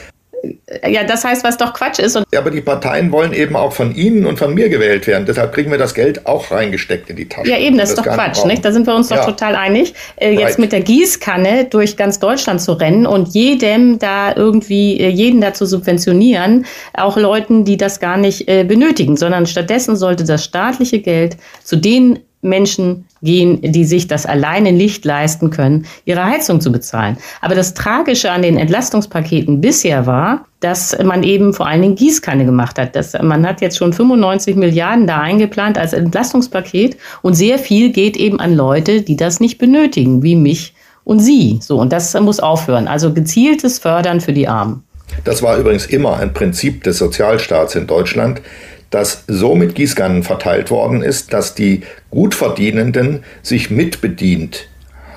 ja, 0.87 1.03
das 1.03 1.23
heißt, 1.23 1.43
was 1.43 1.57
doch 1.57 1.73
Quatsch 1.73 1.99
ist. 1.99 2.15
ja, 2.31 2.39
aber 2.39 2.51
die 2.51 2.61
Parteien 2.61 3.11
wollen 3.11 3.33
eben 3.33 3.55
auch 3.55 3.73
von 3.73 3.95
Ihnen 3.95 4.25
und 4.25 4.37
von 4.37 4.53
mir 4.53 4.69
gewählt 4.69 5.07
werden. 5.07 5.25
Deshalb 5.25 5.53
kriegen 5.53 5.71
wir 5.71 5.77
das 5.77 5.93
Geld 5.93 6.25
auch 6.25 6.51
reingesteckt 6.51 7.09
in 7.09 7.15
die 7.15 7.27
Tasche. 7.27 7.49
Ja, 7.49 7.57
eben, 7.57 7.77
das 7.77 7.89
ist 7.89 7.97
doch 7.97 8.03
Quatsch. 8.03 8.45
Nicht? 8.45 8.63
Da 8.63 8.71
sind 8.71 8.85
wir 8.85 8.95
uns 8.95 9.09
ja. 9.09 9.17
doch 9.17 9.25
total 9.25 9.55
einig. 9.55 9.93
Äh, 10.17 10.31
jetzt 10.31 10.43
right. 10.43 10.59
mit 10.59 10.71
der 10.71 10.81
Gießkanne 10.81 11.65
durch 11.65 11.97
ganz 11.97 12.19
Deutschland 12.19 12.61
zu 12.61 12.73
rennen 12.73 13.05
und 13.05 13.29
jedem 13.29 13.99
da 13.99 14.35
irgendwie, 14.35 14.99
äh, 14.99 15.09
jeden 15.09 15.41
da 15.41 15.53
zu 15.53 15.65
subventionieren, 15.65 16.65
auch 16.93 17.17
Leuten, 17.17 17.65
die 17.65 17.77
das 17.77 17.99
gar 17.99 18.17
nicht 18.17 18.47
äh, 18.47 18.63
benötigen, 18.63 19.17
sondern 19.17 19.47
stattdessen 19.47 19.95
sollte 19.95 20.23
das 20.23 20.43
staatliche 20.43 20.99
Geld 20.99 21.37
zu 21.63 21.75
den 21.75 22.19
Menschen 22.41 23.05
gehen, 23.21 23.59
die 23.61 23.85
sich 23.85 24.07
das 24.07 24.25
alleine 24.25 24.71
nicht 24.71 25.03
leisten 25.05 25.49
können, 25.49 25.85
ihre 26.05 26.23
Heizung 26.23 26.61
zu 26.61 26.71
bezahlen. 26.71 27.17
Aber 27.41 27.55
das 27.55 27.73
Tragische 27.73 28.31
an 28.31 28.41
den 28.41 28.57
Entlastungspaketen 28.57 29.59
bisher 29.59 30.05
war, 30.05 30.45
dass 30.59 30.97
man 31.03 31.23
eben 31.23 31.53
vor 31.53 31.67
allen 31.67 31.81
Dingen 31.81 31.95
Gießkanne 31.95 32.45
gemacht 32.45 32.79
hat. 32.79 32.95
Das, 32.95 33.13
man 33.21 33.45
hat 33.45 33.61
jetzt 33.61 33.77
schon 33.77 33.93
95 33.93 34.55
Milliarden 34.55 35.07
da 35.07 35.19
eingeplant 35.19 35.77
als 35.77 35.93
Entlastungspaket 35.93 36.97
und 37.21 37.33
sehr 37.33 37.59
viel 37.59 37.91
geht 37.91 38.17
eben 38.17 38.39
an 38.39 38.55
Leute, 38.55 39.01
die 39.01 39.15
das 39.15 39.39
nicht 39.39 39.57
benötigen, 39.57 40.23
wie 40.23 40.35
mich 40.35 40.73
und 41.03 41.19
Sie. 41.19 41.59
So, 41.61 41.79
und 41.79 41.93
das 41.93 42.19
muss 42.19 42.39
aufhören. 42.39 42.87
Also 42.87 43.13
gezieltes 43.13 43.79
Fördern 43.79 44.19
für 44.21 44.33
die 44.33 44.47
Armen. 44.47 44.83
Das 45.23 45.41
war 45.41 45.57
übrigens 45.57 45.85
immer 45.85 46.17
ein 46.17 46.33
Prinzip 46.33 46.83
des 46.83 46.97
Sozialstaats 46.97 47.75
in 47.75 47.87
Deutschland, 47.87 48.41
dass 48.89 49.23
so 49.27 49.55
mit 49.55 49.75
Gießkannen 49.75 50.23
verteilt 50.23 50.71
worden 50.71 51.01
ist, 51.01 51.33
dass 51.33 51.55
die 51.55 51.81
Gutverdienenden 52.11 53.23
sich 53.41 53.69
mitbedient 53.69 54.67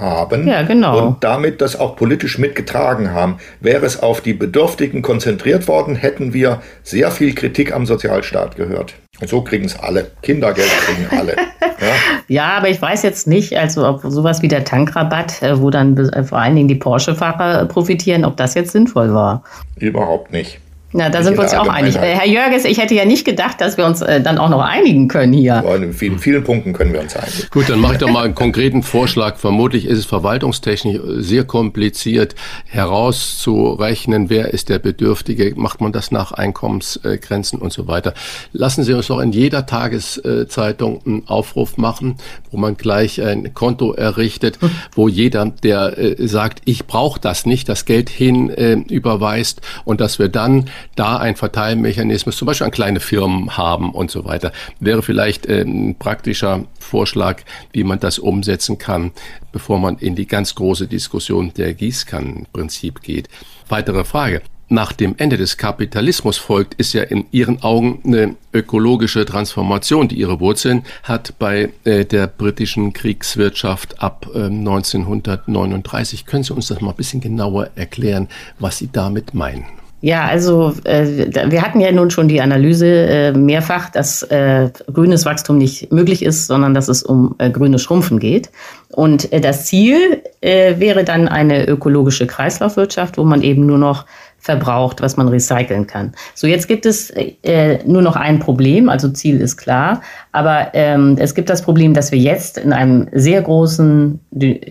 haben 0.00 0.48
ja, 0.48 0.62
genau. 0.62 1.06
und 1.06 1.24
damit 1.24 1.60
das 1.60 1.78
auch 1.78 1.94
politisch 1.94 2.38
mitgetragen 2.38 3.12
haben. 3.12 3.36
Wäre 3.60 3.84
es 3.84 4.02
auf 4.02 4.20
die 4.20 4.32
Bedürftigen 4.32 5.02
konzentriert 5.02 5.68
worden, 5.68 5.94
hätten 5.94 6.32
wir 6.32 6.62
sehr 6.82 7.10
viel 7.10 7.34
Kritik 7.34 7.72
am 7.72 7.86
Sozialstaat 7.86 8.56
gehört. 8.56 8.94
Und 9.20 9.28
so 9.28 9.42
kriegen 9.42 9.66
es 9.66 9.78
alle. 9.78 10.10
Kindergeld 10.22 10.70
kriegen 10.86 11.06
alle. 11.18 11.36
Ja? 11.80 11.86
ja, 12.28 12.58
aber 12.58 12.68
ich 12.68 12.82
weiß 12.82 13.02
jetzt 13.04 13.26
nicht, 13.26 13.56
also 13.56 13.88
ob 13.88 14.02
sowas 14.02 14.42
wie 14.42 14.48
der 14.48 14.66
Tankrabatt, 14.66 15.42
äh, 15.42 15.58
wo 15.62 15.70
dann 15.70 15.96
vor 16.26 16.36
allen 16.36 16.54
Dingen 16.54 16.68
die 16.68 16.74
Porsche-Fahrer 16.74 17.64
profitieren, 17.64 18.26
ob 18.26 18.36
das 18.36 18.52
jetzt 18.52 18.72
sinnvoll 18.72 19.14
war. 19.14 19.44
Überhaupt 19.76 20.30
nicht. 20.30 20.60
Na, 20.92 21.08
da 21.08 21.22
sind 21.22 21.36
wir 21.36 21.44
uns 21.44 21.52
ja 21.52 21.60
auch 21.60 21.68
einig. 21.68 21.94
Äh, 21.94 22.16
Herr 22.16 22.26
Jörges, 22.26 22.64
ich 22.64 22.78
hätte 22.78 22.94
ja 22.94 23.04
nicht 23.04 23.24
gedacht, 23.24 23.60
dass 23.60 23.76
wir 23.76 23.86
uns 23.86 24.02
äh, 24.02 24.20
dann 24.20 24.38
auch 24.38 24.48
noch 24.48 24.60
einigen 24.60 25.06
können 25.06 25.32
hier. 25.32 25.62
Ja, 25.64 25.74
in 25.76 25.92
vielen, 25.92 26.18
vielen 26.18 26.42
Punkten 26.42 26.72
können 26.72 26.92
wir 26.92 27.00
uns 27.00 27.14
einigen. 27.14 27.46
Gut, 27.50 27.68
dann 27.68 27.78
mache 27.78 27.92
ich 27.92 27.98
doch 27.98 28.10
mal 28.10 28.24
einen 28.24 28.34
konkreten 28.34 28.82
Vorschlag. 28.82 29.36
Vermutlich 29.36 29.86
ist 29.86 29.98
es 29.98 30.06
verwaltungstechnisch 30.06 30.98
sehr 31.18 31.44
kompliziert 31.44 32.34
herauszurechnen, 32.66 34.30
wer 34.30 34.52
ist 34.52 34.68
der 34.68 34.80
Bedürftige, 34.80 35.52
macht 35.54 35.80
man 35.80 35.92
das 35.92 36.10
nach 36.10 36.32
Einkommensgrenzen 36.32 37.60
und 37.60 37.72
so 37.72 37.86
weiter. 37.86 38.12
Lassen 38.52 38.82
Sie 38.82 38.92
uns 38.92 39.06
doch 39.06 39.20
in 39.20 39.30
jeder 39.30 39.66
Tageszeitung 39.66 41.02
einen 41.06 41.28
Aufruf 41.28 41.76
machen, 41.76 42.16
wo 42.50 42.56
man 42.56 42.76
gleich 42.76 43.22
ein 43.22 43.54
Konto 43.54 43.92
errichtet, 43.92 44.58
wo 44.96 45.06
jeder, 45.06 45.46
der 45.46 45.98
äh, 45.98 46.26
sagt, 46.26 46.62
ich 46.64 46.86
brauche 46.86 47.20
das 47.20 47.46
nicht, 47.46 47.68
das 47.68 47.84
Geld 47.84 48.10
hin 48.10 48.48
überweist 48.88 49.60
und 49.84 50.00
dass 50.00 50.18
wir 50.18 50.28
dann 50.28 50.68
da 50.96 51.16
ein 51.18 51.36
Verteilmechanismus, 51.36 52.36
zum 52.36 52.46
Beispiel 52.46 52.66
an 52.66 52.70
kleine 52.70 53.00
Firmen 53.00 53.56
haben 53.56 53.92
und 53.92 54.10
so 54.10 54.24
weiter. 54.24 54.52
Wäre 54.78 55.02
vielleicht 55.02 55.46
äh, 55.46 55.62
ein 55.62 55.96
praktischer 55.98 56.64
Vorschlag, 56.78 57.42
wie 57.72 57.84
man 57.84 58.00
das 58.00 58.18
umsetzen 58.18 58.78
kann, 58.78 59.12
bevor 59.52 59.78
man 59.78 59.98
in 59.98 60.16
die 60.16 60.26
ganz 60.26 60.54
große 60.54 60.86
Diskussion 60.86 61.52
der 61.54 61.74
Gießkannenprinzip 61.74 63.02
geht. 63.02 63.28
Weitere 63.68 64.04
Frage. 64.04 64.42
nach 64.70 64.92
dem 64.92 65.16
Ende 65.18 65.36
des 65.36 65.56
Kapitalismus 65.56 66.38
folgt, 66.38 66.74
ist 66.74 66.92
ja 66.92 67.02
in 67.02 67.26
Ihren 67.32 67.60
Augen 67.62 68.00
eine 68.04 68.36
ökologische 68.52 69.26
Transformation, 69.26 70.06
die 70.06 70.20
ihre 70.20 70.38
Wurzeln 70.38 70.84
hat 71.02 71.34
bei 71.40 71.70
äh, 71.84 72.04
der 72.04 72.28
britischen 72.28 72.92
Kriegswirtschaft 72.92 74.00
ab 74.00 74.28
äh, 74.32 74.44
1939. 74.44 76.24
Können 76.24 76.44
Sie 76.44 76.54
uns 76.54 76.68
das 76.68 76.80
mal 76.80 76.90
ein 76.90 76.96
bisschen 76.96 77.20
genauer 77.20 77.70
erklären, 77.74 78.28
was 78.60 78.78
Sie 78.78 78.88
damit 78.90 79.34
meinen? 79.34 79.79
Ja, 80.02 80.24
also 80.24 80.72
äh, 80.84 81.26
wir 81.50 81.60
hatten 81.60 81.80
ja 81.80 81.92
nun 81.92 82.10
schon 82.10 82.26
die 82.26 82.40
Analyse 82.40 82.86
äh, 82.86 83.32
mehrfach, 83.32 83.90
dass 83.90 84.22
äh, 84.22 84.70
grünes 84.90 85.26
Wachstum 85.26 85.58
nicht 85.58 85.92
möglich 85.92 86.24
ist, 86.24 86.46
sondern 86.46 86.72
dass 86.72 86.88
es 86.88 87.02
um 87.02 87.34
äh, 87.36 87.50
grünes 87.50 87.82
Schrumpfen 87.82 88.18
geht. 88.18 88.50
Und 88.88 89.30
äh, 89.30 89.42
das 89.42 89.66
Ziel 89.66 90.22
äh, 90.40 90.78
wäre 90.78 91.04
dann 91.04 91.28
eine 91.28 91.66
ökologische 91.68 92.26
Kreislaufwirtschaft, 92.26 93.18
wo 93.18 93.24
man 93.24 93.42
eben 93.42 93.66
nur 93.66 93.76
noch 93.76 94.06
verbraucht, 94.40 95.02
was 95.02 95.16
man 95.16 95.28
recyceln 95.28 95.86
kann. 95.86 96.12
So, 96.34 96.46
jetzt 96.46 96.66
gibt 96.66 96.86
es 96.86 97.10
äh, 97.10 97.78
nur 97.84 98.02
noch 98.02 98.16
ein 98.16 98.38
Problem, 98.38 98.88
also 98.88 99.08
Ziel 99.10 99.40
ist 99.40 99.56
klar, 99.56 100.00
aber 100.32 100.70
ähm, 100.72 101.16
es 101.18 101.34
gibt 101.34 101.50
das 101.50 101.62
Problem, 101.62 101.94
dass 101.94 102.10
wir 102.10 102.18
jetzt 102.18 102.58
in 102.58 102.72
einem 102.72 103.08
sehr 103.12 103.42
großen 103.42 104.18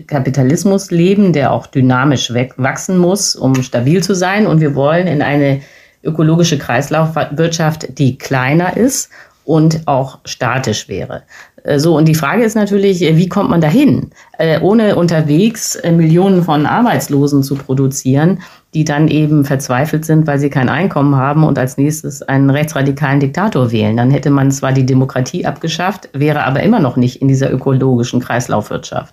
Kapitalismus 0.08 0.90
leben, 0.90 1.32
der 1.32 1.52
auch 1.52 1.66
dynamisch 1.66 2.32
wachsen 2.56 2.98
muss, 2.98 3.36
um 3.36 3.62
stabil 3.62 4.02
zu 4.02 4.14
sein 4.14 4.46
und 4.46 4.60
wir 4.60 4.74
wollen 4.74 5.06
in 5.06 5.22
eine 5.22 5.60
ökologische 6.02 6.58
Kreislaufwirtschaft, 6.58 7.98
die 7.98 8.18
kleiner 8.18 8.76
ist 8.76 9.10
und 9.50 9.88
auch 9.88 10.20
statisch 10.24 10.88
wäre. 10.88 11.24
Äh, 11.64 11.80
so, 11.80 11.96
und 11.96 12.06
die 12.06 12.14
Frage 12.14 12.44
ist 12.44 12.54
natürlich, 12.54 13.02
äh, 13.02 13.16
wie 13.16 13.28
kommt 13.28 13.50
man 13.50 13.60
dahin, 13.60 14.10
äh, 14.38 14.60
ohne 14.60 14.94
unterwegs 14.94 15.76
Millionen 15.82 16.44
von 16.44 16.66
Arbeitslosen 16.66 17.42
zu 17.42 17.56
produzieren, 17.56 18.42
die 18.74 18.84
dann 18.84 19.08
eben 19.08 19.44
verzweifelt 19.44 20.04
sind, 20.04 20.28
weil 20.28 20.38
sie 20.38 20.50
kein 20.50 20.68
Einkommen 20.68 21.16
haben 21.16 21.42
und 21.42 21.58
als 21.58 21.76
nächstes 21.78 22.22
einen 22.22 22.48
rechtsradikalen 22.48 23.18
Diktator 23.18 23.72
wählen. 23.72 23.96
Dann 23.96 24.12
hätte 24.12 24.30
man 24.30 24.52
zwar 24.52 24.72
die 24.72 24.86
Demokratie 24.86 25.44
abgeschafft, 25.44 26.08
wäre 26.12 26.44
aber 26.44 26.62
immer 26.62 26.78
noch 26.78 26.96
nicht 26.96 27.20
in 27.20 27.26
dieser 27.26 27.52
ökologischen 27.52 28.20
Kreislaufwirtschaft. 28.20 29.12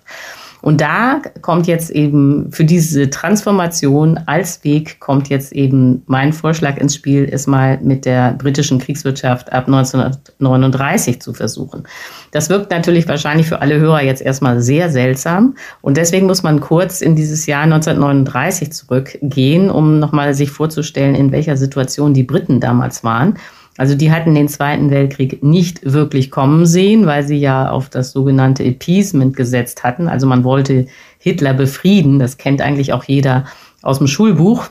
Und 0.60 0.80
da 0.80 1.22
kommt 1.40 1.66
jetzt 1.66 1.90
eben 1.90 2.50
für 2.50 2.64
diese 2.64 3.10
Transformation 3.10 4.18
als 4.26 4.64
Weg 4.64 4.98
kommt 5.00 5.28
jetzt 5.28 5.52
eben 5.52 6.02
mein 6.06 6.32
Vorschlag 6.32 6.76
ins 6.78 6.94
Spiel, 6.94 7.28
es 7.30 7.46
mal 7.46 7.78
mit 7.82 8.04
der 8.04 8.32
britischen 8.32 8.78
Kriegswirtschaft 8.78 9.52
ab 9.52 9.66
1939 9.66 11.20
zu 11.20 11.32
versuchen. 11.32 11.84
Das 12.32 12.50
wirkt 12.50 12.70
natürlich 12.70 13.06
wahrscheinlich 13.08 13.46
für 13.46 13.60
alle 13.60 13.78
Hörer 13.78 14.02
jetzt 14.02 14.22
erstmal 14.22 14.60
sehr 14.60 14.90
seltsam. 14.90 15.54
Und 15.80 15.96
deswegen 15.96 16.26
muss 16.26 16.42
man 16.42 16.60
kurz 16.60 17.00
in 17.00 17.14
dieses 17.14 17.46
Jahr 17.46 17.62
1939 17.62 18.72
zurückgehen, 18.72 19.70
um 19.70 19.98
nochmal 19.98 20.34
sich 20.34 20.50
vorzustellen, 20.50 21.14
in 21.14 21.32
welcher 21.32 21.56
Situation 21.56 22.14
die 22.14 22.24
Briten 22.24 22.60
damals 22.60 23.04
waren. 23.04 23.38
Also 23.78 23.94
die 23.94 24.10
hatten 24.10 24.34
den 24.34 24.48
Zweiten 24.48 24.90
Weltkrieg 24.90 25.42
nicht 25.42 25.90
wirklich 25.90 26.32
kommen 26.32 26.66
sehen, 26.66 27.06
weil 27.06 27.22
sie 27.22 27.36
ja 27.36 27.70
auf 27.70 27.88
das 27.88 28.10
sogenannte 28.10 28.64
Appeasement 28.64 29.36
gesetzt 29.36 29.84
hatten. 29.84 30.08
Also 30.08 30.26
man 30.26 30.42
wollte 30.42 30.86
Hitler 31.18 31.54
befrieden. 31.54 32.18
Das 32.18 32.38
kennt 32.38 32.60
eigentlich 32.60 32.92
auch 32.92 33.04
jeder 33.04 33.44
aus 33.80 33.98
dem 33.98 34.08
Schulbuch. 34.08 34.68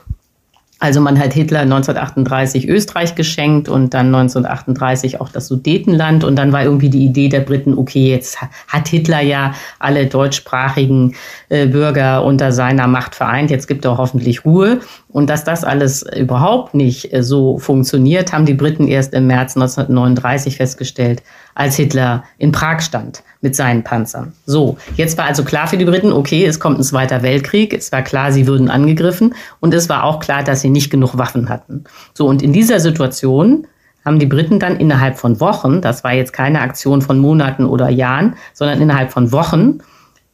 Also 0.80 1.00
man 1.00 1.18
hat 1.18 1.32
Hitler 1.32 1.60
1938 1.60 2.68
Österreich 2.68 3.16
geschenkt 3.16 3.68
und 3.68 3.94
dann 3.94 4.14
1938 4.14 5.20
auch 5.20 5.28
das 5.28 5.48
Sudetenland. 5.48 6.22
Und 6.22 6.36
dann 6.36 6.52
war 6.52 6.62
irgendwie 6.62 6.88
die 6.88 7.04
Idee 7.04 7.28
der 7.28 7.40
Briten, 7.40 7.76
okay, 7.76 8.10
jetzt 8.10 8.38
hat 8.68 8.86
Hitler 8.86 9.20
ja 9.20 9.54
alle 9.80 10.06
deutschsprachigen 10.06 11.16
äh, 11.48 11.66
Bürger 11.66 12.24
unter 12.24 12.52
seiner 12.52 12.86
Macht 12.86 13.16
vereint, 13.16 13.50
jetzt 13.50 13.66
gibt 13.66 13.84
er 13.84 13.98
hoffentlich 13.98 14.44
Ruhe. 14.44 14.78
Und 15.08 15.30
dass 15.30 15.42
das 15.42 15.64
alles 15.64 16.04
überhaupt 16.16 16.74
nicht 16.74 17.12
äh, 17.12 17.24
so 17.24 17.58
funktioniert, 17.58 18.32
haben 18.32 18.46
die 18.46 18.54
Briten 18.54 18.86
erst 18.86 19.14
im 19.14 19.26
März 19.26 19.56
1939 19.56 20.56
festgestellt, 20.58 21.24
als 21.58 21.74
Hitler 21.74 22.22
in 22.38 22.52
Prag 22.52 22.80
stand 22.80 23.24
mit 23.40 23.56
seinen 23.56 23.82
Panzern. 23.82 24.32
So, 24.46 24.78
jetzt 24.96 25.18
war 25.18 25.24
also 25.24 25.42
klar 25.42 25.66
für 25.66 25.76
die 25.76 25.84
Briten, 25.84 26.12
okay, 26.12 26.46
es 26.46 26.60
kommt 26.60 26.78
ein 26.78 26.84
Zweiter 26.84 27.22
Weltkrieg, 27.22 27.74
es 27.74 27.90
war 27.90 28.02
klar, 28.02 28.30
sie 28.30 28.46
würden 28.46 28.70
angegriffen 28.70 29.34
und 29.58 29.74
es 29.74 29.88
war 29.88 30.04
auch 30.04 30.20
klar, 30.20 30.44
dass 30.44 30.60
sie 30.60 30.70
nicht 30.70 30.88
genug 30.88 31.18
Waffen 31.18 31.48
hatten. 31.48 31.84
So, 32.14 32.26
und 32.26 32.42
in 32.42 32.52
dieser 32.52 32.78
Situation 32.78 33.66
haben 34.04 34.20
die 34.20 34.26
Briten 34.26 34.60
dann 34.60 34.76
innerhalb 34.76 35.18
von 35.18 35.40
Wochen, 35.40 35.80
das 35.80 36.04
war 36.04 36.12
jetzt 36.12 36.32
keine 36.32 36.60
Aktion 36.60 37.02
von 37.02 37.18
Monaten 37.18 37.66
oder 37.66 37.88
Jahren, 37.88 38.36
sondern 38.54 38.80
innerhalb 38.80 39.10
von 39.10 39.32
Wochen, 39.32 39.80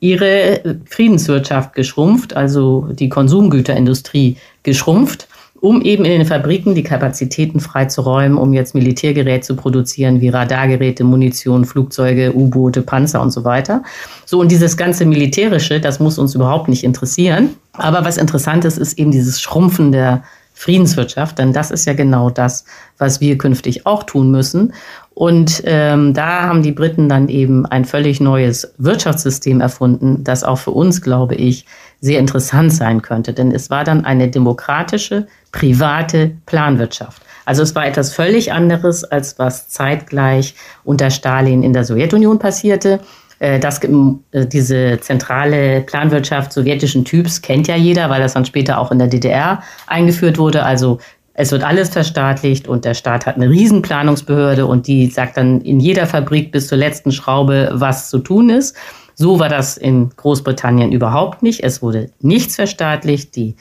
ihre 0.00 0.78
Friedenswirtschaft 0.84 1.72
geschrumpft, 1.72 2.36
also 2.36 2.88
die 2.92 3.08
Konsumgüterindustrie 3.08 4.36
geschrumpft 4.62 5.26
um 5.64 5.80
eben 5.80 6.04
in 6.04 6.10
den 6.10 6.26
Fabriken 6.26 6.74
die 6.74 6.82
Kapazitäten 6.82 7.58
freizuräumen, 7.58 8.36
um 8.36 8.52
jetzt 8.52 8.74
Militärgerät 8.74 9.46
zu 9.46 9.56
produzieren, 9.56 10.20
wie 10.20 10.28
Radargeräte, 10.28 11.04
Munition, 11.04 11.64
Flugzeuge, 11.64 12.34
U-Boote, 12.36 12.82
Panzer 12.82 13.22
und 13.22 13.30
so 13.30 13.44
weiter. 13.44 13.82
So, 14.26 14.40
und 14.40 14.50
dieses 14.50 14.76
ganze 14.76 15.06
Militärische, 15.06 15.80
das 15.80 16.00
muss 16.00 16.18
uns 16.18 16.34
überhaupt 16.34 16.68
nicht 16.68 16.84
interessieren. 16.84 17.56
Aber 17.72 18.04
was 18.04 18.18
interessant 18.18 18.66
ist, 18.66 18.76
ist 18.76 18.98
eben 18.98 19.10
dieses 19.10 19.40
Schrumpfen 19.40 19.90
der 19.90 20.22
Friedenswirtschaft, 20.52 21.38
denn 21.38 21.54
das 21.54 21.70
ist 21.70 21.86
ja 21.86 21.94
genau 21.94 22.28
das, 22.28 22.66
was 22.98 23.22
wir 23.22 23.38
künftig 23.38 23.86
auch 23.86 24.02
tun 24.02 24.30
müssen. 24.30 24.74
Und 25.14 25.62
ähm, 25.64 26.12
da 26.12 26.42
haben 26.42 26.62
die 26.62 26.72
Briten 26.72 27.08
dann 27.08 27.30
eben 27.30 27.64
ein 27.64 27.86
völlig 27.86 28.20
neues 28.20 28.74
Wirtschaftssystem 28.76 29.62
erfunden, 29.62 30.24
das 30.24 30.44
auch 30.44 30.58
für 30.58 30.72
uns, 30.72 31.00
glaube 31.00 31.36
ich, 31.36 31.64
sehr 32.04 32.20
interessant 32.20 32.70
sein 32.70 33.00
könnte. 33.00 33.32
Denn 33.32 33.50
es 33.50 33.70
war 33.70 33.82
dann 33.82 34.04
eine 34.04 34.28
demokratische, 34.28 35.26
private 35.52 36.32
Planwirtschaft. 36.44 37.22
Also 37.46 37.62
es 37.62 37.74
war 37.74 37.86
etwas 37.86 38.12
völlig 38.12 38.52
anderes, 38.52 39.04
als 39.04 39.38
was 39.38 39.68
zeitgleich 39.68 40.54
unter 40.84 41.10
Stalin 41.10 41.62
in 41.62 41.72
der 41.72 41.84
Sowjetunion 41.84 42.38
passierte. 42.38 43.00
Äh, 43.38 43.58
das, 43.58 43.80
äh, 43.82 44.46
diese 44.46 44.98
zentrale 45.00 45.80
Planwirtschaft 45.80 46.52
sowjetischen 46.52 47.06
Typs 47.06 47.40
kennt 47.40 47.68
ja 47.68 47.76
jeder, 47.76 48.10
weil 48.10 48.20
das 48.20 48.34
dann 48.34 48.44
später 48.44 48.78
auch 48.78 48.92
in 48.92 48.98
der 48.98 49.08
DDR 49.08 49.62
eingeführt 49.86 50.36
wurde. 50.36 50.62
Also 50.62 50.98
es 51.32 51.52
wird 51.52 51.64
alles 51.64 51.88
verstaatlicht 51.88 52.68
und 52.68 52.84
der 52.84 52.94
Staat 52.94 53.24
hat 53.24 53.36
eine 53.36 53.48
Riesenplanungsbehörde 53.48 54.66
und 54.66 54.86
die 54.86 55.06
sagt 55.06 55.38
dann 55.38 55.62
in 55.62 55.80
jeder 55.80 56.06
Fabrik 56.06 56.52
bis 56.52 56.68
zur 56.68 56.76
letzten 56.76 57.12
Schraube, 57.12 57.70
was 57.72 58.10
zu 58.10 58.18
tun 58.18 58.50
ist. 58.50 58.76
So 59.14 59.38
war 59.38 59.48
das 59.48 59.76
in 59.76 60.10
Großbritannien 60.16 60.92
überhaupt 60.92 61.42
nicht. 61.42 61.62
Es 61.62 61.82
wurde 61.82 62.10
nichts 62.20 62.56
verstaatlicht. 62.56 63.36
Die 63.36 63.56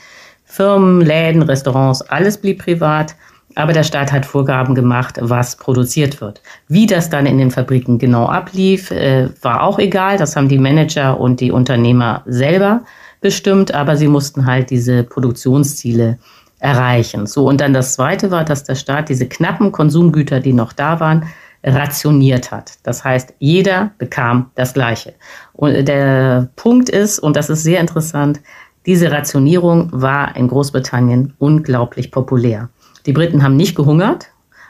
Firmen, 0.45 1.01
Läden, 1.01 1.41
Restaurants, 1.41 2.01
alles 2.01 2.37
blieb 2.37 2.63
privat. 2.63 3.15
Aber 3.55 3.71
der 3.71 3.83
Staat 3.83 4.11
hat 4.11 4.25
Vorgaben 4.25 4.73
gemacht, 4.73 5.17
was 5.21 5.55
produziert 5.57 6.21
wird. 6.21 6.41
Wie 6.67 6.87
das 6.87 7.09
dann 7.09 7.27
in 7.27 7.37
den 7.37 7.51
Fabriken 7.51 7.99
genau 7.99 8.25
ablief, 8.25 8.89
äh, 8.89 9.29
war 9.43 9.61
auch 9.61 9.77
egal. 9.77 10.17
Das 10.17 10.35
haben 10.35 10.49
die 10.49 10.57
Manager 10.57 11.19
und 11.19 11.39
die 11.39 11.51
Unternehmer 11.51 12.23
selber 12.25 12.81
bestimmt. 13.21 13.73
Aber 13.73 13.95
sie 13.95 14.07
mussten 14.07 14.47
halt 14.47 14.71
diese 14.71 15.03
Produktionsziele 15.03 16.17
erreichen. 16.59 17.27
So, 17.27 17.47
und 17.47 17.61
dann 17.61 17.73
das 17.73 17.93
Zweite 17.93 18.31
war, 18.31 18.45
dass 18.45 18.63
der 18.63 18.75
Staat 18.75 19.09
diese 19.09 19.27
knappen 19.27 19.71
Konsumgüter, 19.71 20.39
die 20.39 20.53
noch 20.53 20.73
da 20.73 20.99
waren, 20.99 21.25
rationiert 21.63 22.51
hat. 22.51 22.73
Das 22.83 23.03
heißt, 23.03 23.33
jeder 23.39 23.91
bekam 23.97 24.51
das 24.55 24.73
Gleiche. 24.73 25.13
Und 25.53 25.87
der 25.87 26.49
Punkt 26.55 26.89
ist, 26.89 27.19
und 27.19 27.35
das 27.35 27.49
ist 27.49 27.63
sehr 27.63 27.79
interessant, 27.79 28.41
diese 28.85 29.11
Rationierung 29.11 29.89
war 29.93 30.35
in 30.35 30.49
Großbritannien 30.49 31.33
unglaublich 31.39 32.11
populär. 32.11 32.69
Die 33.05 33.13
Briten 33.13 33.43
haben 33.43 33.55
nicht 33.55 33.75
gehungert, 33.75 34.27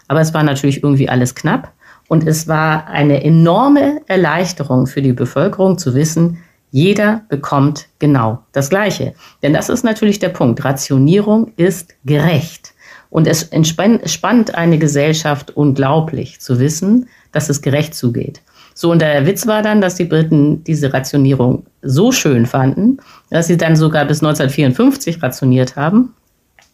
aber 0.08 0.22
es 0.22 0.34
war 0.34 0.44
natürlich 0.44 0.84
irgendwie 0.84 1.10
alles 1.10 1.34
knapp. 1.34 1.72
Und 2.10 2.28
es 2.28 2.48
war 2.48 2.88
eine 2.88 3.24
enorme 3.24 4.02
Erleichterung 4.08 4.86
für 4.86 5.02
die 5.02 5.14
Bevölkerung 5.14 5.78
zu 5.78 5.96
wissen, 5.96 6.44
jeder 6.70 7.22
bekommt 7.30 7.88
genau 8.00 8.39
das 8.52 8.70
Gleiche. 8.70 9.14
Denn 9.44 9.54
das 9.54 9.70
ist 9.70 9.84
natürlich 9.84 10.18
der 10.18 10.30
Punkt. 10.30 10.66
Rationierung 10.66 11.52
ist 11.56 11.94
gerecht. 12.04 12.72
Und 13.14 13.28
es 13.28 13.43
entspannt 13.43 14.55
eine 14.55 14.80
Gesellschaft 14.80 15.55
unglaublich 15.55 16.39
zu 16.41 16.57
wissen, 16.57 17.09
dass 17.32 17.47
es 17.47 17.61
gerecht 17.61 17.93
zugeht. 17.93 18.41
So, 18.74 18.89
und 18.89 19.03
der 19.03 19.28
Witz 19.28 19.45
war 19.45 19.61
dann, 19.61 19.82
dass 19.82 19.93
die 19.93 20.05
Briten 20.05 20.64
diese 20.64 20.93
Rationierung 20.93 21.68
so 21.84 22.11
schön 22.11 22.47
fanden, 22.47 22.97
dass 23.30 23.45
sie 23.45 23.57
dann 23.57 23.76
sogar 23.76 24.05
bis 24.05 24.24
1954 24.24 25.22
rationiert 25.22 25.76
haben, 25.76 26.16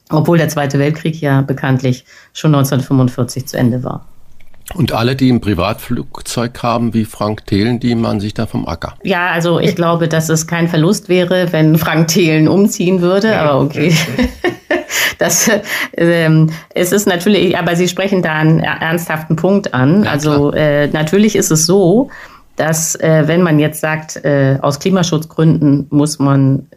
obwohl 0.09 0.37
der 0.37 0.47
Zweite 0.47 0.79
Weltkrieg 0.79 1.19
ja 1.19 1.41
bekanntlich 1.41 2.05
schon 2.31 2.55
1945 2.55 3.45
zu 3.45 3.57
Ende 3.57 3.83
war. 3.83 4.07
Und 4.76 4.91
alle, 4.91 5.15
die 5.15 5.32
ein 5.32 5.41
Privatflugzeug 5.41 6.61
haben, 6.61 6.93
wie 6.93 7.05
Frank 7.05 7.45
Thelen, 7.47 7.80
die 7.80 7.95
machen 7.95 8.20
sich 8.20 8.34
da 8.34 8.45
vom 8.45 8.67
Acker. 8.67 8.95
Ja, 9.03 9.32
also 9.32 9.59
ich 9.59 9.76
glaube, 9.76 10.07
dass 10.07 10.30
es 10.30 10.45
kein 10.45 10.67
Verlust 10.67 11.09
wäre, 11.09 11.51
wenn 11.51 11.78
Frank 11.78 12.09
Thelen 12.09 12.47
umziehen 12.47 13.01
würde, 13.01 13.38
aber 13.39 13.61
okay. 13.61 13.93
Das, 15.20 15.51
ähm, 15.97 16.49
es 16.74 16.93
ist 16.93 17.05
natürlich, 17.05 17.57
aber 17.57 17.76
Sie 17.76 17.89
sprechen 17.89 18.22
da 18.22 18.36
einen 18.36 18.59
ernsthaften 18.61 19.36
Punkt 19.36 19.74
an. 19.74 20.05
Ja, 20.05 20.11
also 20.11 20.51
äh, 20.53 20.88
natürlich 20.88 21.36
ist 21.36 21.51
es 21.51 21.65
so, 21.65 22.09
dass 22.55 22.95
äh, 22.95 23.24
wenn 23.28 23.41
man 23.41 23.59
jetzt 23.59 23.82
sagt, 23.82 24.24
äh, 24.24 24.57
aus 24.61 24.80
Klimaschutzgründen 24.80 25.88
muss 25.89 26.20
man 26.20 26.67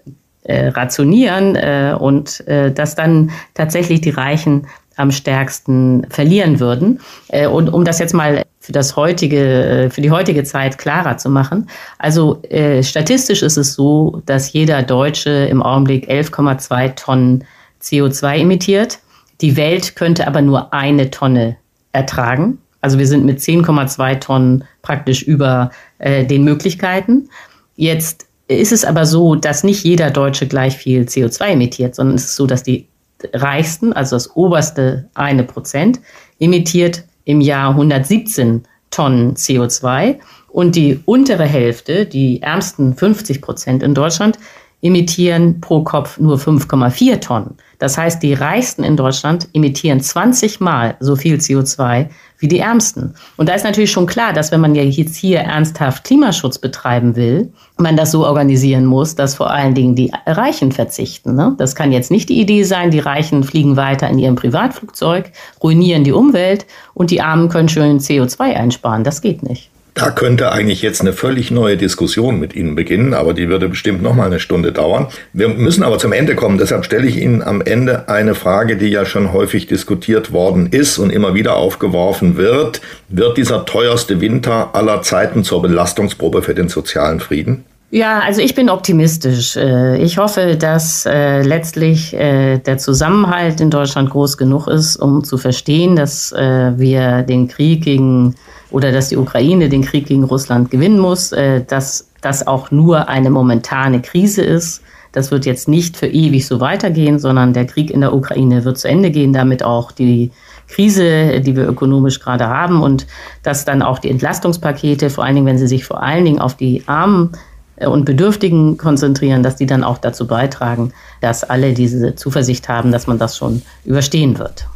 äh, 0.43 0.69
rationieren 0.69 1.55
äh, 1.55 1.97
und 1.99 2.47
äh, 2.49 2.73
dass 2.73 2.97
dann 2.97 3.31
tatsächlich 3.55 4.01
die 4.01 4.11
Reichen 4.11 4.67
am 4.97 5.11
stärksten 5.11 6.07
verlieren 6.11 6.61
würden. 6.61 7.01
Äh, 7.29 7.47
und 7.47 7.69
um 7.69 7.85
das 7.85 7.99
jetzt 7.99 8.15
mal 8.15 8.43
für 8.63 8.73
das 8.73 8.95
heutige, 8.95 9.65
äh, 9.65 9.91
für 9.91 10.01
die 10.01 10.11
heutige 10.11 10.45
Zeit 10.45 10.79
klarer 10.79 11.17
zu 11.17 11.29
machen. 11.29 11.69
Also 11.99 12.41
äh, 12.45 12.83
statistisch 12.83 13.43
ist 13.43 13.57
es 13.57 13.75
so, 13.75 14.23
dass 14.25 14.53
jeder 14.53 14.83
Deutsche 14.83 15.31
im 15.31 15.63
Augenblick 15.63 16.09
11,2 16.09 16.95
Tonnen 16.95 17.45
CO2 17.83 18.39
emittiert. 18.39 19.01
Die 19.41 19.57
Welt 19.57 19.97
könnte 19.97 20.29
aber 20.29 20.43
nur 20.43 20.73
eine 20.73 21.11
Tonne 21.11 21.57
ertragen. 21.91 22.59
Also 22.81 22.99
wir 22.99 23.07
sind 23.07 23.25
mit 23.25 23.41
10,2 23.41 24.21
Tonnen 24.21 24.65
praktisch 24.83 25.23
über 25.23 25.71
äh, 25.99 26.25
den 26.25 26.45
Möglichkeiten. 26.45 27.29
Jetzt 27.75 28.27
ist 28.47 28.73
es 28.73 28.85
aber 28.85 29.07
so, 29.07 29.35
dass 29.35 29.65
nicht 29.65 29.83
jeder 29.85 30.11
Deutsche 30.11 30.47
gleich 30.47 30.77
viel 30.77 31.03
CO2 31.03 31.53
emittiert, 31.53 31.97
sondern 31.97 32.17
es 32.17 32.25
ist 32.25 32.37
so, 32.37 32.47
dass 32.47 32.63
die 32.63 32.87
reichsten, 33.33 33.93
also 33.93 34.17
das 34.17 34.37
oberste 34.37 35.09
eine 35.15 35.45
Prozent, 35.45 36.01
emittiert 36.39 37.05
im 37.25 37.41
Jahr 37.41 37.71
117 37.71 38.65
Tonnen 38.91 39.35
CO2 39.35 40.19
und 40.49 40.77
die 40.77 41.01
untere 41.07 41.45
Hälfte, 41.45 42.07
die 42.07 42.43
ärmsten 42.43 42.95
50 42.95 43.41
Prozent 43.41 43.83
in 43.83 43.95
Deutschland, 43.95 44.39
emittieren 44.83 45.61
pro 45.61 45.83
Kopf 45.83 46.19
nur 46.19 46.37
5,4 46.37 47.21
Tonnen. 47.21 47.57
Das 47.79 47.97
heißt, 47.97 48.23
die 48.23 48.35
Reichsten 48.35 48.85
in 48.85 48.97
Deutschland 48.97 49.49
emittieren 49.55 50.01
20 50.01 50.61
Mal 50.61 50.97
so 51.01 51.17
viel 51.17 51.37
CO2 51.37 52.09
wie 52.43 52.49
die 52.49 52.59
Ärmsten. 52.59 53.15
Und 53.37 53.49
da 53.49 53.55
ist 53.55 53.65
natürlich 53.65 53.93
schon 53.93 54.07
klar, 54.07 54.33
dass 54.33 54.51
wenn 54.53 54.61
man 54.61 54.75
ja 54.75 54.83
jetzt 54.83 55.17
hier 55.17 55.41
ernsthaft 55.41 56.05
Klimaschutz 56.05 56.59
betreiben 56.59 57.17
will, 57.17 57.53
man 57.79 57.97
das 57.97 58.11
so 58.11 58.27
organisieren 58.27 58.85
muss, 58.85 59.15
dass 59.15 59.35
vor 59.35 59.51
allen 59.51 59.75
Dingen 59.75 59.95
die 59.95 60.13
Reichen 60.27 60.73
verzichten. 60.73 61.35
Ne? 61.35 61.55
Das 61.59 61.75
kann 61.75 61.93
jetzt 61.93 62.11
nicht 62.11 62.29
die 62.29 62.41
Idee 62.41 62.65
sein, 62.65 62.91
die 62.91 62.99
Reichen 62.99 63.45
fliegen 63.45 63.77
weiter 63.77 64.09
in 64.09 64.19
ihrem 64.19 64.37
Privatflugzeug, 64.37 65.33
ruinieren 65.63 66.05
die 66.05 66.13
Umwelt 66.13 66.67
und 66.95 67.11
die 67.11 67.21
Armen 67.21 67.49
können 67.49 67.69
schön 67.69 67.99
CO2 67.99 68.55
einsparen. 68.55 69.05
Das 69.05 69.21
geht 69.23 69.43
nicht. 69.43 69.72
Da 69.95 70.11
könnte 70.11 70.53
eigentlich 70.53 70.81
jetzt 70.81 71.03
eine 71.03 71.13
völlig 71.13 71.51
neue 71.51 71.77
Diskussion 71.77 72.41
mit 72.41 72.57
Ihnen 72.57 72.75
beginnen, 72.75 73.13
aber 73.13 73.35
die 73.35 73.51
würde 73.51 73.69
bestimmt 73.69 74.03
noch 74.03 74.15
mal 74.15 74.27
eine 74.27 74.41
Stunde 74.41 74.73
dauern. 74.73 75.09
Wir 75.35 75.49
müssen 75.49 75.83
aber 75.83 75.99
zum 75.99 76.13
Ende 76.13 76.35
kommen. 76.35 76.57
Deshalb 76.57 76.87
stelle 76.87 77.07
ich 77.07 77.19
Ihnen 77.19 77.43
am 77.43 77.61
Ende 77.61 78.09
eine 78.09 78.35
Frage, 78.35 78.77
die 78.77 78.89
ja 78.89 79.05
schon 79.05 79.35
häufig 79.35 79.67
diskutiert 79.67 80.33
worden 80.33 80.69
ist 80.69 80.99
und 80.99 81.11
immer 81.11 81.35
wieder 81.35 81.57
aufgeworfen 81.57 82.39
wird. 82.39 82.81
Wird 83.11 83.37
dieser 83.37 83.67
teuerste 83.67 84.23
Winter 84.23 84.75
aller 84.75 85.03
Zeiten 85.03 85.45
zur 85.45 85.61
Belastungsprobe 85.61 86.41
für 86.41 86.55
den 86.55 86.69
sozialen 86.69 87.21
Frieden? 87.21 87.65
Ja, 87.91 88.21
also 88.21 88.41
ich 88.41 88.55
bin 88.55 88.71
optimistisch. 88.71 89.55
Äh, 89.55 89.99
ich 89.99 90.17
hoffe, 90.17 90.57
dass 90.57 91.05
äh, 91.05 91.43
letztlich 91.43 92.15
äh, 92.15 92.57
der 92.57 92.79
Zusammenhalt 92.79 93.61
in 93.61 93.69
Deutschland 93.69 94.09
groß 94.09 94.39
genug 94.39 94.67
ist, 94.67 94.97
um 94.97 95.23
zu 95.23 95.37
verstehen, 95.37 95.95
dass 95.95 96.33
wir 96.33 97.23
den 97.23 97.49
Krieg 97.49 97.85
gegen 97.85 98.35
oder 98.73 98.93
dass 98.93 99.09
die 99.09 99.17
Ukraine 99.17 99.69
den 99.69 99.83
Krieg 99.83 100.07
gegen 100.07 100.25
Russland 100.25 100.71
gewinnen 100.71 100.99
muss, 100.99 101.33
äh, 101.33 101.63
dass 101.65 102.09
das 102.21 102.47
auch 102.47 102.71
nur 102.71 103.09
eine 103.09 103.31
momentane 103.31 104.01
Krise 104.01 104.43
ist. 104.43 104.83
Das 105.13 105.31
wird 105.31 105.45
jetzt 105.45 105.69
nicht 105.69 105.97
für 105.97 106.07
ewig 106.07 106.47
so 106.47 106.61
weitergehen, 106.61 107.19
sondern 107.19 107.53
der 107.53 107.67
Krieg 107.67 107.91
in 107.91 108.01
der 108.01 108.15
Ukraine 108.15 108.65
wird 108.65 108.79
zu 108.79 108.89
Ende 108.89 109.11
gehen, 109.11 109.33
damit 109.33 109.63
auch 109.63 109.93
die 109.93 110.31
Krise, 110.69 111.41
die 111.41 111.55
wir 111.55 111.69
ökonomisch 111.69 112.21
gerade 112.21 112.49
haben 112.49 112.81
und 112.81 113.07
dass 113.43 113.67
dann 113.67 113.83
auch 113.83 113.99
die 113.99 114.09
Entlastungspakete, 114.09 115.11
vor 115.11 115.25
allen 115.25 115.35
Dingen, 115.35 115.47
wenn 115.47 115.59
sie 115.59 115.67
sich 115.67 115.85
vor 115.85 116.03
allen 116.03 116.25
Dingen 116.25 116.39
auf 116.39 116.57
die 116.57 116.85
Armen 116.87 117.33
äh, 117.77 117.87
und 117.87 118.07
Bedürftigen 118.07 118.79
konzentrieren, 118.79 119.43
dass 119.43 119.57
die 119.57 119.67
dann 119.67 119.85
auch 119.85 119.99
dazu 119.99 120.27
beitragen, 120.27 120.93
dass 121.21 121.45
alle 121.45 121.75
diese 121.75 122.15
Zuversicht 122.15 122.69
haben, 122.69 122.91
dass 122.91 123.07
man 123.07 123.19
das 123.19 123.37
schon 123.37 123.61
überstehen 123.85 124.39
wird. 124.39 124.67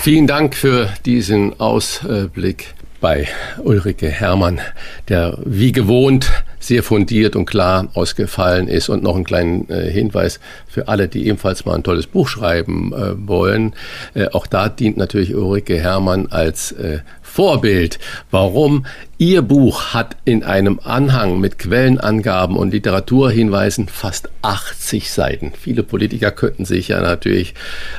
Vielen 0.00 0.26
Dank 0.26 0.54
für 0.54 0.88
diesen 1.04 1.60
Ausblick 1.60 2.74
bei 3.04 3.28
Ulrike 3.62 4.08
Hermann, 4.08 4.62
der 5.10 5.36
wie 5.44 5.72
gewohnt 5.72 6.30
sehr 6.58 6.82
fundiert 6.82 7.36
und 7.36 7.44
klar 7.44 7.88
ausgefallen 7.92 8.66
ist. 8.66 8.88
Und 8.88 9.02
noch 9.02 9.14
einen 9.14 9.26
kleinen 9.26 9.68
äh, 9.68 9.90
Hinweis 9.90 10.40
für 10.66 10.88
alle, 10.88 11.06
die 11.06 11.26
ebenfalls 11.26 11.66
mal 11.66 11.74
ein 11.74 11.82
tolles 11.82 12.06
Buch 12.06 12.28
schreiben 12.28 12.94
äh, 12.94 13.28
wollen. 13.28 13.74
Äh, 14.14 14.28
auch 14.28 14.46
da 14.46 14.70
dient 14.70 14.96
natürlich 14.96 15.34
Ulrike 15.34 15.78
Hermann 15.78 16.28
als 16.30 16.72
äh, 16.72 17.00
Vorbild. 17.34 17.98
Warum? 18.30 18.86
Ihr 19.18 19.42
Buch 19.42 19.92
hat 19.92 20.16
in 20.24 20.44
einem 20.44 20.78
Anhang 20.84 21.40
mit 21.40 21.58
Quellenangaben 21.58 22.56
und 22.56 22.70
Literaturhinweisen 22.70 23.88
fast 23.88 24.30
80 24.42 25.10
Seiten. 25.10 25.52
Viele 25.60 25.82
Politiker 25.82 26.30
könnten 26.30 26.64
sich 26.64 26.86
ja 26.86 27.00
natürlich 27.00 27.54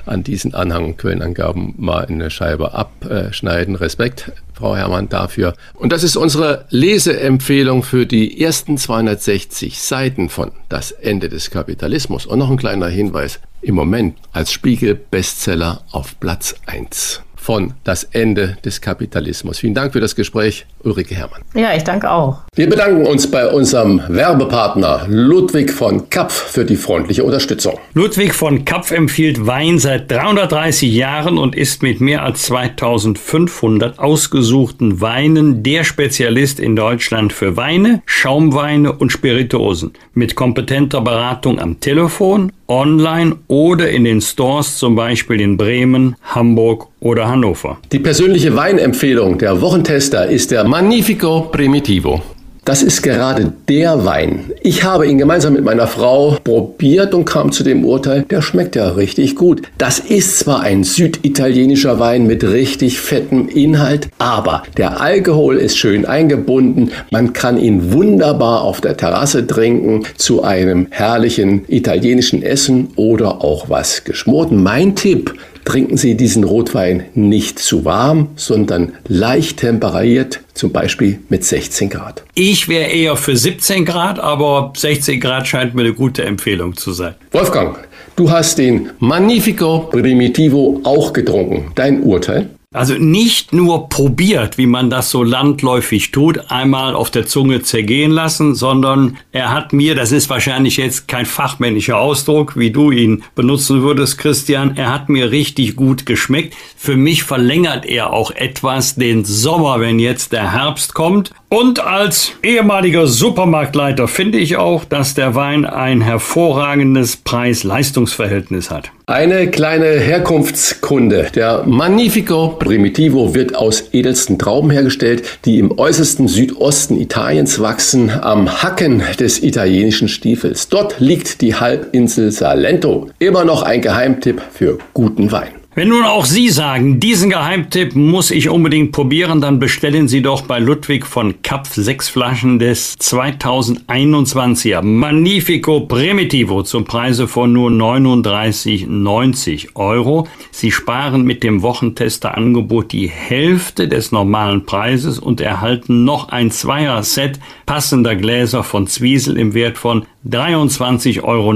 an 0.06 0.24
diesen 0.24 0.54
Anhang 0.54 0.86
und 0.86 0.98
Quellenangaben 0.98 1.74
mal 1.76 2.06
eine 2.06 2.30
Scheibe 2.30 2.76
abschneiden. 2.76 3.76
Respekt, 3.76 4.32
Frau 4.54 4.78
Herrmann, 4.78 5.10
dafür. 5.10 5.54
Und 5.74 5.92
das 5.92 6.04
ist 6.04 6.16
unsere 6.16 6.64
Leseempfehlung 6.70 7.84
für 7.84 8.06
die 8.06 8.42
ersten 8.42 8.78
260 8.78 9.82
Seiten 9.82 10.30
von 10.30 10.54
Das 10.70 10.92
Ende 10.92 11.28
des 11.28 11.52
Kapitalismus. 11.52 12.26
Und 12.26 12.40
noch 12.40 12.50
ein 12.50 12.56
kleiner 12.56 12.88
Hinweis. 12.88 13.42
Im 13.62 13.76
Moment 13.76 14.16
als 14.32 14.54
Spiegel-Bestseller 14.54 15.84
auf 15.92 16.18
Platz 16.22 16.56
1 16.68 17.25
von 17.46 17.74
Das 17.84 18.06
Ende 18.06 18.58
des 18.66 18.82
Kapitalismus. 18.82 19.60
Vielen 19.60 19.76
Dank 19.76 19.94
für 19.94 20.00
das 20.00 20.16
Gespräch, 20.16 20.66
Ulrike 20.84 21.14
Herrmann. 21.14 21.42
Ja, 21.54 21.76
ich 21.76 21.84
danke 21.84 22.10
auch. 22.10 22.40
Wir 22.56 22.68
bedanken 22.68 23.06
uns 23.06 23.30
bei 23.30 23.48
unserem 23.48 24.02
Werbepartner 24.08 25.06
Ludwig 25.08 25.72
von 25.72 26.10
Kapf 26.10 26.34
für 26.34 26.66
die 26.66 26.76
freundliche 26.76 27.24
Unterstützung. 27.24 27.78
Ludwig 27.94 28.34
von 28.34 28.66
Kapf 28.66 28.90
empfiehlt 28.90 29.46
Wein 29.46 29.78
seit 29.78 30.10
330 30.10 30.92
Jahren 30.92 31.38
und 31.38 31.56
ist 31.56 31.84
mit 31.84 32.02
mehr 32.02 32.24
als 32.24 32.42
2500 32.44 34.00
ausgesuchten 34.00 35.00
Weinen 35.00 35.62
der 35.62 35.84
Spezialist 35.84 36.60
in 36.60 36.76
Deutschland 36.76 37.32
für 37.32 37.56
Weine, 37.56 38.02
Schaumweine 38.08 38.92
und 38.92 39.12
Spirituosen. 39.12 39.94
Mit 40.16 40.34
kompetenter 40.34 41.02
Beratung 41.02 41.60
am 41.60 41.80
Telefon 41.80 42.52
online 42.68 43.38
oder 43.48 43.90
in 43.90 44.04
den 44.04 44.22
Stores, 44.22 44.78
zum 44.78 44.96
Beispiel 44.96 45.42
in 45.42 45.58
Bremen, 45.58 46.16
Hamburg 46.24 46.88
oder 47.00 47.28
Hannover. 47.28 47.78
Die 47.92 48.00
persönliche 48.00 48.56
Weinempfehlung 48.56 49.38
der 49.38 49.62
Wochentester 49.62 50.28
ist 50.28 50.52
der 50.52 50.64
Magnifico 50.64 51.50
Primitivo. 51.52 52.22
Das 52.66 52.82
ist 52.82 53.04
gerade 53.04 53.54
der 53.70 54.06
Wein. 54.06 54.52
Ich 54.64 54.84
habe 54.84 55.06
ihn 55.06 55.20
gemeinsam 55.20 55.54
mit 55.54 55.64
meiner 55.64 55.86
Frau 55.86 56.40
probiert 56.44 57.14
und 57.14 57.26
kam 57.26 57.52
zu 57.52 57.64
dem 57.64 57.86
Urteil, 57.86 58.24
der 58.24 58.42
schmeckt 58.42 58.76
ja 58.76 58.90
richtig 58.90 59.36
gut. 59.36 59.62
Das 59.78 60.00
ist 60.00 60.40
zwar 60.40 60.62
ein 60.62 60.84
süditalienischer 60.84 62.00
Wein 62.00 62.26
mit 62.26 62.44
richtig 62.44 63.00
fettem 63.00 63.48
Inhalt, 63.50 64.10
aber 64.18 64.64
der 64.78 65.00
Alkohol 65.00 65.58
ist 65.58 65.78
schön 65.78 66.08
eingebunden. 66.08 66.92
Man 67.12 67.34
kann 67.34 67.60
ihn 67.60 67.94
wunderbar 67.94 68.64
auf 68.64 68.82
der 68.82 68.98
Terrasse 68.98 69.46
trinken 69.46 70.02
zu 70.18 70.44
einem 70.44 70.88
herrlichen 70.90 71.66
italienischen 71.68 72.42
Essen 72.42 72.88
oder 72.96 73.44
auch 73.44 73.70
was 73.70 74.06
geschmorten. 74.06 74.64
Mein 74.64 74.96
Tipp, 74.96 75.36
Trinken 75.66 75.98
Sie 75.98 76.16
diesen 76.16 76.44
Rotwein 76.44 77.06
nicht 77.16 77.58
zu 77.58 77.86
warm, 77.86 78.30
sondern 78.36 78.94
leicht 79.08 79.58
temperiert, 79.58 80.42
zum 80.54 80.72
Beispiel 80.72 81.20
mit 81.28 81.44
16 81.44 81.90
Grad. 81.90 82.24
Ich 82.36 82.70
wäre 82.70 82.92
eher 82.92 83.18
für 83.18 83.36
17 83.36 83.84
Grad, 83.84 84.20
aber 84.20 84.72
16 84.78 85.20
Grad 85.20 85.48
scheint 85.48 85.74
mir 85.74 85.82
eine 85.82 85.94
gute 85.94 86.24
Empfehlung 86.24 86.78
zu 86.78 86.94
sein. 86.94 87.16
Wolfgang, 87.32 87.78
du 88.16 88.30
hast 88.30 88.60
den 88.60 88.92
Magnifico 89.00 89.90
Primitivo 89.92 90.82
auch 90.84 91.12
getrunken. 91.12 91.72
Dein 91.74 92.04
Urteil? 92.04 92.50
Also 92.76 92.96
nicht 92.96 93.54
nur 93.54 93.88
probiert, 93.88 94.58
wie 94.58 94.66
man 94.66 94.90
das 94.90 95.10
so 95.10 95.24
landläufig 95.24 96.12
tut, 96.12 96.52
einmal 96.52 96.94
auf 96.94 97.10
der 97.10 97.26
Zunge 97.26 97.62
zergehen 97.62 98.12
lassen, 98.12 98.54
sondern 98.54 99.18
er 99.32 99.54
hat 99.54 99.72
mir, 99.72 99.96
das 99.96 100.12
ist 100.12 100.30
wahrscheinlich 100.30 100.76
jetzt 100.76 101.08
kein 101.08 101.26
fachmännischer 101.26 101.98
Ausdruck, 101.98 102.58
wie 102.58 102.72
du 102.72 102.92
ihn 102.92 103.24
benutzen 103.34 103.82
würdest, 103.82 104.18
Christian, 104.18 104.76
er 104.76 104.94
hat 104.94 105.08
mir 105.08 105.32
richtig 105.32 105.78
gut 105.78 106.06
geschmeckt. 106.06 106.54
Für 106.76 106.98
mich 106.98 107.24
verlängert 107.24 107.86
er 107.86 108.12
auch 108.12 108.32
etwas 108.32 108.96
den 108.96 109.24
Sommer, 109.24 109.80
wenn 109.80 109.98
jetzt 109.98 110.34
der 110.34 110.52
Herbst 110.52 110.94
kommt. 110.94 111.32
Und 111.48 111.80
als 111.80 112.34
ehemaliger 112.44 113.08
Supermarktleiter 113.08 114.10
finde 114.10 114.40
ich 114.40 114.58
auch, 114.58 114.84
dass 114.84 115.14
der 115.14 115.34
Wein 115.34 115.66
ein 115.66 116.02
hervorragendes 116.02 117.16
Preis-Leistungs-Verhältnis 117.16 118.70
hat. 118.70 118.92
Eine 119.08 119.52
kleine 119.52 119.86
Herkunftskunde. 119.86 121.28
Der 121.36 121.62
Magnifico 121.68 122.56
Primitivo 122.58 123.36
wird 123.36 123.54
aus 123.54 123.90
edelsten 123.94 124.40
Trauben 124.40 124.72
hergestellt, 124.72 125.38
die 125.46 125.60
im 125.60 125.78
äußersten 125.78 126.28
Südosten 126.28 127.00
Italiens 127.00 127.60
wachsen, 127.60 128.10
am 128.10 128.64
Hacken 128.64 129.04
des 129.20 129.44
italienischen 129.44 130.08
Stiefels. 130.08 130.70
Dort 130.70 131.00
liegt 131.00 131.42
die 131.42 131.54
Halbinsel 131.54 132.32
Salento. 132.32 133.12
Immer 133.20 133.46
noch 133.46 133.62
ein 133.62 133.82
Geheimtipp 133.82 134.42
für 134.52 134.80
guten 134.96 135.32
Wein. 135.32 135.52
Wenn 135.78 135.90
nun 135.90 136.06
auch 136.06 136.24
Sie 136.24 136.48
sagen, 136.48 137.02
diesen 137.02 137.32
Geheimtipp 137.32 137.98
muss 137.98 138.32
ich 138.32 138.48
unbedingt 138.48 138.94
probieren, 138.94 139.42
dann 139.42 139.60
bestellen 139.60 140.08
Sie 140.08 140.22
doch 140.22 140.44
bei 140.44 140.58
Ludwig 140.58 141.06
von 141.06 141.42
Kapf 141.42 141.74
sechs 141.74 142.08
Flaschen 142.08 142.60
des 142.60 142.98
2021er 142.98 144.82
Magnifico 144.82 145.82
Primitivo 145.82 146.64
zum 146.64 146.86
Preise 146.86 147.28
von 147.28 147.52
nur 147.52 147.72
39,90 147.72 149.76
Euro. 149.76 150.30
Sie 150.50 150.72
sparen 150.72 151.26
mit 151.26 151.44
dem 151.44 151.62
Wochentester-Angebot 151.62 152.94
die 152.94 153.10
Hälfte 153.10 153.90
des 153.90 154.14
normalen 154.14 154.66
Preises 154.66 155.20
und 155.20 155.42
erhalten 155.42 156.06
noch 156.06 156.30
ein 156.30 156.52
Zweier-Set 156.52 157.38
passender 157.66 158.16
Gläser 158.16 158.64
von 158.64 158.88
Zwiesel 158.88 159.38
im 159.38 159.54
Wert 159.54 159.78
von 159.78 160.06
23,90 160.26 161.24
Euro 161.24 161.54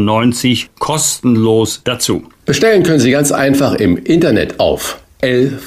kostenlos 0.77 1.83
dazu. 1.85 2.25
Bestellen 2.49 2.81
können 2.81 2.99
Sie 2.99 3.11
ganz 3.11 3.31
einfach 3.31 3.75
im 3.75 3.95
Internet 3.95 4.59
auf 4.59 4.97
lvk.de 5.21 5.59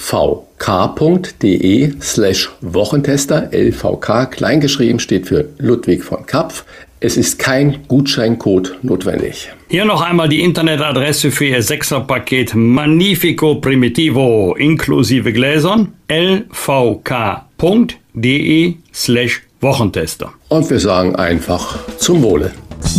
slash 2.01 2.51
Wochentester. 2.61 3.51
LVK 3.53 4.29
kleingeschrieben 4.33 4.99
steht 4.99 5.29
für 5.29 5.45
Ludwig 5.59 6.03
von 6.03 6.27
Kapf. 6.27 6.65
Es 6.99 7.17
ist 7.17 7.39
kein 7.39 7.87
Gutscheincode 7.87 8.79
notwendig. 8.83 9.53
Hier 9.69 9.85
noch 9.85 10.03
einmal 10.03 10.29
die 10.29 10.41
Internetadresse 10.41 11.31
für 11.31 11.45
Ihr 11.45 11.63
Sechserpaket 11.63 12.57
Magnifico 12.57 13.55
Primitivo 13.61 14.57
inklusive 14.59 15.33
Gläsern 15.33 15.93
lvk.de 16.09 17.45
slash 18.93 19.43
Wochentester. 19.61 20.33
Und 20.49 20.69
wir 20.69 20.81
sagen 20.81 21.15
einfach 21.15 21.79
zum 21.99 22.25
Wohle. 22.25 22.51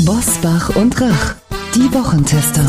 Bosbach 0.05 0.73
und 0.73 1.01
Rach, 1.01 1.35
die 1.75 1.93
Wochentester. 1.93 2.63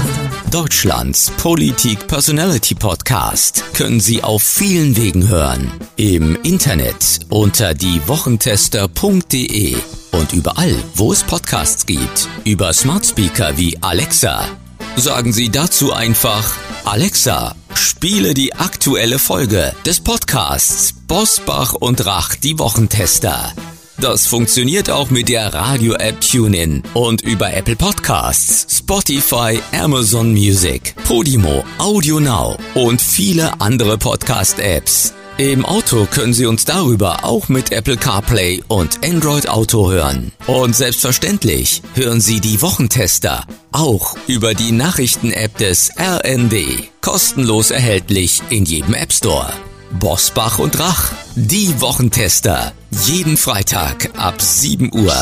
Deutschlands 0.55 1.30
Politik-Personality-Podcast 1.38 3.74
können 3.74 3.98
Sie 3.98 4.22
auf 4.22 4.44
vielen 4.44 4.96
Wegen 4.96 5.26
hören. 5.26 5.72
Im 5.96 6.38
Internet 6.44 7.18
unter 7.28 7.74
diewochentester.de 7.74 9.74
und 10.12 10.32
überall, 10.32 10.76
wo 10.94 11.12
es 11.12 11.24
Podcasts 11.24 11.86
gibt. 11.86 12.28
Über 12.44 12.72
Smart 12.72 13.05
Speaker 13.05 13.59
wie 13.59 13.82
Alexa. 13.82 14.46
Sagen 14.94 15.32
Sie 15.32 15.48
dazu 15.48 15.92
einfach 15.92 16.52
Alexa, 16.84 17.57
spiele 17.74 18.32
die 18.32 18.55
aktuelle 18.55 19.18
Folge 19.18 19.74
des 19.84 19.98
Podcasts 19.98 20.94
Bosbach 21.09 21.72
und 21.72 22.07
Rach, 22.07 22.36
die 22.36 22.61
Wochentester. 22.61 23.52
Das 23.99 24.26
funktioniert 24.26 24.90
auch 24.90 25.11
mit 25.11 25.28
der 25.28 25.55
Radio-App 25.55 26.20
TuneIn 26.20 26.82
und 26.95 27.20
über 27.20 27.55
Apple 27.55 27.76
Podcasts, 27.76 28.78
Spotify, 28.78 29.61
Amazon 29.72 30.32
Music, 30.32 30.95
Podimo, 31.05 31.64
Audio 31.78 32.18
Now 32.18 32.57
und 32.74 33.01
viele 33.01 33.61
andere 33.61 33.97
Podcast-Apps. 33.97 35.14
Im 35.38 35.64
Auto 35.64 36.07
können 36.07 36.32
Sie 36.32 36.47
uns 36.47 36.64
darüber 36.64 37.24
auch 37.24 37.49
mit 37.49 37.72
Apple 37.72 37.97
CarPlay 37.97 38.62
und 38.68 39.05
Android 39.05 39.49
Auto 39.49 39.90
hören. 39.90 40.32
Und 40.47 40.76
selbstverständlich 40.76 41.82
hören 41.95 42.20
Sie 42.20 42.40
die 42.40 42.62
Wochentester 42.62 43.45
auch 43.72 44.16
über 44.28 44.55
die 44.55 44.70
Nachrichten-App 44.70 45.57
des 45.59 45.90
RND. 45.99 46.88
Kostenlos 47.01 47.70
erhältlich 47.70 48.42
in 48.51 48.64
jedem 48.64 48.95
App 48.95 49.12
Store. 49.12 49.53
Bosbach 49.99 50.59
und 50.59 50.78
Rach, 50.80 51.12
die 51.36 51.80
Wochentester. 51.80 52.72
Jeden 52.90 53.36
Freitag 53.36 54.11
ab 54.16 54.40
7 54.40 54.90
Uhr. 54.92 55.14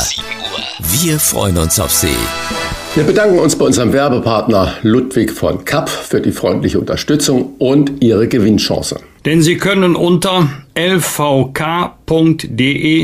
Wir 0.79 1.18
freuen 1.20 1.59
uns 1.59 1.79
auf 1.79 1.91
Sie. 1.91 2.16
Wir 2.95 3.05
bedanken 3.05 3.39
uns 3.39 3.57
bei 3.57 3.66
unserem 3.66 3.93
Werbepartner 3.93 4.75
Ludwig 4.83 5.31
von 5.31 5.64
Kapp 5.64 5.89
für 5.89 6.20
die 6.20 6.33
freundliche 6.33 6.79
Unterstützung 6.79 7.55
und 7.59 8.03
Ihre 8.03 8.29
Gewinnchance. 8.29 9.01
Denn 9.25 9.41
Sie 9.41 9.57
können 9.57 9.95
unter 9.95 10.49
lvk.de 10.75 12.29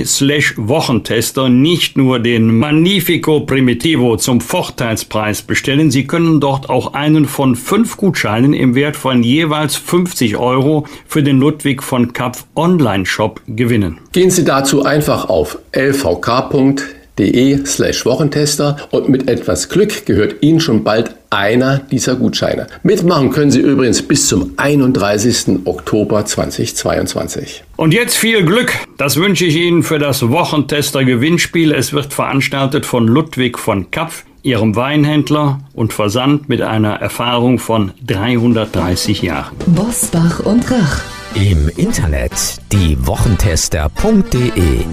slash 0.04 0.54
Wochentester 0.56 1.48
nicht 1.48 1.96
nur 1.96 2.18
den 2.18 2.58
Magnifico 2.58 3.40
Primitivo 3.40 4.16
zum 4.16 4.40
Vorteilspreis 4.40 5.42
bestellen, 5.42 5.92
Sie 5.92 6.08
können 6.08 6.40
dort 6.40 6.70
auch 6.70 6.94
einen 6.94 7.26
von 7.26 7.54
fünf 7.54 7.96
Gutscheinen 7.96 8.52
im 8.52 8.74
Wert 8.74 8.96
von 8.96 9.22
jeweils 9.22 9.76
50 9.76 10.36
Euro 10.36 10.86
für 11.06 11.22
den 11.22 11.38
Ludwig 11.38 11.84
von 11.84 12.12
Kapf 12.12 12.46
Online-Shop 12.56 13.40
gewinnen. 13.46 13.98
Gehen 14.12 14.30
Sie 14.30 14.44
dazu 14.44 14.82
einfach 14.84 15.28
auf 15.28 15.58
lvk.de 15.72 17.64
slash 17.64 18.04
Wochentester 18.06 18.76
und 18.90 19.08
mit 19.08 19.28
etwas 19.30 19.68
Glück 19.68 20.04
gehört 20.04 20.36
Ihnen 20.40 20.58
schon 20.58 20.82
bald 20.82 21.14
einer 21.30 21.78
dieser 21.78 22.16
Gutscheine. 22.16 22.66
Mitmachen 22.82 23.30
können 23.30 23.50
Sie 23.50 23.60
übrigens 23.60 24.02
bis 24.02 24.28
zum 24.28 24.52
31. 24.56 25.66
Oktober 25.66 26.24
2022. 26.24 27.64
Und 27.76 27.94
jetzt 27.94 28.16
viel 28.16 28.44
Glück. 28.44 28.72
Das 28.96 29.16
wünsche 29.16 29.44
ich 29.44 29.56
Ihnen 29.56 29.82
für 29.82 29.98
das 29.98 30.28
Wochentester 30.28 31.04
Gewinnspiel. 31.04 31.72
Es 31.72 31.92
wird 31.92 32.12
veranstaltet 32.12 32.86
von 32.86 33.06
Ludwig 33.06 33.58
von 33.58 33.90
Kapf, 33.90 34.24
Ihrem 34.42 34.76
Weinhändler 34.76 35.60
und 35.74 35.92
Versand 35.92 36.48
mit 36.48 36.62
einer 36.62 36.94
Erfahrung 36.94 37.58
von 37.58 37.92
330 38.06 39.22
Jahren. 39.22 39.56
Bosbach 39.66 40.40
und 40.40 40.70
Rach. 40.70 41.02
Im 41.34 41.68
Internet 41.76 42.32
diewochentester.de 42.72 44.84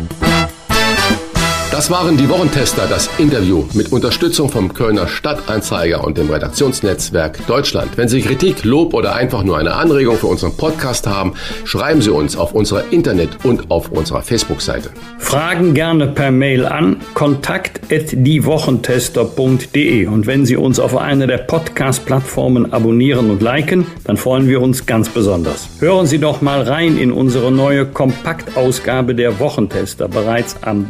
Das 1.72 1.90
waren 1.92 2.16
die 2.16 2.30
Wochentester, 2.30 2.88
das 2.88 3.10
Interview 3.18 3.66
mit 3.74 3.92
Unterstützung 3.92 4.48
vom 4.50 4.74
Kölner 4.74 5.08
Stadtanzeiger 5.08 6.06
und 6.06 6.18
dem 6.18 6.30
Redaktionsnetzwerk 6.30 7.46
Deutschland. 7.48 7.98
Wenn 7.98 8.08
Sie 8.08 8.22
Kritik, 8.22 8.64
Lob 8.64 8.94
oder 8.94 9.14
einfach 9.16 9.44
nur 9.44 9.58
eine 9.58 9.74
Anregung 9.74 10.16
für 10.16 10.28
unseren 10.28 10.56
Podcast 10.56 11.06
haben, 11.06 11.34
schreiben 11.66 12.02
Sie 12.02 12.12
uns 12.12 12.38
auf 12.38 12.54
unserer 12.54 12.86
Internet- 12.92 13.44
und 13.44 13.72
auf 13.72 13.90
unserer 13.90 14.22
Facebook-Seite. 14.22 14.90
Fragen 15.18 15.74
gerne 15.74 16.08
per 16.08 16.32
Mail 16.32 16.66
an 16.66 16.96
kontakt@diewochentester.de 17.14 20.08
und 20.08 20.28
wenn 20.28 20.46
Sie 20.46 20.56
uns 20.56 20.80
auf 20.80 20.96
einer 20.96 21.28
der 21.28 21.40
Podcast-Plattformen 21.40 22.72
abonnieren 22.72 23.30
und 23.30 23.42
liken, 23.42 23.86
dann 24.06 24.16
freuen 24.16 24.48
wir 24.48 24.62
uns 24.62 24.86
ganz 24.86 25.10
besonders. 25.10 25.68
Hören 25.80 26.06
Sie 26.06 26.20
doch 26.20 26.42
mal 26.42 26.62
rein 26.62 26.98
in 26.98 27.12
unsere 27.12 27.52
neue 27.52 27.86
Kompaktausgabe 27.86 29.14
der 29.14 29.40
Wochentester 29.40 30.08
bereits 30.08 30.56
am 30.62 30.88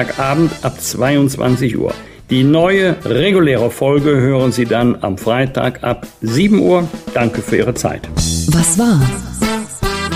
Donnerstagabend 0.00 0.52
ab 0.62 0.80
22 0.80 1.78
Uhr. 1.78 1.92
Die 2.30 2.44
neue 2.44 2.96
reguläre 3.04 3.70
Folge 3.70 4.10
hören 4.12 4.52
Sie 4.52 4.64
dann 4.64 4.96
am 5.02 5.18
Freitag 5.18 5.82
ab 5.82 6.06
7 6.22 6.58
Uhr. 6.60 6.88
Danke 7.12 7.42
für 7.42 7.56
Ihre 7.56 7.74
Zeit. 7.74 8.08
Was 8.48 8.78
war? 8.78 9.00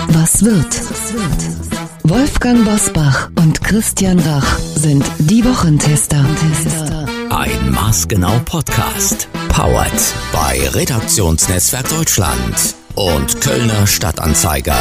Was 0.09 0.43
wird? 0.43 0.81
Wolfgang 2.03 2.63
Bosbach 2.65 3.29
und 3.37 3.61
Christian 3.63 4.19
Rach 4.19 4.57
sind 4.59 5.05
die 5.19 5.43
Wochentester. 5.43 6.25
Ein 7.29 7.71
Maßgenau 7.71 8.39
Podcast. 8.45 9.27
Powered 9.49 9.91
bei 10.31 10.59
Redaktionsnetzwerk 10.69 11.89
Deutschland 11.89 12.75
und 12.95 13.41
Kölner 13.41 13.85
Stadtanzeiger. 13.85 14.77